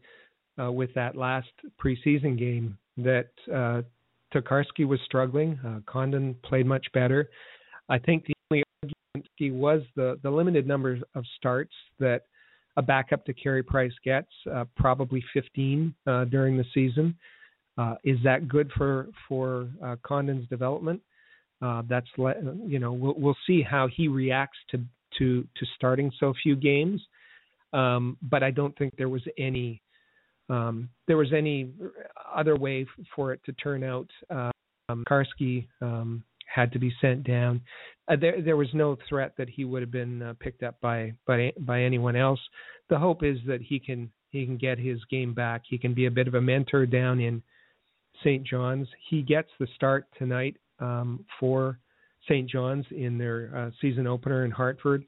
uh, 0.61 0.71
with 0.71 0.93
that 0.93 1.15
last 1.15 1.49
preseason 1.83 2.37
game, 2.37 2.77
that 2.97 3.29
uh, 3.51 3.81
Tokarski 4.33 4.85
was 4.85 4.99
struggling. 5.05 5.59
Uh, 5.65 5.79
Condon 5.91 6.35
played 6.43 6.67
much 6.67 6.85
better. 6.93 7.29
I 7.89 7.97
think 7.97 8.25
the 8.25 8.33
only 8.51 8.63
argument 8.83 9.59
was 9.59 9.81
the 9.95 10.19
the 10.21 10.29
limited 10.29 10.67
number 10.67 10.99
of 11.15 11.23
starts 11.37 11.73
that 11.99 12.25
a 12.77 12.81
backup 12.81 13.25
to 13.25 13.33
Carey 13.33 13.63
Price 13.63 13.93
gets, 14.03 14.29
uh, 14.53 14.65
probably 14.75 15.23
15 15.33 15.93
uh, 16.05 16.25
during 16.25 16.57
the 16.57 16.65
season. 16.73 17.15
Uh, 17.77 17.95
is 18.03 18.17
that 18.23 18.47
good 18.47 18.71
for 18.77 19.07
for 19.27 19.69
uh, 19.83 19.95
Condon's 20.03 20.47
development? 20.47 21.01
Uh, 21.61 21.81
that's 21.89 22.07
le- 22.17 22.35
you 22.65 22.79
know 22.79 22.93
we'll 22.93 23.15
we'll 23.17 23.37
see 23.45 23.61
how 23.61 23.87
he 23.87 24.07
reacts 24.07 24.57
to 24.71 24.77
to 25.17 25.45
to 25.57 25.65
starting 25.75 26.11
so 26.19 26.33
few 26.41 26.55
games. 26.55 27.01
Um, 27.73 28.17
but 28.21 28.43
I 28.43 28.51
don't 28.51 28.77
think 28.77 28.95
there 28.97 29.09
was 29.09 29.23
any 29.37 29.81
um, 30.49 30.89
there 31.07 31.17
was 31.17 31.33
any 31.33 31.71
other 32.33 32.55
way 32.55 32.85
for 33.15 33.33
it 33.33 33.41
to 33.45 33.53
turn 33.53 33.83
out. 33.83 34.09
Um, 34.29 35.03
Karski 35.09 35.67
um, 35.81 36.23
had 36.45 36.71
to 36.73 36.79
be 36.79 36.93
sent 37.01 37.23
down. 37.23 37.61
Uh, 38.07 38.15
there 38.19 38.41
there 38.41 38.57
was 38.57 38.69
no 38.73 38.97
threat 39.09 39.33
that 39.37 39.49
he 39.49 39.65
would 39.65 39.81
have 39.81 39.91
been 39.91 40.21
uh, 40.21 40.33
picked 40.39 40.63
up 40.63 40.79
by 40.81 41.13
by 41.25 41.51
by 41.59 41.81
anyone 41.81 42.15
else. 42.15 42.39
The 42.89 42.97
hope 42.97 43.23
is 43.23 43.37
that 43.47 43.61
he 43.61 43.79
can 43.79 44.11
he 44.29 44.45
can 44.45 44.57
get 44.57 44.77
his 44.77 44.99
game 45.09 45.33
back. 45.33 45.63
He 45.67 45.77
can 45.77 45.93
be 45.93 46.05
a 46.05 46.11
bit 46.11 46.27
of 46.27 46.35
a 46.35 46.41
mentor 46.41 46.85
down 46.85 47.19
in 47.19 47.41
St. 48.23 48.45
John's. 48.45 48.87
He 49.09 49.21
gets 49.21 49.49
the 49.59 49.67
start 49.75 50.05
tonight 50.17 50.57
um, 50.79 51.25
for 51.39 51.79
St. 52.25 52.49
John's 52.49 52.85
in 52.91 53.17
their 53.17 53.51
uh, 53.55 53.71
season 53.81 54.07
opener 54.07 54.45
in 54.45 54.51
Hartford. 54.51 55.05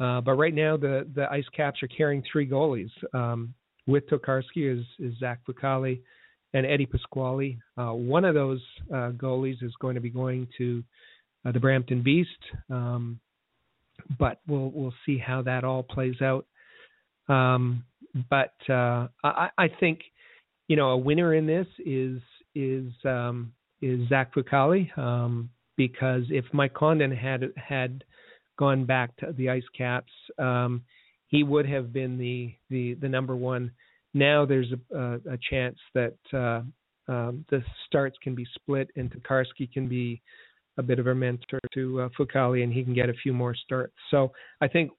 Uh, 0.00 0.20
but 0.20 0.32
right 0.32 0.54
now, 0.54 0.76
the 0.76 1.06
the 1.14 1.30
Ice 1.30 1.48
Caps 1.56 1.82
are 1.82 1.88
carrying 1.88 2.22
three 2.30 2.48
goalies. 2.48 2.90
Um, 3.12 3.54
with 3.86 4.08
Tokarski 4.08 4.78
is, 4.78 4.84
is 4.98 5.18
Zach 5.18 5.40
Fucale 5.46 6.00
and 6.54 6.64
Eddie 6.64 6.86
Pasquale. 6.86 7.58
Uh, 7.76 7.92
one 7.92 8.24
of 8.24 8.34
those 8.34 8.62
uh, 8.90 9.10
goalies 9.10 9.62
is 9.62 9.72
going 9.80 9.96
to 9.96 10.00
be 10.00 10.08
going 10.08 10.48
to 10.56 10.82
uh, 11.44 11.52
the 11.52 11.60
Brampton 11.60 12.02
Beast, 12.02 12.30
um, 12.70 13.20
but 14.18 14.40
we'll 14.46 14.70
we'll 14.74 14.94
see 15.04 15.18
how 15.18 15.42
that 15.42 15.64
all 15.64 15.82
plays 15.82 16.22
out. 16.22 16.46
Um, 17.28 17.84
but 18.30 18.54
uh, 18.68 19.08
I, 19.22 19.50
I 19.58 19.68
think 19.80 20.00
you 20.68 20.76
know 20.76 20.90
a 20.90 20.96
winner 20.96 21.34
in 21.34 21.46
this 21.46 21.66
is 21.84 22.20
is 22.54 22.92
um, 23.04 23.52
is 23.82 24.08
Zach 24.08 24.32
Fucale 24.34 24.96
um, 24.96 25.50
because 25.76 26.22
if 26.30 26.44
Mike 26.52 26.74
Condon 26.74 27.10
had 27.10 27.50
had 27.56 28.04
gone 28.58 28.84
back 28.84 29.14
to 29.16 29.34
the 29.36 29.50
Ice 29.50 29.64
Caps, 29.76 30.12
um, 30.38 30.82
he 31.26 31.42
would 31.42 31.66
have 31.66 31.92
been 31.92 32.16
the 32.16 32.54
the, 32.70 32.94
the 32.94 33.08
number 33.08 33.34
one. 33.34 33.72
Now 34.14 34.46
there's 34.46 34.72
a, 34.72 34.96
a, 34.96 35.14
a 35.34 35.38
chance 35.50 35.78
that 35.94 36.16
uh, 36.32 36.62
um, 37.12 37.44
the 37.50 37.62
starts 37.86 38.16
can 38.22 38.34
be 38.34 38.46
split 38.54 38.88
and 38.96 39.12
Tokarski 39.12 39.70
can 39.72 39.88
be 39.88 40.22
a 40.78 40.82
bit 40.82 40.98
of 40.98 41.06
a 41.06 41.14
mentor 41.14 41.60
to 41.74 42.02
uh, 42.02 42.08
Fucale 42.18 42.62
and 42.62 42.72
he 42.72 42.82
can 42.82 42.94
get 42.94 43.08
a 43.08 43.14
few 43.14 43.32
more 43.32 43.54
starts. 43.54 43.94
So 44.10 44.32
I 44.60 44.68
think 44.68 44.90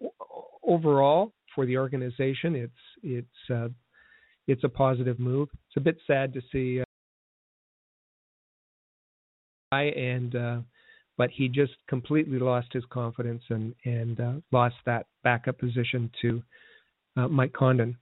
overall 0.63 1.33
for 1.53 1.65
the 1.65 1.77
organization, 1.77 2.55
it's 2.55 2.73
it's 3.03 3.49
uh, 3.49 3.69
it's 4.47 4.63
a 4.63 4.69
positive 4.69 5.19
move. 5.19 5.49
It's 5.53 5.77
a 5.77 5.81
bit 5.81 5.97
sad 6.05 6.33
to 6.33 6.41
see. 6.51 6.81
Uh, 9.71 9.75
and 9.75 10.35
uh, 10.35 10.57
but 11.17 11.29
he 11.31 11.47
just 11.47 11.73
completely 11.87 12.39
lost 12.39 12.67
his 12.71 12.83
confidence 12.89 13.43
and 13.49 13.73
and 13.85 14.19
uh, 14.19 14.33
lost 14.51 14.75
that 14.85 15.07
backup 15.23 15.57
position 15.57 16.11
to 16.21 16.43
uh, 17.17 17.27
Mike 17.27 17.53
Condon. 17.53 17.97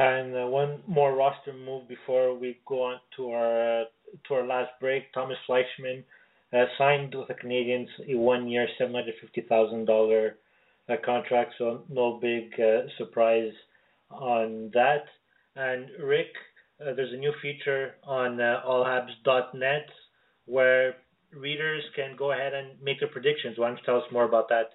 And 0.00 0.34
uh, 0.34 0.46
one 0.46 0.82
more 0.86 1.14
roster 1.14 1.52
move 1.52 1.86
before 1.86 2.34
we 2.34 2.58
go 2.66 2.84
on 2.84 3.00
to 3.16 3.32
our 3.32 3.82
uh, 3.82 3.84
to 4.26 4.34
our 4.34 4.46
last 4.46 4.70
break. 4.80 5.12
Tomas 5.12 5.36
Fleischmann 5.46 6.02
uh, 6.54 6.64
signed 6.78 7.14
with 7.14 7.28
the 7.28 7.34
Canadians 7.34 7.90
a 8.08 8.14
one-year, 8.16 8.66
seven 8.78 8.94
hundred 8.94 9.14
fifty 9.20 9.42
thousand 9.42 9.84
dollar 9.84 10.36
uh, 10.88 10.96
contract, 11.04 11.52
so 11.58 11.82
no 11.90 12.18
big 12.18 12.50
surprise 12.96 13.52
on 14.10 14.70
that. 14.72 15.04
And 15.54 15.90
Rick, 16.02 16.32
there's 16.78 17.12
a 17.12 17.18
new 17.18 17.34
feature 17.42 17.96
on 18.02 18.38
allhabs.net 18.38 19.86
where 20.46 20.94
readers 21.36 21.84
can 21.94 22.16
go 22.16 22.32
ahead 22.32 22.54
and 22.54 22.80
make 22.82 23.00
their 23.00 23.10
predictions. 23.10 23.58
Why 23.58 23.68
don't 23.68 23.76
you 23.76 23.84
tell 23.84 23.98
us 23.98 24.10
more 24.10 24.24
about 24.24 24.48
that? 24.48 24.70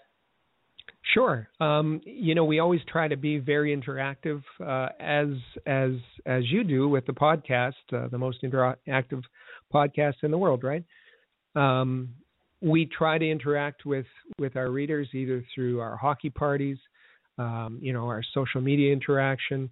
Sure. 1.14 1.48
Um, 1.60 2.02
you 2.04 2.36
know, 2.36 2.46
we 2.46 2.60
always 2.60 2.82
try 2.92 3.08
to 3.08 3.16
be 3.16 3.38
very 3.38 3.76
interactive, 3.76 4.42
uh, 4.66 4.90
as 5.00 5.28
as 5.66 5.92
as 6.26 6.44
you 6.52 6.64
do 6.64 6.90
with 6.90 7.06
the 7.06 7.14
podcast, 7.14 7.74
uh, 7.94 8.08
the 8.08 8.18
most 8.18 8.42
interactive 8.44 9.24
podcast 9.74 10.16
in 10.24 10.32
the 10.32 10.38
world, 10.38 10.64
right? 10.64 10.84
Um, 11.56 12.10
we 12.62 12.86
try 12.86 13.18
to 13.18 13.30
interact 13.30 13.86
with 13.86 14.08
with 14.40 14.56
our 14.56 14.72
readers 14.72 15.08
either 15.14 15.44
through 15.54 15.80
our 15.80 15.96
hockey 15.96 16.30
parties, 16.30 16.78
um, 17.38 17.78
you 17.82 17.94
know, 17.94 18.06
our 18.08 18.24
social 18.34 18.62
media 18.62 18.92
interaction. 18.92 19.70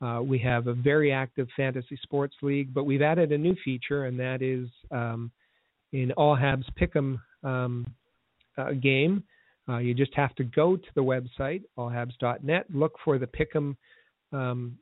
Uh, 0.00 0.20
we 0.22 0.38
have 0.38 0.66
a 0.66 0.74
very 0.74 1.10
active 1.10 1.48
fantasy 1.56 1.98
sports 2.02 2.34
league, 2.42 2.72
but 2.72 2.84
we've 2.84 3.02
added 3.02 3.32
a 3.32 3.38
new 3.38 3.56
feature, 3.64 4.04
and 4.04 4.18
that 4.20 4.42
is 4.42 4.68
um, 4.90 5.30
in 5.92 6.12
All 6.12 6.36
Habs 6.36 6.66
Pick'em 6.80 7.18
um, 7.42 7.86
uh, 8.58 8.72
game. 8.72 9.24
Uh, 9.68 9.78
you 9.78 9.94
just 9.94 10.14
have 10.14 10.34
to 10.36 10.44
go 10.44 10.76
to 10.76 10.88
the 10.94 11.02
website 11.02 11.62
allhabs.net, 11.76 12.66
look 12.72 12.92
for 13.04 13.18
the 13.18 13.26
Pick'em 13.26 13.76
um, 14.32 14.78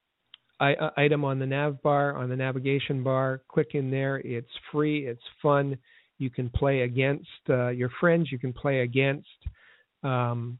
I, 0.60 0.74
uh, 0.74 0.90
item 0.96 1.24
on 1.24 1.38
the 1.38 1.46
nav 1.46 1.82
bar, 1.82 2.16
on 2.16 2.28
the 2.28 2.36
navigation 2.36 3.02
bar. 3.02 3.42
Click 3.48 3.70
in 3.74 3.90
there. 3.90 4.18
It's 4.18 4.50
free. 4.70 5.06
It's 5.06 5.22
fun. 5.42 5.76
You 6.18 6.30
can 6.30 6.48
play 6.50 6.82
against 6.82 7.28
uh, 7.48 7.68
your 7.68 7.90
friends. 8.00 8.30
You 8.30 8.38
can 8.38 8.52
play 8.52 8.80
against 8.80 9.26
um, 10.02 10.58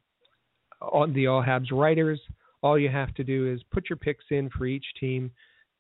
all, 0.80 1.06
the 1.06 1.28
All 1.28 1.42
Habs 1.42 1.70
writers. 1.70 2.20
All 2.62 2.78
you 2.78 2.88
have 2.88 3.14
to 3.14 3.24
do 3.24 3.52
is 3.52 3.62
put 3.70 3.88
your 3.88 3.96
picks 3.96 4.24
in 4.30 4.50
for 4.50 4.66
each 4.66 4.86
team, 4.98 5.30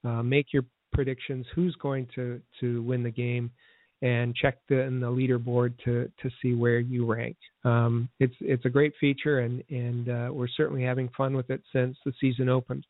uh, 0.04 0.22
make 0.22 0.52
your 0.52 0.64
predictions. 0.92 1.46
Who's 1.54 1.74
going 1.76 2.06
to 2.14 2.40
to 2.60 2.82
win 2.82 3.02
the 3.02 3.10
game? 3.10 3.50
And 4.02 4.34
check 4.34 4.58
the 4.68 4.80
in 4.80 5.00
the 5.00 5.06
leaderboard 5.06 5.74
to 5.84 6.10
to 6.22 6.30
see 6.42 6.54
where 6.54 6.78
you 6.78 7.06
rank. 7.06 7.36
Um, 7.64 8.08
it's 8.20 8.34
it's 8.40 8.64
a 8.64 8.70
great 8.70 8.92
feature, 9.00 9.40
and 9.40 9.62
and 9.70 10.08
uh, 10.08 10.28
we're 10.32 10.48
certainly 10.48 10.82
having 10.82 11.08
fun 11.16 11.34
with 11.34 11.50
it 11.50 11.62
since 11.72 11.96
the 12.04 12.12
season 12.20 12.48
opened. 12.48 12.86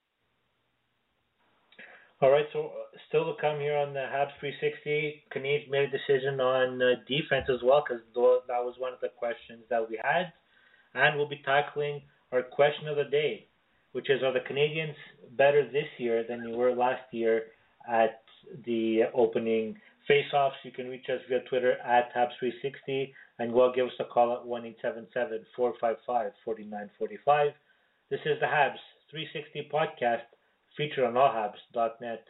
All 2.20 2.30
right, 2.30 2.46
so 2.52 2.66
uh, 2.66 2.98
still 3.08 3.34
to 3.34 3.40
come 3.40 3.60
here 3.60 3.76
on 3.76 3.92
the 3.92 4.00
Habs 4.00 4.32
360. 4.40 5.24
Canadians 5.30 5.70
made 5.70 5.88
a 5.88 5.90
decision 5.90 6.40
on 6.40 6.80
uh, 6.80 6.94
defense 7.06 7.46
as 7.50 7.60
well 7.62 7.84
because 7.86 8.02
that 8.48 8.64
was 8.64 8.74
one 8.78 8.92
of 8.92 9.00
the 9.00 9.10
questions 9.18 9.62
that 9.68 9.88
we 9.88 9.98
had, 10.02 10.32
and 10.94 11.16
we'll 11.16 11.28
be 11.28 11.42
tackling 11.44 12.00
our 12.32 12.42
question 12.42 12.88
of 12.88 12.96
the 12.96 13.04
day, 13.04 13.46
which 13.92 14.10
is: 14.10 14.22
Are 14.22 14.32
the 14.32 14.46
Canadians 14.46 14.96
better 15.36 15.64
this 15.70 15.88
year 15.98 16.24
than 16.28 16.42
they 16.42 16.56
were 16.56 16.74
last 16.74 17.02
year 17.12 17.42
at 17.88 18.22
the 18.64 19.02
opening 19.14 19.76
face-offs, 20.06 20.56
you 20.64 20.70
can 20.70 20.88
reach 20.88 21.08
us 21.08 21.20
via 21.28 21.40
Twitter 21.48 21.78
at 21.78 22.14
Habs360 22.14 23.12
and 23.38 23.52
well 23.52 23.72
give 23.74 23.86
us 23.86 23.92
a 24.00 24.04
call 24.04 24.32
at 24.34 24.44
1-877-455-4945. 25.58 27.52
This 28.10 28.20
is 28.26 28.38
the 28.40 28.46
Habs 28.46 28.78
360 29.10 29.68
podcast 29.72 30.22
featured 30.76 31.04
on 31.04 31.14
allhabs.net. 31.14 32.24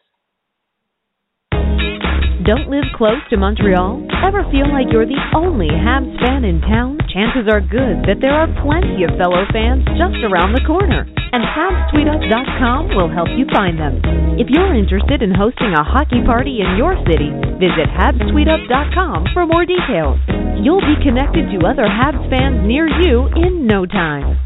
Don't 2.44 2.68
live 2.68 2.84
close 2.94 3.24
to 3.30 3.38
Montreal? 3.40 4.04
Ever 4.20 4.44
feel 4.52 4.68
like 4.68 4.92
you're 4.92 5.08
the 5.08 5.24
only 5.34 5.68
Habs 5.72 6.12
fan 6.20 6.44
in 6.44 6.60
town? 6.60 7.00
Chances 7.08 7.48
are 7.48 7.64
good 7.64 8.04
that 8.04 8.20
there 8.20 8.36
are 8.36 8.52
plenty 8.60 9.00
of 9.00 9.16
fellow 9.16 9.48
fans 9.48 9.80
just 9.96 10.20
around 10.20 10.52
the 10.52 10.60
corner 10.68 11.08
and 11.34 11.42
HabsTweetUp.com 11.42 12.94
will 12.94 13.10
help 13.10 13.26
you 13.34 13.42
find 13.50 13.74
them. 13.74 13.98
If 14.38 14.46
you're 14.54 14.70
interested 14.70 15.18
in 15.18 15.34
hosting 15.34 15.74
a 15.74 15.82
hockey 15.82 16.22
party 16.22 16.62
in 16.62 16.78
your 16.78 16.94
city, 17.10 17.34
visit 17.58 17.90
HabsTweetUp.com 17.90 19.34
for 19.34 19.42
more 19.42 19.66
details. 19.66 20.22
You'll 20.62 20.84
be 20.84 20.94
connected 21.02 21.50
to 21.50 21.66
other 21.66 21.90
Habs 21.90 22.22
fans 22.30 22.62
near 22.62 22.86
you 22.86 23.26
in 23.34 23.66
no 23.66 23.82
time. 23.84 24.43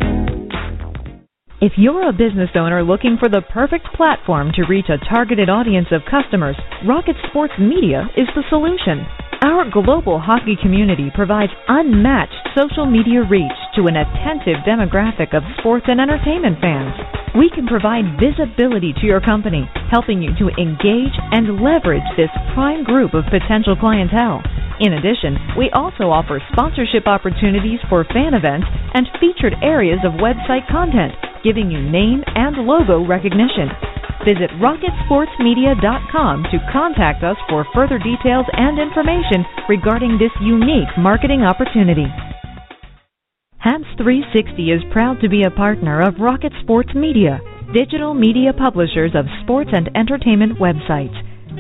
If 1.61 1.73
you're 1.75 2.09
a 2.09 2.15
business 2.15 2.55
owner 2.55 2.87
looking 2.87 3.19
for 3.19 3.29
the 3.29 3.43
perfect 3.43 3.91
platform 3.99 4.55
to 4.55 4.71
reach 4.71 4.87
a 4.95 5.03
targeted 5.11 5.51
audience 5.51 5.91
of 5.91 6.07
customers, 6.07 6.55
Rocket 6.87 7.17
Sports 7.31 7.55
Media 7.59 8.07
is 8.15 8.31
the 8.39 8.47
solution. 8.47 9.03
Our 9.43 9.67
global 9.67 10.23
hockey 10.23 10.55
community 10.55 11.11
provides 11.11 11.51
unmatched 11.67 12.55
social 12.55 12.87
media 12.87 13.27
reach 13.27 13.59
to 13.75 13.91
an 13.91 13.99
attentive 13.99 14.63
demographic 14.63 15.35
of 15.35 15.43
sports 15.59 15.87
and 15.91 15.99
entertainment 15.99 16.63
fans. 16.63 16.95
We 17.35 17.51
can 17.51 17.67
provide 17.67 18.23
visibility 18.23 18.95
to 18.95 19.07
your 19.11 19.21
company, 19.21 19.67
helping 19.91 20.23
you 20.23 20.31
to 20.39 20.55
engage 20.63 21.15
and 21.35 21.59
leverage 21.59 22.07
this 22.15 22.31
prime 22.55 22.87
group 22.87 23.19
of 23.19 23.27
potential 23.35 23.75
clientele. 23.75 24.47
In 24.79 24.95
addition, 24.95 25.35
we 25.59 25.75
also 25.75 26.15
offer 26.15 26.39
sponsorship 26.55 27.11
opportunities 27.11 27.83
for 27.91 28.07
fan 28.15 28.39
events 28.39 28.71
and 28.95 29.11
featured 29.19 29.59
areas 29.59 29.99
of 30.07 30.23
website 30.23 30.71
content, 30.71 31.19
giving 31.45 31.71
you 31.71 31.81
name 31.81 32.23
and 32.35 32.57
logo 32.67 33.07
recognition. 33.07 33.71
Visit 34.27 34.51
rocketsportsmedia.com 34.59 36.45
to 36.51 36.59
contact 36.73 37.23
us 37.23 37.37
for 37.49 37.65
further 37.75 37.99
details 37.99 38.47
and 38.53 38.79
information 38.79 39.45
regarding 39.69 40.19
this 40.19 40.35
unique 40.41 40.91
marketing 40.99 41.43
opportunity. 41.43 42.07
Habs 43.65 43.91
360 43.99 44.71
is 44.71 44.93
proud 44.93 45.21
to 45.21 45.29
be 45.29 45.43
a 45.43 45.51
partner 45.51 46.03
of 46.03 46.21
Rocket 46.21 46.53
Sports 46.63 46.91
Media, 46.95 47.41
digital 47.75 48.15
media 48.15 48.53
publishers 48.53 49.13
of 49.15 49.27
sports 49.43 49.71
and 49.73 49.91
entertainment 49.97 50.59
websites. 50.59 51.17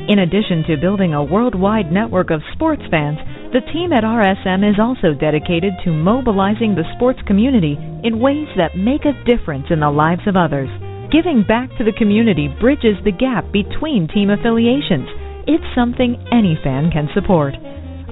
In 0.09 0.20
addition 0.20 0.64
to 0.68 0.81
building 0.81 1.12
a 1.12 1.24
worldwide 1.24 1.93
network 1.93 2.31
of 2.31 2.41
sports 2.55 2.83
fans, 2.91 3.18
the 3.53 3.64
team 3.72 3.96
at 3.96 4.05
RSM 4.05 4.61
is 4.61 4.76
also 4.76 5.16
dedicated 5.16 5.72
to 5.84 5.90
mobilizing 5.90 6.76
the 6.76 6.84
sports 6.96 7.20
community 7.26 7.80
in 8.05 8.20
ways 8.20 8.49
that 8.61 8.76
make 8.76 9.09
a 9.09 9.16
difference 9.24 9.72
in 9.72 9.80
the 9.80 9.88
lives 9.88 10.28
of 10.28 10.36
others. 10.36 10.68
Giving 11.09 11.49
back 11.49 11.72
to 11.78 11.84
the 11.84 11.96
community 11.96 12.53
bridges 12.61 13.01
the 13.05 13.16
gap 13.16 13.49
between 13.49 14.05
team 14.12 14.28
affiliations. 14.28 15.09
It's 15.49 15.64
something 15.72 16.20
any 16.28 16.61
fan 16.61 16.92
can 16.92 17.09
support. 17.16 17.57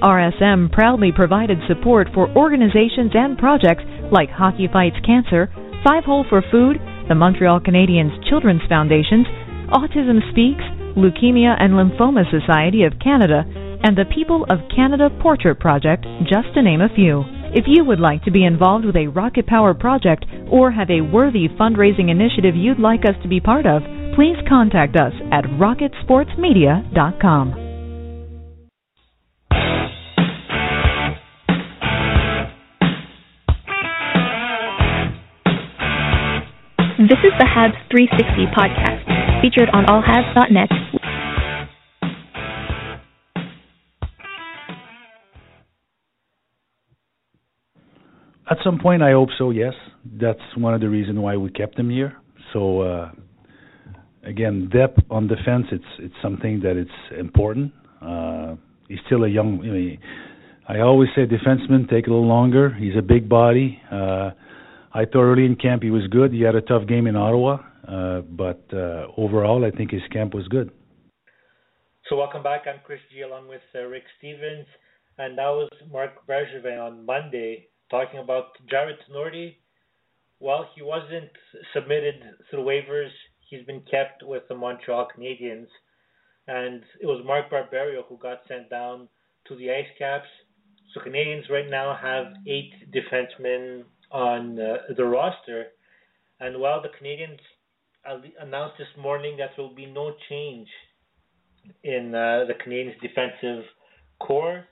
RSM 0.01 0.73
proudly 0.73 1.13
provided 1.13 1.61
support 1.69 2.09
for 2.17 2.33
organizations 2.33 3.13
and 3.13 3.37
projects 3.37 3.85
like 4.09 4.33
Hockey 4.33 4.65
Fights 4.65 4.97
Cancer, 5.05 5.53
Five 5.85 6.05
Hole 6.05 6.25
for 6.25 6.41
Food, 6.49 6.81
the 7.09 7.13
Montreal 7.13 7.61
Canadiens 7.61 8.17
Children's 8.25 8.65
Foundations, 8.65 9.29
Autism 9.69 10.17
Speaks, 10.33 10.65
Leukemia 10.97 11.53
and 11.61 11.77
Lymphoma 11.77 12.25
Society 12.33 12.81
of 12.89 12.97
Canada, 12.97 13.45
and 13.83 13.97
the 13.97 14.05
People 14.13 14.45
of 14.49 14.59
Canada 14.75 15.09
Portrait 15.21 15.59
Project, 15.59 16.05
just 16.23 16.53
to 16.53 16.61
name 16.61 16.81
a 16.81 16.93
few. 16.95 17.23
If 17.53 17.65
you 17.67 17.83
would 17.85 17.99
like 17.99 18.23
to 18.23 18.31
be 18.31 18.45
involved 18.45 18.85
with 18.85 18.95
a 18.95 19.07
Rocket 19.07 19.47
Power 19.47 19.73
project 19.73 20.25
or 20.51 20.71
have 20.71 20.89
a 20.89 21.01
worthy 21.01 21.47
fundraising 21.47 22.09
initiative 22.09 22.55
you'd 22.55 22.79
like 22.79 23.05
us 23.05 23.15
to 23.23 23.27
be 23.27 23.39
part 23.39 23.65
of, 23.65 23.81
please 24.15 24.37
contact 24.47 24.95
us 24.95 25.13
at 25.31 25.45
rocketsportsmedia.com. 25.45 27.63
This 36.97 37.19
is 37.23 37.31
the 37.37 37.45
Habs 37.45 37.77
360 37.93 38.49
podcast, 38.57 39.05
featured 39.39 39.69
on 39.71 39.85
allhabs.net. 39.85 41.26
At 48.49 48.57
some 48.63 48.79
point, 48.79 49.03
I 49.03 49.11
hope 49.11 49.29
so. 49.37 49.51
Yes, 49.51 49.73
that's 50.19 50.39
one 50.55 50.73
of 50.73 50.79
the 50.79 50.89
reasons 50.89 51.19
why 51.19 51.35
we 51.35 51.51
kept 51.51 51.77
him 51.77 51.89
here. 51.89 52.15
So 52.53 52.81
uh, 52.81 53.11
again, 54.23 54.69
depth 54.71 54.99
on 55.09 55.27
defense, 55.27 55.65
it's 55.71 55.91
it's 55.99 56.15
something 56.21 56.61
that 56.61 56.77
it's 56.77 57.19
important. 57.19 57.73
Uh, 58.01 58.55
he's 58.87 58.99
still 59.05 59.25
a 59.25 59.27
young. 59.27 59.97
I 60.67 60.79
always 60.79 61.09
say 61.15 61.25
defensemen 61.25 61.89
take 61.89 62.07
a 62.07 62.09
little 62.09 62.27
longer. 62.27 62.73
He's 62.73 62.95
a 62.97 63.01
big 63.01 63.27
body. 63.27 63.81
Uh, 63.91 64.31
I 64.93 65.03
thought 65.05 65.23
early 65.23 65.45
in 65.45 65.55
camp 65.55 65.83
he 65.83 65.91
was 65.91 66.07
good. 66.07 66.31
He 66.31 66.41
had 66.41 66.55
a 66.55 66.61
tough 66.61 66.87
game 66.87 67.05
in 67.07 67.17
Ottawa, 67.17 67.59
uh, 67.87 68.21
but 68.21 68.63
uh, 68.71 69.07
overall, 69.17 69.65
I 69.65 69.71
think 69.71 69.91
his 69.91 70.01
camp 70.13 70.33
was 70.33 70.47
good. 70.47 70.71
So 72.09 72.15
welcome 72.15 72.43
back. 72.43 72.61
I'm 72.65 72.79
Chris 72.85 72.99
G 73.13 73.21
along 73.21 73.49
with 73.49 73.61
uh, 73.75 73.83
Rick 73.83 74.03
Stevens, 74.17 74.67
and 75.17 75.37
that 75.37 75.49
was 75.49 75.69
Marc 75.91 76.25
Bergevin 76.25 76.79
on 76.79 77.05
Monday 77.05 77.67
talking 77.89 78.19
about 78.19 78.45
Jarred 78.69 78.97
Tinordi. 79.09 79.55
Well, 80.39 80.69
he 80.75 80.81
wasn't 80.81 81.29
submitted 81.73 82.15
through 82.49 82.63
waivers. 82.63 83.09
He's 83.49 83.65
been 83.65 83.81
kept 83.89 84.23
with 84.23 84.43
the 84.49 84.55
Montreal 84.55 85.07
Canadiens, 85.15 85.67
and 86.47 86.83
it 87.01 87.05
was 87.05 87.23
Mark 87.25 87.49
Barberio 87.49 88.03
who 88.07 88.17
got 88.17 88.41
sent 88.47 88.69
down 88.69 89.07
to 89.47 89.55
the 89.55 89.71
Ice 89.71 89.87
Caps. 89.97 90.27
So 90.93 91.01
Canadians 91.01 91.45
right 91.49 91.69
now 91.69 91.97
have 91.99 92.33
eight 92.45 92.71
defensemen 92.91 93.83
on 94.11 94.59
uh, 94.59 94.93
the 94.95 95.05
roster, 95.05 95.67
and 96.39 96.59
while 96.59 96.81
the 96.81 96.89
Canadians 96.97 97.39
announced 98.41 98.75
this 98.77 98.87
morning 99.01 99.37
that 99.37 99.49
there 99.55 99.65
will 99.65 99.75
be 99.75 99.85
no 99.85 100.13
change 100.29 100.67
in 101.83 102.15
uh, 102.15 102.45
the 102.47 102.53
Canadiens' 102.53 102.99
defensive 103.01 103.63
core, 104.19 104.65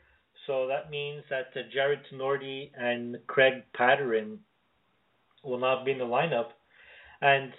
so 0.48 0.68
that 0.68 0.90
means 0.90 1.24
that 1.30 1.48
uh, 1.56 1.64
Jarred 1.74 2.00
Tinordi 2.12 2.72
and 2.78 3.18
Craig 3.28 3.64
Pateryn 3.78 4.38
will 5.44 5.60
not 5.60 5.86
be 5.86 5.92
in 5.92 5.98
the 5.98 6.06
lineup. 6.06 6.50
And 7.22 7.52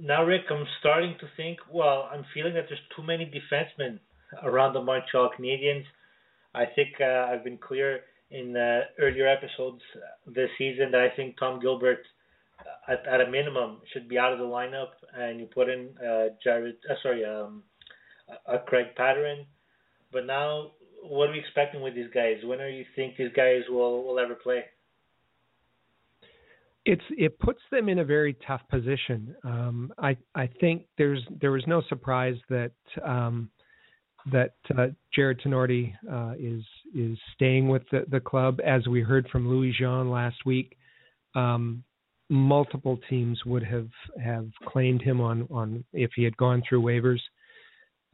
now, 0.00 0.24
Rick, 0.24 0.42
I'm 0.50 0.66
starting 0.80 1.14
to 1.20 1.26
think, 1.36 1.58
well, 1.72 2.08
I'm 2.12 2.24
feeling 2.34 2.54
that 2.54 2.66
there's 2.68 2.80
too 2.96 3.02
many 3.02 3.26
defensemen 3.26 3.98
around 4.42 4.72
the 4.72 4.82
Montreal 4.82 5.30
Canadiens. 5.38 5.84
I 6.54 6.64
think 6.66 6.88
uh, 7.00 7.26
I've 7.30 7.44
been 7.44 7.58
clear 7.58 8.00
in 8.30 8.56
uh, 8.56 8.80
earlier 8.98 9.28
episodes 9.28 9.82
this 10.26 10.50
season 10.58 10.90
that 10.92 11.00
I 11.00 11.14
think 11.14 11.38
Tom 11.38 11.60
Gilbert, 11.60 12.00
uh, 12.60 12.92
at, 12.92 13.06
at 13.06 13.20
a 13.26 13.30
minimum, 13.30 13.78
should 13.92 14.08
be 14.08 14.18
out 14.18 14.32
of 14.32 14.38
the 14.38 14.44
lineup, 14.44 14.90
and 15.16 15.38
you 15.38 15.46
put 15.46 15.68
in 15.68 15.90
uh, 15.98 16.28
Jared, 16.42 16.76
uh, 16.90 16.94
sorry, 17.02 17.24
um, 17.24 17.62
uh, 18.46 18.58
Craig 18.66 18.86
Patterson. 18.96 19.46
But 20.12 20.26
now, 20.26 20.72
what 21.08 21.28
are 21.28 21.32
we 21.32 21.38
expecting 21.38 21.82
with 21.82 21.94
these 21.94 22.10
guys? 22.12 22.36
When 22.44 22.58
do 22.58 22.66
you 22.66 22.84
think 22.96 23.16
these 23.16 23.32
guys 23.34 23.62
will 23.68 24.04
will 24.04 24.18
ever 24.18 24.34
play? 24.34 24.64
It's 26.84 27.02
it 27.10 27.38
puts 27.38 27.60
them 27.70 27.88
in 27.88 27.98
a 28.00 28.04
very 28.04 28.36
tough 28.46 28.62
position. 28.70 29.34
Um, 29.44 29.92
I 29.98 30.16
I 30.34 30.48
think 30.60 30.86
there's 30.98 31.22
there 31.40 31.52
was 31.52 31.64
no 31.66 31.82
surprise 31.88 32.36
that 32.50 32.72
um, 33.04 33.50
that 34.32 34.54
uh, 34.76 34.88
Jarred 35.14 35.40
Tinordi 35.40 35.94
uh, 36.10 36.34
is 36.38 36.62
is 36.94 37.18
staying 37.34 37.68
with 37.68 37.82
the, 37.90 38.04
the 38.10 38.20
club. 38.20 38.60
As 38.64 38.86
we 38.86 39.00
heard 39.00 39.28
from 39.28 39.48
Louis 39.48 39.74
Jean 39.78 40.10
last 40.10 40.44
week, 40.44 40.76
um, 41.34 41.82
multiple 42.28 42.98
teams 43.08 43.42
would 43.44 43.64
have 43.64 43.88
have 44.22 44.48
claimed 44.66 45.02
him 45.02 45.20
on 45.20 45.48
on 45.50 45.84
if 45.92 46.10
he 46.16 46.24
had 46.24 46.36
gone 46.36 46.62
through 46.68 46.82
waivers. 46.82 47.20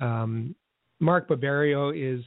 Um, 0.00 0.54
Mark 1.00 1.28
Barberio 1.28 1.90
is, 1.90 2.22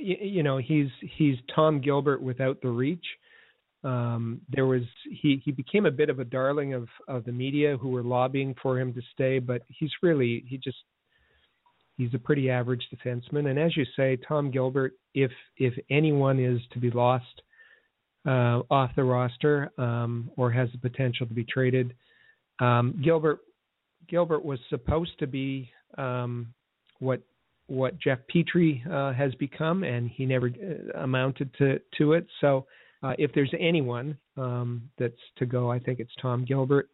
you, 0.00 0.16
you 0.20 0.42
know, 0.42 0.58
he's 0.58 0.88
he's 1.16 1.36
Tom 1.54 1.80
Gilbert 1.80 2.22
without 2.22 2.60
the 2.62 2.68
reach. 2.68 3.04
Um, 3.84 4.40
there 4.50 4.66
was 4.66 4.82
he 5.04 5.40
he 5.44 5.52
became 5.52 5.86
a 5.86 5.90
bit 5.90 6.10
of 6.10 6.18
a 6.18 6.24
darling 6.24 6.74
of 6.74 6.88
of 7.06 7.24
the 7.24 7.32
media 7.32 7.76
who 7.76 7.90
were 7.90 8.02
lobbying 8.02 8.54
for 8.60 8.78
him 8.78 8.92
to 8.94 9.00
stay, 9.12 9.38
but 9.38 9.62
he's 9.68 9.92
really 10.02 10.44
he 10.48 10.58
just 10.58 10.78
he's 11.96 12.14
a 12.14 12.18
pretty 12.18 12.50
average 12.50 12.88
defenseman. 12.94 13.50
And 13.50 13.58
as 13.58 13.76
you 13.76 13.84
say, 13.96 14.16
Tom 14.26 14.50
Gilbert, 14.50 14.94
if 15.14 15.30
if 15.58 15.74
anyone 15.90 16.40
is 16.40 16.60
to 16.72 16.78
be 16.78 16.90
lost 16.90 17.42
uh, 18.26 18.62
off 18.70 18.90
the 18.96 19.04
roster 19.04 19.70
um, 19.78 20.30
or 20.36 20.50
has 20.50 20.68
the 20.72 20.78
potential 20.78 21.26
to 21.26 21.34
be 21.34 21.44
traded, 21.44 21.94
um, 22.60 23.00
Gilbert 23.04 23.40
Gilbert 24.08 24.44
was 24.44 24.58
supposed 24.70 25.18
to 25.18 25.26
be 25.26 25.70
um, 25.96 26.52
what 26.98 27.20
what 27.68 27.98
Jeff 28.00 28.18
Petry 28.34 28.84
uh, 28.90 29.12
has 29.12 29.34
become, 29.36 29.84
and 29.84 30.10
he 30.10 30.26
never 30.26 30.48
uh, 30.48 30.98
amounted 31.00 31.54
to 31.58 31.78
to 31.98 32.14
it. 32.14 32.26
So, 32.40 32.66
uh, 33.02 33.12
if 33.18 33.30
there's 33.34 33.52
anyone 33.58 34.18
um, 34.36 34.90
that's 34.98 35.14
to 35.36 35.46
go, 35.46 35.70
I 35.70 35.78
think 35.78 36.00
it's 36.00 36.10
Tom 36.20 36.44
Gilbert. 36.44 36.88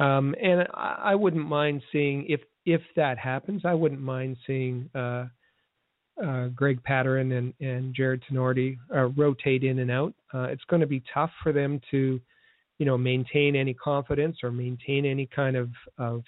Um, 0.00 0.34
and 0.42 0.66
I, 0.74 1.00
I 1.04 1.14
wouldn't 1.14 1.46
mind 1.46 1.82
seeing 1.92 2.26
if 2.28 2.40
if 2.64 2.80
that 2.96 3.18
happens, 3.18 3.62
I 3.64 3.74
wouldn't 3.74 4.00
mind 4.00 4.36
seeing 4.46 4.90
uh, 4.94 5.26
uh, 6.24 6.48
Greg 6.48 6.82
Patterson 6.82 7.32
and, 7.32 7.54
and 7.60 7.94
Jarred 7.94 8.22
Tinordi 8.30 8.76
uh, 8.94 9.06
rotate 9.08 9.62
in 9.62 9.78
and 9.78 9.90
out. 9.90 10.14
It's 10.34 10.64
going 10.64 10.80
to 10.80 10.86
be 10.86 11.02
tough 11.14 11.30
for 11.42 11.52
them 11.52 11.80
to, 11.90 12.20
you 12.78 12.86
know, 12.86 12.98
maintain 12.98 13.56
any 13.56 13.74
confidence 13.74 14.38
or 14.42 14.50
maintain 14.50 15.04
any 15.04 15.26
kind 15.26 15.56
of 15.56 15.70
of, 15.98 16.22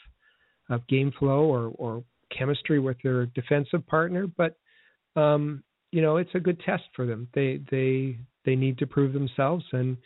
of 0.69 0.87
game 0.87 1.13
flow 1.19 1.45
or, 1.45 1.73
or 1.77 2.05
chemistry 2.37 2.79
with 2.79 2.97
their 3.03 3.27
defensive 3.27 3.87
partner. 3.87 4.27
But 4.27 4.57
um, 5.17 5.63
you 5.93 6.03
know, 6.03 6.19
it's 6.19 6.35
a 6.35 6.41
good 6.41 6.61
test 6.61 6.85
for 6.95 7.07
them. 7.07 7.29
They 7.35 7.61
they 7.71 8.19
they 8.45 8.57
need 8.57 8.79
to 8.79 8.87
prove 8.87 9.13
themselves, 9.13 9.65
and 9.73 9.97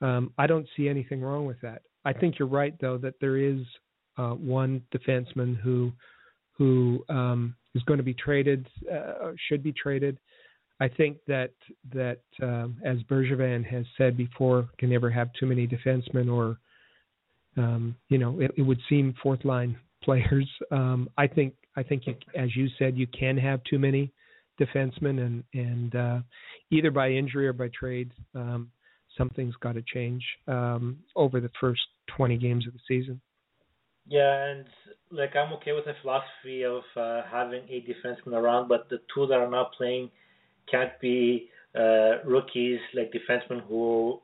um, 0.00 0.32
I 0.38 0.46
don't 0.46 0.66
see 0.76 0.88
anything 0.88 1.20
wrong 1.20 1.46
with 1.46 1.60
that. 1.62 1.82
I 2.04 2.12
think 2.12 2.38
you're 2.38 2.48
right, 2.48 2.74
though, 2.80 2.98
that 2.98 3.14
there 3.20 3.36
is 3.36 3.60
uh, 4.18 4.30
one 4.30 4.82
defenseman 4.94 5.56
who 5.60 5.92
who 6.52 7.04
um, 7.08 7.54
is 7.74 7.82
going 7.84 7.98
to 7.98 8.04
be 8.04 8.14
traded, 8.14 8.68
uh, 8.92 9.30
should 9.48 9.62
be 9.62 9.72
traded. 9.72 10.18
I 10.80 10.88
think 10.88 11.18
that 11.28 11.52
that 11.92 12.20
um, 12.42 12.76
as 12.84 12.98
Bergevin 13.08 13.64
has 13.64 13.84
said 13.96 14.16
before, 14.16 14.68
can 14.78 14.90
never 14.90 15.10
have 15.10 15.30
too 15.38 15.46
many 15.46 15.66
defensemen, 15.66 16.30
or 16.32 16.58
um, 17.56 17.94
you 18.08 18.18
know, 18.18 18.40
it, 18.40 18.50
it, 18.56 18.62
would 18.62 18.80
seem 18.88 19.14
fourth 19.22 19.44
line 19.44 19.76
players. 20.02 20.48
Um, 20.70 21.08
I 21.16 21.26
think 21.26 21.54
I 21.76 21.82
think 21.82 22.06
you, 22.06 22.14
as 22.36 22.54
you 22.56 22.68
said, 22.78 22.96
you 22.96 23.06
can 23.06 23.36
have 23.38 23.60
too 23.64 23.78
many 23.78 24.12
defensemen, 24.60 25.20
and 25.20 25.44
and 25.54 25.94
uh, 25.94 26.18
either 26.70 26.90
by 26.90 27.10
injury 27.10 27.46
or 27.46 27.52
by 27.52 27.68
trade, 27.68 28.12
um, 28.34 28.70
something's 29.16 29.54
got 29.56 29.74
to 29.74 29.82
change 29.82 30.22
um, 30.48 30.98
over 31.16 31.40
the 31.40 31.50
first 31.60 31.80
20 32.16 32.36
games 32.38 32.66
of 32.66 32.72
the 32.72 32.80
season. 32.88 33.20
Yeah, 34.06 34.44
and 34.46 34.64
like 35.10 35.36
I'm 35.36 35.52
okay 35.54 35.72
with 35.72 35.84
the 35.84 35.94
philosophy 36.02 36.64
of 36.64 36.82
uh, 36.96 37.22
having 37.30 37.62
eight 37.68 37.88
defensemen 37.88 38.34
around, 38.34 38.68
but 38.68 38.88
the 38.90 38.98
two 39.14 39.26
that 39.26 39.38
are 39.38 39.50
not 39.50 39.72
playing 39.74 40.10
can't 40.70 40.98
be 41.00 41.48
uh, 41.78 42.22
rookies 42.24 42.80
like 42.94 43.12
defensemen 43.12 43.62
who 43.68 44.20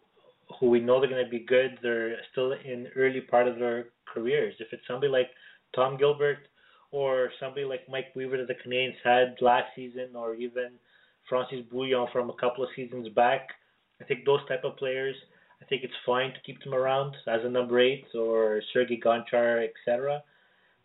who 0.58 0.70
we 0.70 0.80
know 0.80 0.98
they're 0.98 1.10
going 1.10 1.24
to 1.24 1.30
be 1.30 1.44
good. 1.44 1.78
They're 1.82 2.16
still 2.32 2.52
in 2.52 2.88
early 2.96 3.20
part 3.20 3.46
of 3.46 3.58
their 3.58 3.86
careers. 4.12 4.54
If 4.58 4.68
it's 4.72 4.82
somebody 4.88 5.12
like 5.12 5.28
Tom 5.74 5.96
Gilbert 5.96 6.38
or 6.90 7.30
somebody 7.38 7.64
like 7.64 7.88
Mike 7.88 8.14
Weaver 8.14 8.38
that 8.38 8.48
the 8.48 8.54
Canadians 8.62 8.96
had 9.04 9.36
last 9.40 9.66
season, 9.76 10.16
or 10.16 10.34
even 10.34 10.70
Francis 11.28 11.60
Bouillon 11.70 12.06
from 12.12 12.30
a 12.30 12.34
couple 12.34 12.64
of 12.64 12.70
seasons 12.74 13.08
back, 13.10 13.48
I 14.00 14.04
think 14.04 14.24
those 14.24 14.40
type 14.48 14.64
of 14.64 14.76
players 14.76 15.14
I 15.60 15.64
think 15.64 15.82
it's 15.82 15.94
fine 16.06 16.32
to 16.32 16.40
keep 16.46 16.62
them 16.62 16.74
around 16.74 17.16
as 17.26 17.40
a 17.44 17.48
number 17.48 17.80
eight 17.80 18.06
or 18.14 18.62
Sergei 18.72 19.00
Gonchar, 19.00 19.66
etc. 19.66 20.22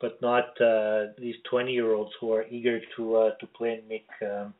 But 0.01 0.21
not 0.21 0.59
uh, 0.59 1.13
these 1.17 1.35
20-year-olds 1.51 2.11
who 2.19 2.33
are 2.33 2.45
eager 2.47 2.79
to 2.97 3.15
uh, 3.15 3.31
to 3.39 3.47
play 3.47 3.73
and 3.75 3.87
make 3.87 4.07
um, 4.21 4.53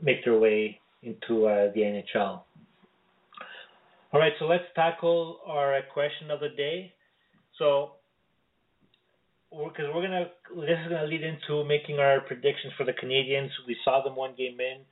make 0.00 0.24
their 0.24 0.38
way 0.38 0.80
into 1.02 1.46
uh, 1.46 1.72
the 1.74 1.80
NHL. 1.80 2.42
All 4.10 4.20
right, 4.20 4.32
so 4.38 4.46
let's 4.46 4.64
tackle 4.74 5.40
our 5.46 5.78
question 5.92 6.30
of 6.30 6.40
the 6.40 6.48
day. 6.48 6.94
So 7.58 7.92
because 9.50 9.86
we're, 9.94 10.02
gonna 10.02 10.26
this 10.56 10.78
is 10.84 10.88
gonna 10.90 11.06
lead 11.06 11.22
into 11.22 11.64
making 11.64 11.98
our 11.98 12.20
predictions 12.20 12.72
for 12.76 12.84
the 12.84 12.92
Canadians. 12.92 13.50
We 13.66 13.76
saw 13.84 14.02
them 14.02 14.16
one 14.16 14.34
game 14.36 14.60
in, 14.60 14.84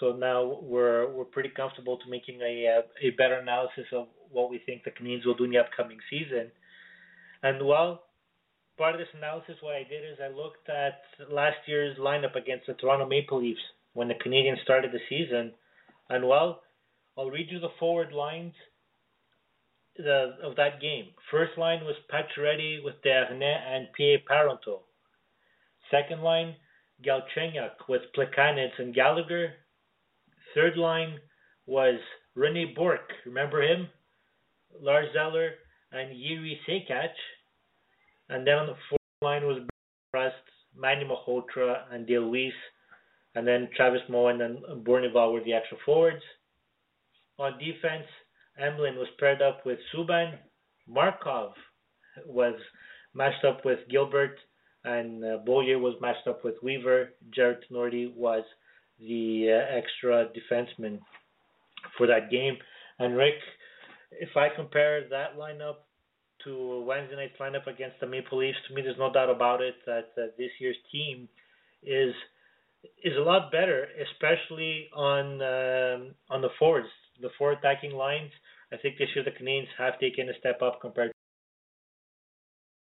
so 0.00 0.12
now 0.12 0.60
we're 0.62 1.10
we're 1.10 1.24
pretty 1.24 1.50
comfortable 1.50 1.98
to 1.98 2.10
making 2.10 2.40
a 2.40 2.82
a 3.02 3.10
better 3.10 3.34
analysis 3.34 3.86
of 3.92 4.06
what 4.30 4.50
we 4.50 4.60
think 4.64 4.84
the 4.84 4.90
Canadians 4.90 5.26
will 5.26 5.34
do 5.34 5.44
in 5.44 5.50
the 5.50 5.58
upcoming 5.58 5.98
season. 6.10 6.50
And 7.42 7.66
well, 7.66 8.04
part 8.78 8.94
of 8.94 9.00
this 9.00 9.08
analysis, 9.14 9.56
what 9.60 9.74
I 9.74 9.82
did 9.82 10.04
is 10.04 10.18
I 10.22 10.28
looked 10.28 10.68
at 10.68 11.02
last 11.30 11.58
year's 11.66 11.98
lineup 11.98 12.36
against 12.36 12.66
the 12.66 12.74
Toronto 12.74 13.06
Maple 13.06 13.42
Leafs 13.42 13.60
when 13.94 14.08
the 14.08 14.14
Canadians 14.14 14.58
started 14.62 14.92
the 14.92 15.00
season, 15.08 15.52
and 16.08 16.26
well, 16.26 16.62
I'll 17.18 17.30
read 17.30 17.48
you 17.50 17.60
the 17.60 17.74
forward 17.78 18.12
lines 18.12 18.54
the, 19.96 20.36
of 20.42 20.56
that 20.56 20.80
game. 20.80 21.06
First 21.30 21.56
line 21.56 21.84
was 21.84 21.94
Pacioretty 22.12 22.84
with 22.84 22.94
Desharnais 23.04 23.60
and 23.68 23.88
Pierre 23.96 24.18
Parenteau. 24.28 24.80
Second 25.90 26.22
line, 26.22 26.54
Galchenyuk 27.04 27.88
with 27.88 28.02
Plekanec 28.16 28.70
and 28.78 28.94
Gallagher. 28.94 29.52
Third 30.54 30.76
line 30.76 31.18
was 31.66 31.98
Rene 32.34 32.74
Bourque, 32.74 33.12
remember 33.26 33.62
him? 33.62 33.88
Lars 34.80 35.14
Eller 35.18 35.50
and 35.92 36.16
Yuri 36.16 36.60
Sekac. 36.68 37.10
And 38.28 38.46
then 38.46 38.58
on 38.58 38.66
the 38.66 38.76
fourth 38.88 39.00
line 39.22 39.46
was 39.46 39.62
Prust, 40.10 40.34
Manny 40.76 41.04
Malhotra, 41.04 41.82
and 41.92 42.06
Dale 42.06 42.22
Weise. 42.22 42.50
And 43.34 43.46
then 43.46 43.68
Travis 43.76 44.02
Moen 44.08 44.40
and 44.40 44.84
Bournival 44.84 45.32
were 45.32 45.44
the 45.44 45.52
extra 45.52 45.76
forwards. 45.84 46.22
On 47.38 47.58
defense, 47.58 48.06
Emelin 48.60 48.96
was 48.96 49.08
paired 49.18 49.42
up 49.42 49.64
with 49.66 49.78
Subban. 49.94 50.38
Markov 50.86 51.52
was 52.26 52.54
matched 53.14 53.44
up 53.44 53.64
with 53.64 53.78
Gilbert, 53.90 54.36
and 54.84 55.24
uh, 55.24 55.38
was 55.46 55.96
matched 56.00 56.26
up 56.28 56.44
with 56.44 56.54
Weaver. 56.62 57.10
Jarred 57.34 57.64
Tinordi 57.70 58.14
was 58.14 58.44
the 58.98 59.48
uh, 59.50 59.76
extra 59.76 60.28
defenseman 60.28 61.00
for 61.96 62.06
that 62.06 62.30
game. 62.30 62.56
And 62.98 63.16
Rick, 63.16 63.34
if 64.12 64.36
I 64.36 64.48
compare 64.54 65.08
that 65.08 65.36
lineup 65.36 65.76
to 66.44 66.84
Wednesday 66.86 67.16
night's 67.16 67.38
lineup 67.40 67.66
against 67.66 67.98
the 68.00 68.06
Maple 68.06 68.38
Leafs, 68.38 68.58
to 68.68 68.74
me, 68.74 68.82
there's 68.82 68.98
no 68.98 69.12
doubt 69.12 69.30
about 69.30 69.60
it 69.60 69.74
that 69.86 70.10
uh, 70.16 70.26
this 70.38 70.50
year's 70.60 70.76
team 70.92 71.28
is 71.82 72.14
is 73.02 73.16
a 73.16 73.20
lot 73.20 73.50
better, 73.50 73.88
especially 74.12 74.88
on 74.94 75.40
um, 75.40 76.14
on 76.30 76.42
the 76.42 76.50
forwards, 76.58 76.88
the 77.20 77.30
four 77.38 77.52
attacking 77.52 77.92
lines. 77.92 78.30
I 78.72 78.76
think 78.76 78.98
this 78.98 79.08
year 79.14 79.24
the 79.24 79.30
Canadians 79.36 79.68
have 79.78 79.98
taken 79.98 80.28
a 80.28 80.38
step 80.38 80.62
up 80.62 80.80
compared. 80.80 81.12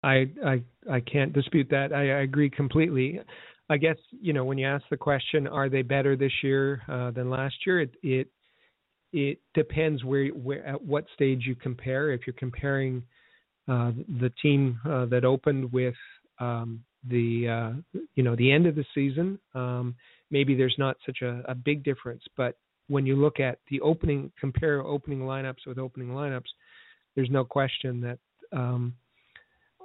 I 0.03 0.27
I 0.45 0.63
I 0.89 0.99
can't 0.99 1.33
dispute 1.33 1.67
that. 1.71 1.91
I, 1.91 2.19
I 2.19 2.21
agree 2.21 2.49
completely. 2.49 3.19
I 3.69 3.77
guess 3.77 3.97
you 4.11 4.33
know 4.33 4.45
when 4.45 4.57
you 4.57 4.67
ask 4.67 4.85
the 4.89 4.97
question, 4.97 5.47
are 5.47 5.69
they 5.69 5.81
better 5.81 6.15
this 6.15 6.31
year 6.43 6.81
uh, 6.87 7.11
than 7.11 7.29
last 7.29 7.55
year? 7.65 7.81
It 7.81 7.95
it 8.03 8.27
it 9.11 9.39
depends 9.53 10.03
where 10.03 10.27
where 10.27 10.65
at 10.65 10.81
what 10.83 11.05
stage 11.13 11.43
you 11.45 11.55
compare. 11.55 12.11
If 12.11 12.21
you're 12.27 12.35
comparing 12.35 13.03
uh, 13.67 13.91
the 14.19 14.31
team 14.41 14.79
uh, 14.87 15.05
that 15.05 15.25
opened 15.25 15.71
with 15.71 15.95
um, 16.39 16.83
the 17.07 17.47
uh, 17.97 17.99
you 18.13 18.23
know 18.23 18.35
the 18.35 18.51
end 18.51 18.67
of 18.67 18.75
the 18.75 18.85
season, 18.93 19.39
um, 19.55 19.95
maybe 20.29 20.55
there's 20.55 20.75
not 20.77 20.97
such 21.05 21.21
a, 21.23 21.41
a 21.47 21.55
big 21.55 21.83
difference. 21.83 22.23
But 22.37 22.57
when 22.87 23.05
you 23.05 23.15
look 23.15 23.39
at 23.39 23.59
the 23.69 23.81
opening, 23.81 24.31
compare 24.39 24.81
opening 24.81 25.19
lineups 25.19 25.65
with 25.65 25.77
opening 25.77 26.09
lineups, 26.09 26.49
there's 27.15 27.29
no 27.29 27.43
question 27.43 28.01
that 28.01 28.19
um, 28.51 28.93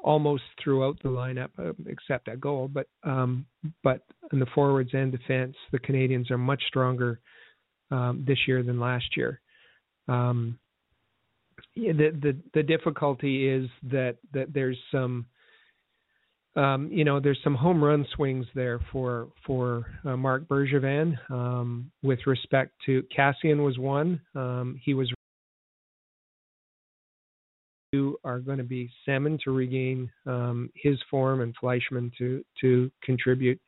almost 0.03 0.43
throughout 0.63 0.97
the 1.03 1.09
lineup, 1.09 1.51
uh, 1.59 1.73
except 1.87 2.27
that 2.27 2.41
goal, 2.41 2.69
but 2.69 2.89
um, 3.05 3.47
but 3.83 4.03
in 4.33 4.39
the 4.39 4.47
forwards 4.55 4.91
and 4.93 5.13
defense, 5.13 5.55
the 5.73 5.79
Canadians 5.79 6.31
are 6.31 6.39
much 6.39 6.63
stronger 6.69 7.21
um, 7.91 8.25
this 8.27 8.39
year 8.47 8.63
than 8.63 8.81
last 8.81 9.17
year. 9.17 9.41
Um, 10.09 10.59
the 11.77 11.93
the 11.93 12.37
the 12.55 12.63
difficulty 12.63 13.49
is 13.49 13.69
that 13.91 14.17
that 14.33 14.53
there's 14.53 14.79
some 14.91 15.27
um, 16.57 16.89
you 16.91 17.05
know, 17.05 17.21
there's 17.21 17.39
some 17.45 17.55
home 17.55 17.83
run 17.83 18.07
swings 18.15 18.47
there 18.55 18.81
for 18.93 19.29
for 19.47 19.87
uh, 20.05 20.17
Marc 20.17 20.49
Bergevin. 20.49 21.17
Um, 21.31 21.91
with 22.03 22.19
respect 22.27 22.73
to 22.87 23.05
Kassian 23.17 23.65
was 23.65 23.79
one. 23.79 24.21
Um, 24.35 24.81
he 24.83 24.95
was 24.95 25.13
two 27.93 28.19
are 28.25 28.41
going 28.41 28.59
to 28.59 28.65
be 28.65 28.91
Semin 29.07 29.39
to 29.41 29.53
regain 29.53 30.11
um, 30.27 30.71
his 30.75 30.99
form 31.11 31.41
and 31.41 31.55
Fleischmann 31.61 32.11
to 32.19 32.45
to 32.61 32.91
contribute. 33.03 33.61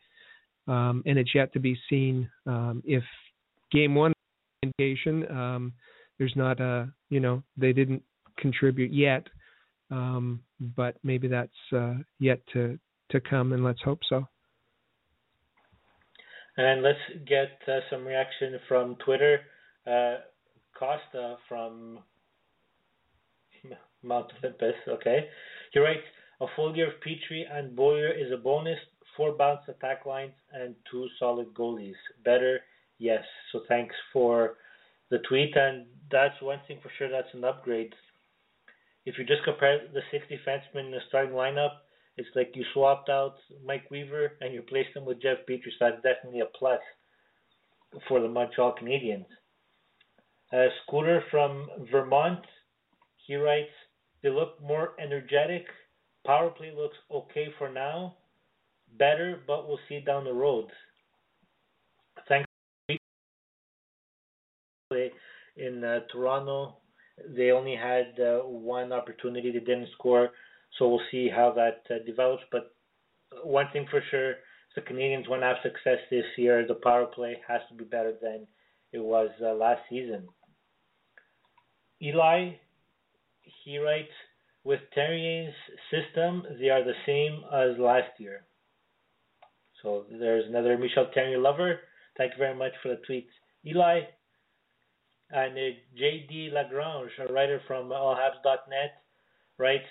Um, 0.66 1.02
and 1.06 1.18
it's 1.18 1.34
yet 1.34 1.52
to 1.54 1.60
be 1.60 1.76
seen 1.88 2.28
um, 2.46 2.82
if 2.84 3.02
game 3.72 3.94
one 3.94 4.12
indication 4.62 5.72
there's 6.18 6.36
not 6.36 6.60
a 6.60 6.88
you 7.10 7.20
know 7.20 7.42
they 7.56 7.72
didn't 7.72 8.02
contribute 8.38 8.92
yet 8.92 9.26
um, 9.92 10.40
but 10.74 10.96
maybe 11.04 11.28
that's 11.28 11.50
uh, 11.76 11.94
yet 12.18 12.40
to 12.54 12.78
to 13.10 13.20
come, 13.20 13.52
and 13.52 13.62
let's 13.62 13.82
hope 13.82 14.00
so. 14.08 14.26
And 16.56 16.82
let's 16.82 16.98
get 17.28 17.58
uh, 17.68 17.80
some 17.90 18.06
reaction 18.06 18.58
from 18.68 18.96
Twitter. 19.04 19.40
Uh, 19.86 20.16
Costa 20.78 21.36
from 21.48 21.98
Mount 24.02 24.32
Olympus. 24.42 24.74
Okay, 24.88 25.28
he 25.72 25.78
writes 25.78 26.00
a 26.40 26.46
full 26.56 26.74
year 26.74 26.88
of 26.88 26.94
Petry 27.06 27.42
and 27.50 27.76
Boyer 27.76 28.10
is 28.10 28.32
a 28.32 28.36
bonus. 28.36 28.78
Four 29.16 29.32
balanced 29.32 29.68
attack 29.68 30.06
lines 30.06 30.32
and 30.54 30.74
two 30.90 31.06
solid 31.18 31.52
goalies. 31.52 32.00
Better, 32.24 32.60
yes. 32.98 33.22
So 33.52 33.60
thanks 33.68 33.94
for 34.10 34.54
the 35.10 35.18
tweet, 35.28 35.54
and 35.54 35.84
that's 36.10 36.40
one 36.40 36.60
thing 36.66 36.78
for 36.82 36.90
sure. 36.96 37.10
That's 37.10 37.28
an 37.34 37.44
upgrade 37.44 37.92
if 39.04 39.18
you 39.18 39.24
just 39.24 39.44
compare 39.44 39.78
the 39.92 40.00
six 40.10 40.24
defensemen 40.30 40.86
in 40.86 40.90
the 40.92 40.98
starting 41.08 41.32
lineup, 41.32 41.72
it's 42.16 42.28
like 42.34 42.52
you 42.54 42.64
swapped 42.72 43.08
out 43.08 43.34
Mike 43.64 43.90
Weaver 43.90 44.32
and 44.40 44.52
you 44.52 44.60
replaced 44.60 44.96
him 44.96 45.04
with 45.04 45.22
Jeff 45.22 45.38
Petry. 45.48 45.70
So 45.78 45.86
that's 45.86 46.02
definitely 46.02 46.40
a 46.40 46.46
plus 46.58 46.80
for 48.08 48.20
the 48.20 48.28
Montreal 48.28 48.74
Canadiens. 48.80 49.26
Uh, 50.52 50.66
Scooter 50.86 51.24
from 51.30 51.68
Vermont, 51.90 52.44
he 53.26 53.36
writes, 53.36 53.70
they 54.22 54.28
look 54.28 54.60
more 54.62 54.92
energetic. 55.00 55.64
Power 56.26 56.50
play 56.50 56.72
looks 56.76 56.96
okay 57.10 57.48
for 57.58 57.70
now. 57.72 58.16
Better, 58.98 59.40
but 59.46 59.66
we'll 59.66 59.80
see 59.88 60.00
down 60.00 60.24
the 60.24 60.32
road. 60.32 60.66
Thanks. 62.28 62.46
In 65.56 65.82
uh, 65.82 66.00
Toronto, 66.12 66.76
they 67.36 67.50
only 67.50 67.76
had 67.76 68.18
uh, 68.20 68.40
one 68.40 68.92
opportunity. 68.92 69.50
They 69.52 69.60
didn't 69.60 69.88
score, 69.98 70.30
so 70.78 70.88
we'll 70.88 71.00
see 71.10 71.28
how 71.28 71.52
that 71.56 71.82
uh, 71.94 72.04
develops. 72.04 72.42
But 72.50 72.74
one 73.42 73.66
thing 73.72 73.86
for 73.90 74.02
sure, 74.10 74.34
the 74.74 74.82
Canadians 74.82 75.28
want 75.28 75.42
to 75.42 75.46
have 75.46 75.56
success 75.62 75.98
this 76.10 76.24
year. 76.36 76.66
The 76.66 76.74
power 76.74 77.06
play 77.06 77.36
has 77.46 77.60
to 77.68 77.74
be 77.74 77.84
better 77.84 78.14
than 78.20 78.46
it 78.92 79.00
was 79.00 79.30
uh, 79.42 79.54
last 79.54 79.80
season. 79.88 80.28
Eli, 82.02 82.52
he 83.64 83.78
writes, 83.78 84.10
with 84.64 84.80
Therrien's 84.96 85.54
system, 85.90 86.44
they 86.60 86.68
are 86.68 86.84
the 86.84 86.94
same 87.06 87.42
as 87.52 87.78
last 87.78 88.10
year. 88.18 88.44
So 89.82 90.04
there's 90.10 90.44
another 90.48 90.78
Michel 90.78 91.10
Therrien 91.16 91.42
lover. 91.42 91.80
Thank 92.16 92.32
you 92.32 92.38
very 92.38 92.54
much 92.56 92.72
for 92.82 92.88
the 92.90 93.00
tweet. 93.06 93.26
Eli, 93.66 94.00
and 95.32 95.52
uh, 95.56 95.76
J.D. 95.96 96.50
Lagrange, 96.52 97.10
a 97.18 97.32
writer 97.32 97.60
from 97.66 97.88
allhabs.net, 97.88 99.02
writes, 99.58 99.88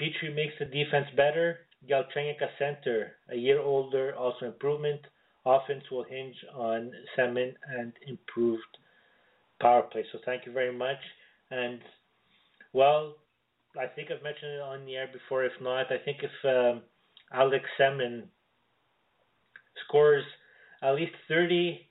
Petry 0.00 0.34
makes 0.34 0.54
the 0.58 0.64
defense 0.64 1.06
better. 1.16 1.60
Galchenyuk 1.88 2.40
a 2.40 2.48
center, 2.58 3.12
a 3.30 3.36
year 3.36 3.60
older, 3.60 4.14
also 4.16 4.46
improvement. 4.46 5.00
Offense 5.44 5.84
will 5.90 6.04
hinge 6.04 6.34
on 6.54 6.90
Semin 7.16 7.52
and 7.68 7.92
improved 8.06 8.62
power 9.60 9.82
play. 9.82 10.04
So 10.10 10.18
thank 10.24 10.46
you 10.46 10.52
very 10.52 10.72
much. 10.72 10.96
And 11.50 11.80
well, 12.72 13.16
I 13.78 13.86
think 13.86 14.10
I've 14.10 14.22
mentioned 14.22 14.52
it 14.52 14.60
on 14.60 14.86
the 14.86 14.96
air 14.96 15.08
before. 15.12 15.44
If 15.44 15.52
not, 15.60 15.92
I 15.92 15.98
think 16.02 16.18
if 16.22 16.30
um, 16.44 16.82
Alex 17.32 17.64
Semin 17.78 18.22
scores 19.86 20.24
at 20.82 20.94
least 20.94 21.12
30 21.28 21.86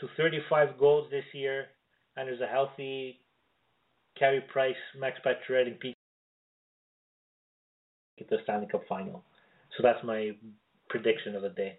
to 0.00 0.08
35 0.16 0.78
goals 0.78 1.10
this 1.10 1.24
year, 1.32 1.66
and 2.18 2.28
there's 2.28 2.40
a 2.40 2.46
healthy 2.46 3.20
Carey 4.18 4.42
Price, 4.52 4.74
Max 4.98 5.18
Pacioretty, 5.24 5.68
and 5.68 5.80
Pete 5.80 5.94
get 8.18 8.28
the 8.28 8.38
Stanley 8.42 8.66
Cup 8.70 8.82
final. 8.88 9.22
So 9.76 9.82
that's 9.82 10.02
my 10.04 10.32
prediction 10.88 11.36
of 11.36 11.42
the 11.42 11.50
day. 11.50 11.78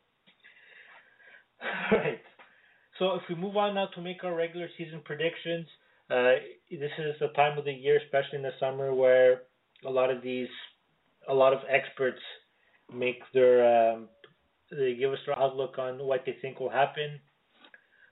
All 1.92 1.98
right. 1.98 2.22
So 2.98 3.16
if 3.16 3.22
we 3.30 3.36
move 3.36 3.58
on 3.58 3.76
now 3.76 3.88
to 3.96 4.02
make 4.02 4.24
our 4.24 4.34
regular 4.34 4.68
season 4.78 5.02
predictions, 5.04 5.68
uh, 6.10 6.34
this 6.72 6.92
is 6.98 7.16
the 7.20 7.28
time 7.36 7.58
of 7.58 7.66
the 7.66 7.72
year, 7.72 8.00
especially 8.04 8.38
in 8.38 8.44
the 8.44 8.52
summer, 8.60 8.94
where 8.94 9.42
a 9.86 9.90
lot 9.90 10.10
of 10.10 10.22
these, 10.22 10.48
a 11.28 11.34
lot 11.34 11.54
of 11.54 11.60
experts 11.70 12.20
make 12.94 13.20
their 13.34 13.94
um, 13.94 14.08
they 14.72 14.96
give 14.96 15.12
us 15.12 15.20
their 15.26 15.38
outlook 15.38 15.78
on 15.78 16.00
what 16.00 16.24
they 16.26 16.36
think 16.42 16.60
will 16.60 16.70
happen. 16.70 17.20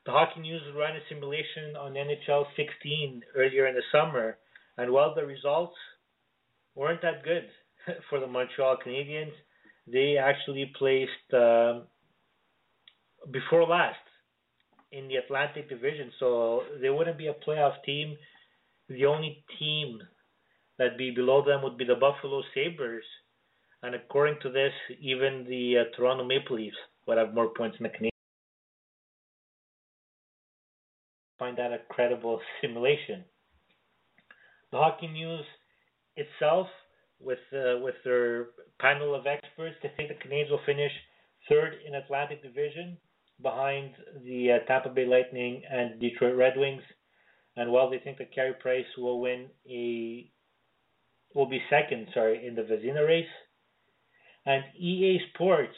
The 0.07 0.13
Hockey 0.13 0.39
News 0.39 0.61
ran 0.73 0.95
a 0.95 0.99
simulation 1.09 1.75
on 1.77 1.91
NHL 1.91 2.45
16 2.55 3.23
earlier 3.35 3.67
in 3.67 3.75
the 3.75 3.81
summer, 3.91 4.37
and 4.77 4.89
while 4.89 5.13
the 5.13 5.25
results 5.25 5.75
weren't 6.75 7.01
that 7.01 7.25
good 7.25 7.43
for 8.09 8.21
the 8.21 8.25
Montreal 8.25 8.77
Canadiens, 8.77 9.33
they 9.85 10.15
actually 10.15 10.71
placed 10.79 11.33
um, 11.33 11.87
before 13.31 13.67
last 13.67 13.99
in 14.93 15.09
the 15.09 15.17
Atlantic 15.17 15.67
Division, 15.67 16.09
so 16.21 16.61
they 16.81 16.89
wouldn't 16.89 17.17
be 17.17 17.27
a 17.27 17.35
playoff 17.45 17.73
team. 17.85 18.15
The 18.87 19.07
only 19.07 19.43
team 19.59 19.99
that'd 20.77 20.97
be 20.97 21.11
below 21.11 21.43
them 21.43 21.63
would 21.63 21.77
be 21.77 21.83
the 21.83 21.95
Buffalo 21.95 22.43
Sabres, 22.55 23.03
and 23.83 23.93
according 23.93 24.37
to 24.43 24.51
this, 24.51 24.71
even 25.01 25.45
the 25.49 25.79
uh, 25.79 25.97
Toronto 25.97 26.23
Maple 26.23 26.55
Leafs 26.55 26.77
would 27.07 27.17
have 27.17 27.33
more 27.33 27.49
points 27.49 27.77
than 27.77 27.91
the 27.91 27.97
Canadiens. 27.97 28.16
Find 31.39 31.57
that 31.57 31.71
a 31.71 31.79
credible 31.89 32.39
simulation. 32.61 33.23
The 34.71 34.77
Hockey 34.77 35.07
News 35.07 35.45
itself, 36.15 36.67
with 37.19 37.39
uh, 37.53 37.79
with 37.79 37.95
their 38.03 38.47
panel 38.79 39.15
of 39.15 39.25
experts, 39.25 39.75
they 39.81 39.91
think 39.95 40.09
the 40.09 40.27
Canadiens 40.27 40.51
will 40.51 40.59
finish 40.65 40.91
third 41.49 41.75
in 41.87 41.95
Atlantic 41.95 42.43
Division 42.43 42.97
behind 43.41 43.91
the 44.23 44.51
uh, 44.51 44.65
Tampa 44.67 44.89
Bay 44.89 45.05
Lightning 45.05 45.61
and 45.69 45.99
Detroit 45.99 46.35
Red 46.35 46.57
Wings. 46.57 46.81
And 47.55 47.71
while 47.71 47.89
they 47.89 47.99
think 47.99 48.17
that 48.17 48.33
Carey 48.33 48.53
Price 48.59 48.85
will 48.97 49.19
win 49.19 49.47
a 49.69 50.29
will 51.33 51.47
be 51.47 51.61
second, 51.69 52.07
sorry, 52.13 52.45
in 52.45 52.55
the 52.55 52.61
Vezina 52.61 53.05
race. 53.05 53.25
And 54.45 54.63
EA 54.79 55.19
Sports, 55.33 55.75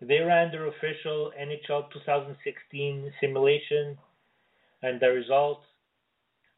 they 0.00 0.20
ran 0.20 0.50
their 0.50 0.66
official 0.66 1.32
NHL 1.38 1.92
2016 1.92 3.12
simulation, 3.20 3.98
and 4.82 5.00
the 5.00 5.08
result 5.08 5.62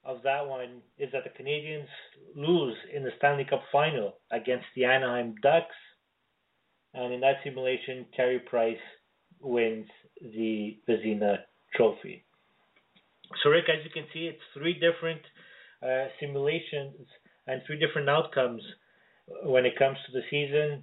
of 0.04 0.22
that 0.22 0.46
one 0.46 0.80
is 0.98 1.10
that 1.12 1.24
the 1.24 1.30
Canadians 1.36 1.88
lose 2.34 2.76
in 2.94 3.02
the 3.02 3.10
Stanley 3.18 3.44
Cup 3.48 3.62
final 3.70 4.14
against 4.30 4.66
the 4.74 4.84
Anaheim 4.84 5.34
Ducks. 5.42 5.74
And 6.94 7.12
in 7.12 7.20
that 7.20 7.36
simulation, 7.44 8.06
Carey 8.16 8.38
Price 8.38 8.76
wins 9.40 9.86
the 10.20 10.78
Vezina 10.88 11.38
trophy. 11.74 12.24
So, 13.42 13.50
Rick, 13.50 13.66
as 13.68 13.84
you 13.84 13.90
can 13.90 14.04
see, 14.12 14.26
it's 14.26 14.40
three 14.54 14.74
different 14.74 15.20
uh, 15.82 16.08
simulations 16.18 17.06
and 17.46 17.60
three 17.66 17.78
different 17.78 18.08
outcomes 18.08 18.62
when 19.44 19.66
it 19.66 19.78
comes 19.78 19.98
to 20.06 20.12
the 20.12 20.22
season. 20.30 20.82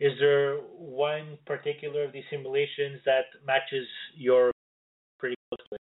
Is 0.00 0.12
there 0.20 0.56
one 0.76 1.38
particular 1.46 2.04
of 2.04 2.12
these 2.12 2.24
simulations 2.30 3.00
that 3.06 3.26
matches 3.46 3.86
your 4.14 4.50
pretty 5.18 5.36
close 5.48 5.66
with? 5.70 5.80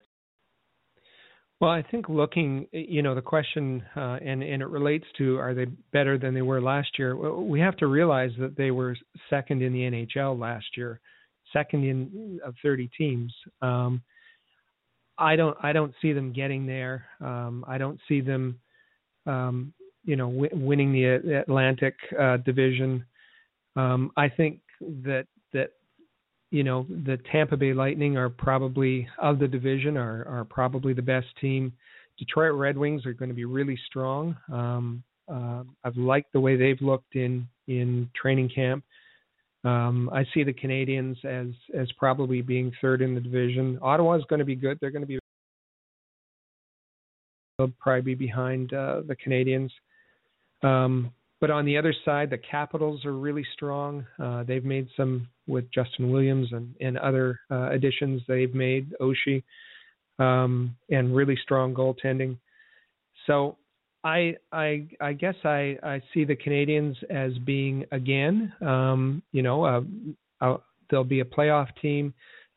Well, 1.60 1.70
I 1.70 1.82
think 1.82 2.08
looking, 2.08 2.66
you 2.72 3.02
know, 3.02 3.14
the 3.14 3.22
question, 3.22 3.82
uh, 3.96 4.18
and 4.24 4.42
and 4.42 4.60
it 4.60 4.68
relates 4.68 5.06
to 5.18 5.38
are 5.38 5.54
they 5.54 5.66
better 5.92 6.18
than 6.18 6.34
they 6.34 6.42
were 6.42 6.60
last 6.60 6.98
year? 6.98 7.16
We 7.16 7.60
have 7.60 7.76
to 7.78 7.86
realize 7.86 8.32
that 8.38 8.56
they 8.56 8.70
were 8.70 8.96
second 9.30 9.62
in 9.62 9.72
the 9.72 9.80
NHL 9.80 10.38
last 10.38 10.66
year, 10.76 11.00
second 11.52 11.84
in 11.84 12.40
of 12.44 12.54
30 12.62 12.90
teams. 12.98 13.32
Um, 13.62 14.02
I 15.16 15.36
don't 15.36 15.56
I 15.62 15.72
don't 15.72 15.94
see 16.02 16.12
them 16.12 16.32
getting 16.32 16.66
there. 16.66 17.06
Um, 17.20 17.64
I 17.68 17.78
don't 17.78 18.00
see 18.08 18.20
them, 18.20 18.58
um, 19.26 19.72
you 20.04 20.16
know, 20.16 20.30
w- 20.30 20.50
winning 20.52 20.92
the 20.92 21.34
Atlantic 21.38 21.94
uh, 22.20 22.38
division. 22.38 23.04
Um, 23.76 24.10
I 24.16 24.28
think 24.28 24.60
that 24.80 25.26
that 25.26 25.26
you 26.54 26.62
know 26.62 26.86
the 26.88 27.18
Tampa 27.32 27.56
Bay 27.56 27.72
Lightning 27.72 28.16
are 28.16 28.28
probably 28.28 29.08
of 29.20 29.40
the 29.40 29.48
division 29.48 29.96
are 29.96 30.24
are 30.28 30.44
probably 30.44 30.92
the 30.92 31.02
best 31.02 31.26
team. 31.40 31.72
Detroit 32.16 32.54
Red 32.54 32.78
Wings 32.78 33.04
are 33.06 33.12
going 33.12 33.28
to 33.28 33.34
be 33.34 33.44
really 33.44 33.76
strong. 33.88 34.36
Um, 34.52 35.02
uh, 35.28 35.64
I've 35.82 35.96
liked 35.96 36.32
the 36.32 36.38
way 36.38 36.54
they've 36.54 36.80
looked 36.80 37.16
in 37.16 37.48
in 37.66 38.08
training 38.14 38.50
camp. 38.54 38.84
Um, 39.64 40.08
I 40.12 40.24
see 40.32 40.44
the 40.44 40.52
Canadians 40.52 41.18
as 41.24 41.48
as 41.76 41.90
probably 41.98 42.40
being 42.40 42.70
third 42.80 43.02
in 43.02 43.16
the 43.16 43.20
division. 43.20 43.76
Ottawa 43.82 44.14
is 44.14 44.24
going 44.28 44.38
to 44.38 44.44
be 44.44 44.54
good. 44.54 44.78
They're 44.80 44.92
going 44.92 45.02
to 45.02 45.08
be 45.08 45.18
they'll 47.58 47.72
probably 47.80 48.02
be 48.02 48.14
behind 48.14 48.72
uh, 48.72 49.00
the 49.08 49.16
Canadians. 49.16 49.72
Um, 50.62 51.10
but 51.44 51.50
on 51.50 51.66
the 51.66 51.76
other 51.76 51.94
side, 52.06 52.30
the 52.30 52.38
Capitals 52.38 53.04
are 53.04 53.12
really 53.12 53.44
strong. 53.52 54.06
Uh, 54.18 54.44
they've 54.44 54.64
made 54.64 54.88
some 54.96 55.28
with 55.46 55.70
Justin 55.70 56.10
Williams 56.10 56.48
and, 56.52 56.74
and 56.80 56.96
other 56.96 57.38
uh, 57.50 57.68
additions 57.70 58.22
they've 58.26 58.54
made, 58.54 58.94
Oshie, 58.98 59.42
um, 60.18 60.74
and 60.88 61.14
really 61.14 61.36
strong 61.42 61.74
goaltending. 61.74 62.38
So 63.26 63.58
I 64.04 64.36
I 64.52 64.86
I 65.02 65.12
guess 65.12 65.34
I 65.44 65.76
I 65.82 66.00
see 66.14 66.24
the 66.24 66.34
Canadians 66.34 66.96
as 67.10 67.32
being 67.44 67.84
again, 67.92 68.50
um, 68.62 69.22
you 69.32 69.42
know, 69.42 69.64
uh, 69.66 69.82
uh, 70.40 70.56
they'll 70.90 71.04
be 71.04 71.20
a 71.20 71.26
playoff 71.26 71.68
team. 71.82 72.14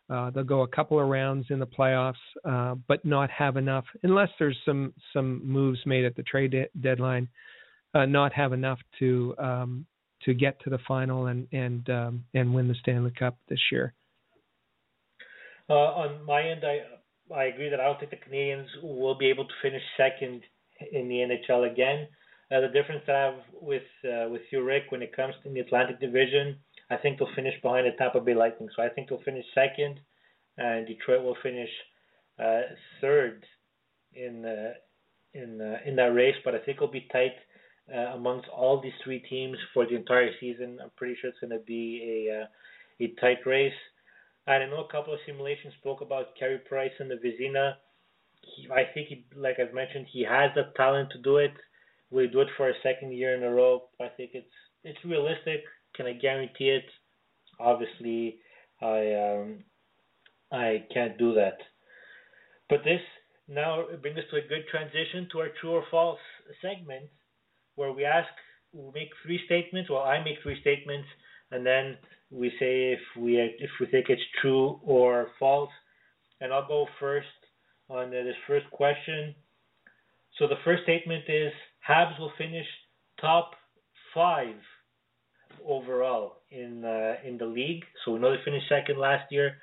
Uh, 0.09 0.29
they'll 0.29 0.45
go 0.45 0.61
a 0.61 0.67
couple 0.69 0.97
of 0.97 1.09
rounds 1.09 1.47
in 1.49 1.59
the 1.59 1.67
playoffs, 1.67 2.13
uh, 2.45 2.75
but 2.87 3.03
not 3.03 3.29
have 3.31 3.57
enough 3.57 3.83
unless 4.03 4.29
there's 4.39 4.57
some 4.65 4.93
some 5.11 5.45
moves 5.45 5.79
made 5.85 6.05
at 6.05 6.15
the 6.15 6.23
trade 6.23 6.51
de- 6.51 6.69
deadline 6.79 7.27
uh, 7.97 8.05
not 8.05 8.33
have 8.33 8.53
enough 8.53 8.79
to 8.99 9.35
um, 9.39 9.85
to 10.23 10.33
get 10.33 10.59
to 10.61 10.69
the 10.69 10.79
final 10.87 11.27
and 11.27 11.47
and 11.51 11.89
um, 11.89 12.23
and 12.33 12.53
win 12.53 12.67
the 12.67 12.75
Stanley 12.75 13.11
Cup 13.17 13.37
this 13.49 13.59
year. 13.71 13.93
Uh, 15.69 15.73
on 15.73 16.23
my 16.25 16.41
end, 16.41 16.63
I 16.63 17.33
I 17.33 17.45
agree 17.45 17.69
that 17.69 17.79
I 17.79 17.85
don't 17.85 17.99
think 17.99 18.11
the 18.11 18.17
Canadians 18.17 18.69
will 18.81 19.17
be 19.17 19.27
able 19.27 19.45
to 19.45 19.53
finish 19.61 19.81
second 19.97 20.43
in 20.91 21.09
the 21.09 21.15
NHL 21.15 21.71
again. 21.71 22.07
Uh, 22.49 22.61
the 22.61 22.67
difference 22.67 23.01
that 23.07 23.15
I 23.15 23.25
have 23.25 23.39
with 23.61 23.89
uh, 24.05 24.29
with 24.29 24.41
you, 24.51 24.63
Rick, 24.63 24.83
when 24.89 25.01
it 25.01 25.15
comes 25.15 25.33
to 25.43 25.49
the 25.49 25.59
Atlantic 25.59 25.99
Division, 25.99 26.57
I 26.89 26.97
think 26.97 27.19
they'll 27.19 27.35
finish 27.35 27.55
behind 27.61 27.87
the 27.87 27.97
Tampa 27.97 28.21
Bay 28.21 28.35
Lightning. 28.35 28.69
So 28.75 28.83
I 28.83 28.89
think 28.89 29.09
they'll 29.09 29.23
finish 29.23 29.45
second, 29.53 29.99
and 30.57 30.87
Detroit 30.87 31.23
will 31.23 31.37
finish 31.43 31.69
uh, 32.39 32.61
third 33.01 33.43
in 34.13 34.45
uh, 34.45 34.73
in 35.33 35.59
uh, 35.59 35.77
in 35.85 35.95
that 35.97 36.13
race. 36.13 36.35
But 36.45 36.55
I 36.55 36.59
think 36.59 36.77
it'll 36.77 36.87
be 36.87 37.07
tight 37.11 37.33
uh, 37.93 38.15
amongst 38.15 38.47
all 38.49 38.81
these 38.81 38.93
three 39.03 39.19
teams 39.19 39.57
for 39.73 39.85
the 39.85 39.95
entire 39.95 40.31
season. 40.39 40.79
I'm 40.81 40.91
pretty 40.97 41.15
sure 41.19 41.29
it's 41.29 41.39
going 41.39 41.57
to 41.57 41.65
be 41.65 42.27
a 42.27 42.41
uh, 42.41 42.45
a 42.99 43.13
tight 43.21 43.45
race. 43.45 43.71
I 44.47 44.59
know 44.59 44.85
a 44.87 44.91
couple 44.91 45.13
of 45.13 45.19
simulations 45.25 45.73
spoke 45.79 46.01
about 46.01 46.37
Carey 46.39 46.59
Price 46.69 46.91
and 46.99 47.11
the 47.11 47.15
Vezina. 47.15 47.73
He, 48.41 48.67
I 48.71 48.83
think, 48.93 49.09
he, 49.09 49.25
like 49.35 49.57
I've 49.59 49.73
mentioned, 49.73 50.07
he 50.11 50.23
has 50.23 50.51
the 50.55 50.71
talent 50.77 51.09
to 51.11 51.21
do 51.21 51.37
it. 51.37 51.51
Will 52.11 52.23
he 52.23 52.27
do 52.27 52.41
it 52.41 52.47
for 52.55 52.69
a 52.69 52.73
second 52.81 53.11
year 53.13 53.35
in 53.35 53.43
a 53.43 53.51
row? 53.51 53.83
I 53.99 54.07
think 54.07 54.31
it's 54.33 54.47
it's 54.83 55.03
realistic. 55.03 55.63
Can 55.95 56.05
I 56.05 56.13
guarantee 56.13 56.69
it? 56.69 56.85
Obviously, 57.59 58.37
I 58.81 59.13
um, 59.13 59.63
I 60.51 60.85
can't 60.93 61.17
do 61.17 61.33
that. 61.33 61.57
But 62.69 62.83
this 62.83 63.01
now 63.47 63.85
brings 64.01 64.17
us 64.17 64.23
to 64.31 64.37
a 64.37 64.47
good 64.47 64.65
transition 64.71 65.27
to 65.31 65.39
our 65.39 65.49
true 65.59 65.71
or 65.71 65.83
false 65.91 66.19
segment 66.61 67.09
where 67.77 67.93
we 67.93 68.03
ask, 68.03 68.27
we 68.73 68.91
make 68.93 69.09
three 69.23 69.39
statements. 69.45 69.89
Well, 69.89 70.01
I 70.01 70.21
make 70.21 70.37
three 70.43 70.59
statements, 70.59 71.07
and 71.51 71.65
then 71.65 71.97
we 72.29 72.49
say 72.59 72.91
if 72.91 72.99
we 73.17 73.37
if 73.37 73.69
we 73.79 73.85
think 73.85 74.07
it's 74.09 74.21
true 74.41 74.79
or 74.83 75.27
false. 75.39 75.69
And 76.41 76.53
I'll 76.53 76.67
go 76.67 76.85
first 76.99 77.27
on 77.89 78.11
this 78.11 78.35
first 78.45 78.69
question. 78.71 79.33
So 80.37 80.47
the 80.47 80.61
first 80.65 80.83
statement 80.83 81.23
is 81.27 81.51
Habs 81.87 82.19
will 82.19 82.33
finish 82.37 82.67
top 83.21 83.51
five 84.13 84.55
overall 85.65 86.41
in 86.51 86.83
uh, 86.83 87.15
in 87.27 87.37
the 87.37 87.45
league. 87.45 87.83
So 88.03 88.11
we 88.11 88.19
know 88.19 88.31
they 88.31 88.43
finished 88.43 88.69
second 88.69 88.99
last 88.99 89.31
year, 89.31 89.57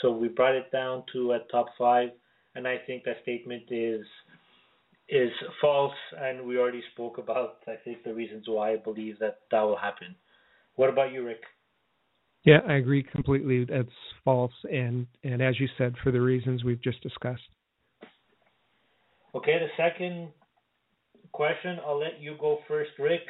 so 0.00 0.10
we 0.10 0.28
brought 0.28 0.54
it 0.54 0.70
down 0.72 1.04
to 1.12 1.32
a 1.32 1.40
top 1.50 1.66
five, 1.78 2.10
and 2.54 2.66
I 2.66 2.78
think 2.86 3.04
that 3.04 3.22
statement 3.22 3.64
is 3.70 4.04
is 5.08 5.30
false, 5.60 5.94
and 6.18 6.46
we 6.46 6.58
already 6.58 6.82
spoke 6.92 7.18
about, 7.18 7.58
I 7.68 7.76
think, 7.84 8.02
the 8.02 8.14
reasons 8.14 8.44
why 8.48 8.72
I 8.72 8.76
believe 8.76 9.18
that 9.20 9.40
that 9.50 9.60
will 9.60 9.76
happen. 9.76 10.14
What 10.74 10.90
about 10.90 11.12
you, 11.12 11.24
Rick? 11.24 11.42
Yeah, 12.44 12.58
I 12.68 12.74
agree 12.74 13.02
completely. 13.02 13.64
That's 13.64 13.88
false, 14.24 14.52
and 14.70 15.06
and 15.24 15.42
as 15.42 15.58
you 15.58 15.68
said, 15.78 15.94
for 16.02 16.12
the 16.12 16.20
reasons 16.20 16.64
we've 16.64 16.82
just 16.82 17.02
discussed. 17.02 17.42
Okay, 19.34 19.58
the 19.58 19.68
second 19.76 20.30
question, 21.32 21.78
I'll 21.86 21.98
let 21.98 22.20
you 22.20 22.36
go 22.40 22.58
first, 22.68 22.90
Rick. 22.98 23.22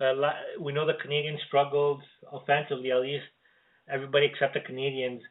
Uh, 0.00 0.12
we 0.60 0.72
know 0.72 0.86
the 0.86 0.94
Canadians 1.02 1.40
struggled 1.46 2.02
offensively, 2.32 2.92
at 2.92 3.00
least 3.00 3.24
everybody 3.88 4.26
except 4.26 4.54
the 4.54 4.60
Canadians 4.60 5.22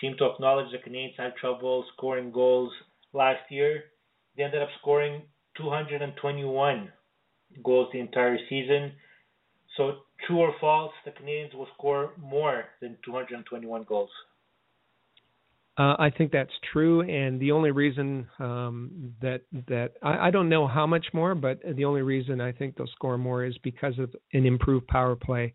seem 0.00 0.14
to 0.18 0.26
acknowledge 0.26 0.70
the 0.72 0.78
Canadians 0.78 1.14
had 1.16 1.34
trouble 1.36 1.84
scoring 1.96 2.30
goals 2.30 2.72
last 3.12 3.40
year. 3.50 3.84
They 4.36 4.42
ended 4.42 4.62
up 4.62 4.68
scoring 4.80 5.22
221 5.56 6.88
goals 7.64 7.88
the 7.92 8.00
entire 8.00 8.38
season. 8.48 8.92
So 9.76 9.92
true 10.26 10.38
or 10.40 10.52
false, 10.60 10.92
the 11.04 11.12
Canadians 11.12 11.54
will 11.54 11.68
score 11.76 12.12
more 12.20 12.64
than 12.80 12.96
221 13.04 13.84
goals. 13.88 14.10
Uh, 15.78 15.96
I 15.98 16.10
think 16.10 16.32
that's 16.32 16.52
true, 16.70 17.00
and 17.00 17.40
the 17.40 17.50
only 17.50 17.70
reason 17.70 18.28
um, 18.38 19.14
that 19.22 19.40
that 19.68 19.92
I, 20.02 20.28
I 20.28 20.30
don't 20.30 20.50
know 20.50 20.66
how 20.68 20.86
much 20.86 21.06
more, 21.14 21.34
but 21.34 21.60
the 21.76 21.86
only 21.86 22.02
reason 22.02 22.42
I 22.42 22.52
think 22.52 22.76
they'll 22.76 22.86
score 22.88 23.16
more 23.16 23.42
is 23.42 23.56
because 23.62 23.98
of 23.98 24.14
an 24.34 24.44
improved 24.44 24.86
power 24.88 25.16
play. 25.16 25.54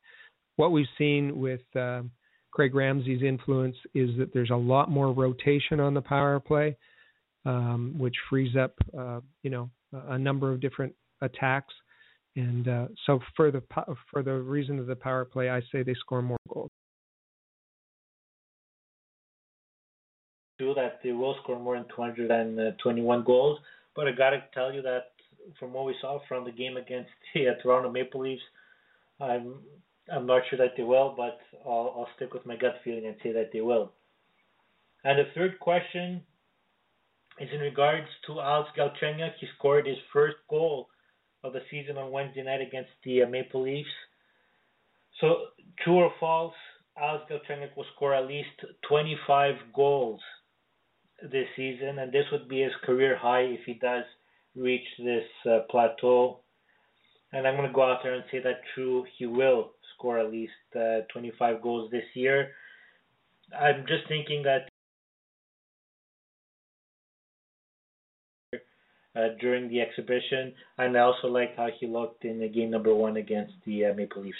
What 0.55 0.71
we've 0.71 0.87
seen 0.97 1.39
with 1.39 1.61
uh, 1.75 2.01
Craig 2.49 2.73
Ramsay's 2.73 3.21
influence 3.21 3.75
is 3.93 4.09
that 4.17 4.33
there's 4.33 4.49
a 4.49 4.55
lot 4.55 4.89
more 4.89 5.13
rotation 5.13 5.79
on 5.79 5.93
the 5.93 6.01
power 6.01 6.39
play, 6.39 6.75
um, 7.45 7.93
which 7.99 8.15
frees 8.27 8.55
up, 8.55 8.73
uh, 8.97 9.19
you 9.43 9.51
know, 9.51 9.69
a 10.09 10.17
number 10.17 10.51
of 10.51 10.59
different 10.59 10.93
attacks. 11.21 11.73
And 12.35 12.67
uh, 12.67 12.87
so, 13.05 13.19
for 13.35 13.51
the 13.51 13.63
for 14.11 14.21
the 14.21 14.33
reason 14.33 14.79
of 14.79 14.85
the 14.85 14.95
power 14.95 15.25
play, 15.25 15.49
I 15.49 15.61
say 15.71 15.83
they 15.83 15.95
score 15.95 16.21
more 16.21 16.37
goals. 16.47 16.69
do 20.57 20.73
that 20.73 20.99
they 21.03 21.11
will 21.11 21.35
score 21.43 21.59
more 21.59 21.75
than 21.75 21.85
221 21.95 23.23
goals. 23.23 23.59
But 23.95 24.07
I 24.07 24.11
gotta 24.11 24.43
tell 24.53 24.73
you 24.73 24.81
that 24.83 25.11
from 25.59 25.73
what 25.73 25.85
we 25.85 25.95
saw 26.01 26.19
from 26.27 26.45
the 26.45 26.51
game 26.51 26.77
against 26.77 27.09
the 27.33 27.49
uh, 27.49 27.53
Toronto 27.61 27.91
Maple 27.91 28.21
Leafs, 28.21 28.41
I'm 29.19 29.55
I'm 30.11 30.25
not 30.25 30.43
sure 30.49 30.57
that 30.59 30.77
they 30.77 30.83
will, 30.83 31.13
but 31.17 31.39
I'll, 31.65 31.93
I'll 31.97 32.07
stick 32.15 32.33
with 32.33 32.45
my 32.45 32.55
gut 32.55 32.75
feeling 32.83 33.05
and 33.05 33.15
say 33.21 33.33
that 33.33 33.49
they 33.51 33.61
will. 33.61 33.91
And 35.03 35.19
the 35.19 35.25
third 35.35 35.59
question 35.59 36.21
is 37.39 37.49
in 37.53 37.59
regards 37.59 38.07
to 38.25 38.39
Alex 38.39 38.69
Galchenyuk. 38.77 39.33
He 39.39 39.47
scored 39.57 39.87
his 39.87 39.97
first 40.11 40.37
goal 40.49 40.89
of 41.43 41.53
the 41.53 41.61
season 41.69 41.97
on 41.97 42.11
Wednesday 42.11 42.43
night 42.43 42.61
against 42.61 42.89
the 43.03 43.23
uh, 43.23 43.27
Maple 43.27 43.63
Leafs. 43.63 43.89
So, 45.21 45.47
true 45.83 45.97
or 45.97 46.11
false, 46.19 46.53
Alex 46.99 47.25
Galchenyuk 47.31 47.75
will 47.75 47.85
score 47.95 48.13
at 48.13 48.27
least 48.27 48.49
25 48.87 49.55
goals 49.75 50.19
this 51.21 51.47
season, 51.55 51.99
and 51.99 52.11
this 52.11 52.25
would 52.31 52.47
be 52.47 52.61
his 52.61 52.73
career 52.83 53.17
high 53.17 53.41
if 53.41 53.61
he 53.65 53.73
does 53.75 54.03
reach 54.55 54.85
this 54.99 55.25
uh, 55.49 55.59
plateau. 55.69 56.39
And 57.33 57.47
I'm 57.47 57.55
going 57.55 57.67
to 57.67 57.73
go 57.73 57.83
out 57.83 57.99
there 58.03 58.13
and 58.13 58.23
say 58.31 58.39
that 58.39 58.61
true, 58.73 59.05
he 59.17 59.25
will 59.25 59.71
score 59.95 60.19
at 60.19 60.31
least 60.31 60.53
uh, 60.75 61.01
25 61.11 61.61
goals 61.61 61.91
this 61.91 62.05
year. 62.13 62.51
I'm 63.59 63.85
just 63.87 64.07
thinking 64.07 64.43
that 64.43 64.69
uh, 69.17 69.29
during 69.39 69.69
the 69.69 69.81
exhibition, 69.81 70.53
and 70.77 70.95
I 70.97 71.01
also 71.01 71.27
liked 71.27 71.57
how 71.57 71.69
he 71.79 71.87
looked 71.87 72.25
in 72.25 72.39
the 72.39 72.47
game 72.47 72.69
number 72.69 72.93
one 72.93 73.17
against 73.17 73.53
the 73.65 73.85
uh, 73.85 73.93
Maple 73.93 74.21
Leafs. 74.21 74.37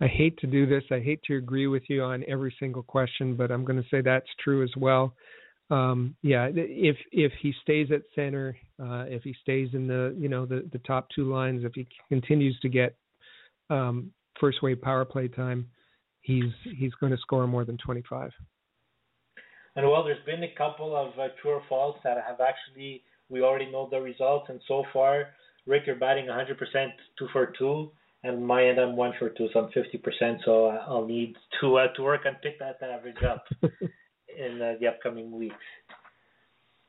I 0.00 0.06
hate 0.06 0.36
to 0.38 0.46
do 0.46 0.66
this. 0.66 0.82
I 0.90 1.00
hate 1.00 1.22
to 1.24 1.36
agree 1.36 1.66
with 1.66 1.84
you 1.88 2.02
on 2.02 2.24
every 2.28 2.54
single 2.58 2.82
question, 2.82 3.36
but 3.36 3.50
I'm 3.50 3.64
going 3.64 3.80
to 3.80 3.88
say 3.90 4.00
that's 4.00 4.26
true 4.42 4.62
as 4.62 4.70
well. 4.76 5.14
Um, 5.70 6.14
yeah, 6.22 6.50
if 6.52 6.96
if 7.10 7.32
he 7.40 7.54
stays 7.62 7.88
at 7.90 8.02
center, 8.14 8.56
uh, 8.78 9.04
if 9.08 9.22
he 9.22 9.34
stays 9.42 9.70
in 9.72 9.86
the 9.86 10.14
you 10.18 10.28
know 10.28 10.44
the 10.44 10.68
the 10.72 10.78
top 10.80 11.08
two 11.14 11.32
lines, 11.32 11.64
if 11.64 11.72
he 11.74 11.86
continues 12.10 12.58
to 12.60 12.68
get 12.68 12.94
um, 13.70 14.12
first 14.38 14.62
wave 14.62 14.82
power 14.82 15.06
play 15.06 15.28
time, 15.28 15.66
he's 16.20 16.52
he's 16.76 16.92
going 17.00 17.12
to 17.12 17.18
score 17.18 17.46
more 17.46 17.64
than 17.64 17.78
25. 17.78 18.30
And 19.76 19.90
well, 19.90 20.04
there's 20.04 20.24
been 20.24 20.42
a 20.44 20.54
couple 20.54 20.94
of 20.94 21.18
uh, 21.18 21.28
true 21.40 21.52
or 21.52 21.62
false 21.68 21.96
that 22.04 22.16
have 22.28 22.40
actually 22.40 23.02
we 23.28 23.42
already 23.42 23.70
know 23.70 23.88
the 23.90 24.00
results, 24.00 24.46
and 24.48 24.60
so 24.68 24.84
far, 24.92 25.28
Rick, 25.66 25.84
you're 25.86 25.96
batting 25.96 26.26
100% 26.26 26.56
two 27.18 27.28
for 27.32 27.52
two 27.58 27.90
and 28.24 28.44
my 28.44 28.64
end 28.66 28.78
I'm 28.80 28.96
one 28.96 29.12
for 29.18 29.28
two, 29.28 29.48
so 29.52 29.60
I'm 29.60 29.70
fifty 29.72 29.98
percent. 29.98 30.40
So 30.44 30.68
I'll 30.68 31.06
need 31.06 31.36
to 31.60 31.76
uh, 31.76 31.92
to 31.94 32.02
work 32.02 32.22
and 32.24 32.36
pick 32.42 32.58
that 32.58 32.82
average 32.82 33.22
up 33.22 33.44
in 33.62 34.60
uh, 34.60 34.74
the 34.80 34.88
upcoming 34.88 35.30
weeks. 35.30 35.54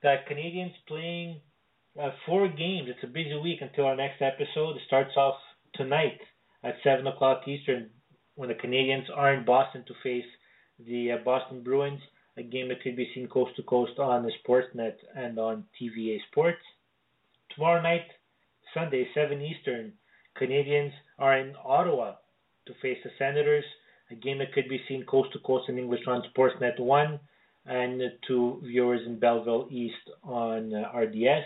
The 0.01 0.15
Canadiens 0.31 0.71
playing 0.87 1.41
uh, 2.01 2.11
four 2.25 2.47
games. 2.47 2.87
It's 2.87 3.03
a 3.03 3.07
busy 3.07 3.37
week 3.43 3.59
until 3.61 3.85
our 3.85 3.97
next 3.97 4.21
episode. 4.21 4.77
It 4.77 4.83
starts 4.87 5.11
off 5.17 5.35
tonight 5.75 6.19
at 6.63 6.75
seven 6.83 7.05
o'clock 7.05 7.41
Eastern 7.47 7.89
when 8.35 8.47
the 8.47 8.55
Canadiens 8.55 9.05
are 9.13 9.33
in 9.33 9.43
Boston 9.43 9.83
to 9.87 9.93
face 10.01 10.29
the 10.79 11.11
uh, 11.11 11.17
Boston 11.23 11.63
Bruins. 11.63 12.01
A 12.37 12.43
game 12.43 12.67
that 12.67 12.81
could 12.81 12.97
be 12.97 13.09
seen 13.15 13.27
coast 13.27 13.55
to 13.55 13.63
coast 13.63 13.97
on 13.97 14.29
Sportsnet 14.43 14.95
and 15.15 15.39
on 15.39 15.63
TVA 15.79 16.17
Sports. 16.31 16.61
Tomorrow 17.53 17.81
night, 17.81 18.05
Sunday, 18.73 19.07
7 19.13 19.41
Eastern, 19.41 19.93
Canadiens 20.39 20.91
are 21.17 21.37
in 21.37 21.55
Ottawa 21.63 22.15
to 22.65 22.73
face 22.81 22.97
the 23.03 23.11
Senators, 23.17 23.63
a 24.11 24.15
game 24.15 24.39
that 24.39 24.51
could 24.53 24.67
be 24.67 24.81
seen 24.87 25.05
coast 25.05 25.31
to 25.31 25.39
coast 25.39 25.69
in 25.69 25.77
English 25.77 26.01
on 26.07 26.23
Sportsnet 26.35 26.77
1 26.77 27.19
and 27.67 28.01
to 28.27 28.61
viewers 28.63 29.01
in 29.05 29.17
Belleville 29.17 29.67
East 29.71 30.09
on 30.23 30.73
RDS. 30.73 31.45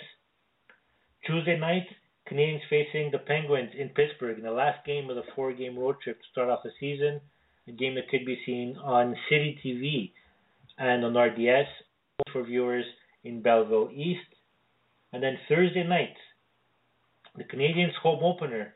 Tuesday 1.27 1.59
night, 1.59 1.87
Canadiens 2.29 2.61
facing 2.69 3.11
the 3.11 3.19
Penguins 3.19 3.71
in 3.77 3.89
Pittsburgh 3.89 4.37
in 4.37 4.43
the 4.43 4.51
last 4.51 4.83
game 4.85 5.09
of 5.09 5.15
the 5.15 5.23
four 5.35 5.53
game 5.53 5.77
road 5.77 5.97
trip 6.03 6.19
to 6.19 6.27
start 6.31 6.49
off 6.49 6.63
the 6.63 6.71
season, 6.79 7.21
a 7.67 7.71
game 7.71 7.93
that 7.95 8.09
could 8.09 8.25
be 8.25 8.39
seen 8.45 8.75
on 8.77 9.15
City 9.29 9.59
TV 9.63 10.11
and 10.79 11.03
on 11.05 11.17
RDS 11.17 11.67
for 12.31 12.43
viewers 12.43 12.85
in 13.23 13.41
Belleville 13.41 13.91
East. 13.93 14.25
And 15.11 15.21
then 15.21 15.37
Thursday 15.47 15.83
night, 15.83 16.15
the 17.35 17.43
Canadiens 17.43 17.93
home 18.01 18.23
opener 18.23 18.73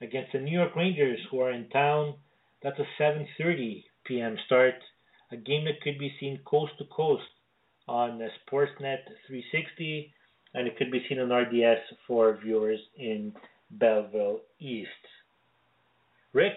against 0.00 0.32
the 0.32 0.40
New 0.40 0.52
York 0.52 0.76
Rangers, 0.76 1.18
who 1.30 1.40
are 1.40 1.52
in 1.52 1.68
town. 1.70 2.14
That's 2.62 2.78
a 2.78 3.02
7:30 3.02 3.84
p.m. 4.04 4.36
start. 4.46 4.74
A 5.32 5.36
game 5.36 5.64
that 5.64 5.80
could 5.82 5.98
be 5.98 6.14
seen 6.20 6.40
coast 6.44 6.72
to 6.78 6.84
coast 6.84 7.24
on 7.88 8.18
Sportsnet 8.18 9.02
360, 9.26 10.12
and 10.54 10.66
it 10.66 10.76
could 10.76 10.90
be 10.90 11.04
seen 11.08 11.20
on 11.20 11.32
RDS 11.32 11.80
for 12.06 12.38
viewers 12.42 12.80
in 12.96 13.32
Belleville 13.70 14.40
East. 14.58 14.90
Rick, 16.32 16.54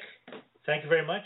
thank 0.66 0.84
you 0.84 0.90
very 0.90 1.06
much. 1.06 1.24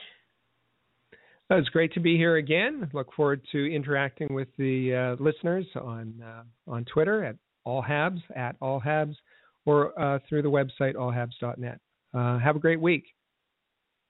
Uh, 1.51 1.55
it's 1.55 1.69
great 1.69 1.93
to 1.93 1.99
be 1.99 2.15
here 2.15 2.37
again. 2.37 2.89
Look 2.93 3.13
forward 3.13 3.41
to 3.51 3.73
interacting 3.73 4.33
with 4.33 4.47
the 4.57 5.17
uh, 5.19 5.23
listeners 5.23 5.65
on 5.75 6.23
uh, 6.23 6.43
on 6.71 6.85
Twitter 6.85 7.23
at 7.23 7.35
allhabs 7.67 8.21
at 8.35 8.59
allhabs 8.59 9.15
or 9.65 9.99
uh, 9.99 10.19
through 10.27 10.41
the 10.41 10.49
website 10.49 10.95
allhabs.net. 10.95 11.79
Uh, 12.13 12.39
have 12.39 12.55
a 12.55 12.59
great 12.59 12.79
week. 12.79 13.03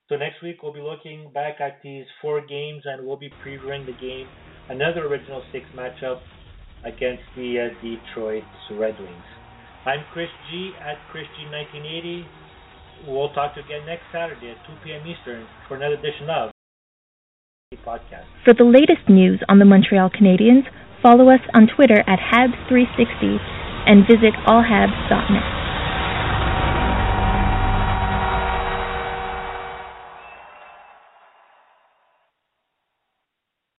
So 0.09 0.15
next 0.15 0.43
week 0.43 0.61
we'll 0.61 0.73
be 0.73 0.81
looking 0.81 1.31
back 1.33 1.59
at 1.59 1.79
these 1.83 2.05
four 2.21 2.45
games 2.45 2.83
and 2.85 3.05
we'll 3.05 3.17
be 3.17 3.31
previewing 3.43 3.85
the 3.85 3.97
game, 3.99 4.27
another 4.69 5.07
original 5.07 5.41
six 5.51 5.65
matchup 5.75 6.19
against 6.83 7.23
the 7.35 7.71
uh, 7.71 7.81
Detroit 7.81 8.43
Red 8.71 8.99
Wings. 8.99 9.23
I'm 9.85 10.03
Chris 10.13 10.29
G 10.51 10.71
at 10.79 10.97
Chris 11.11 11.25
G 11.37 11.45
1980. 11.49 12.25
We'll 13.07 13.33
talk 13.33 13.55
to 13.55 13.61
you 13.61 13.65
again 13.65 13.85
next 13.85 14.03
Saturday 14.11 14.51
at 14.51 14.57
2 14.67 14.73
p.m. 14.83 15.01
Eastern 15.07 15.47
for 15.67 15.75
another 15.75 15.95
edition 15.95 16.29
of 16.29 16.52
For 18.45 18.53
the 18.53 18.63
latest 18.63 19.09
news 19.09 19.41
on 19.49 19.59
the 19.59 19.65
Montreal 19.65 20.09
Canadiens, 20.09 20.67
follow 21.01 21.29
us 21.29 21.41
on 21.53 21.67
Twitter 21.67 22.03
at 22.07 22.19
Habs360 22.19 23.39
and 23.87 24.07
visit 24.07 24.33
allhabs.net. 24.45 25.62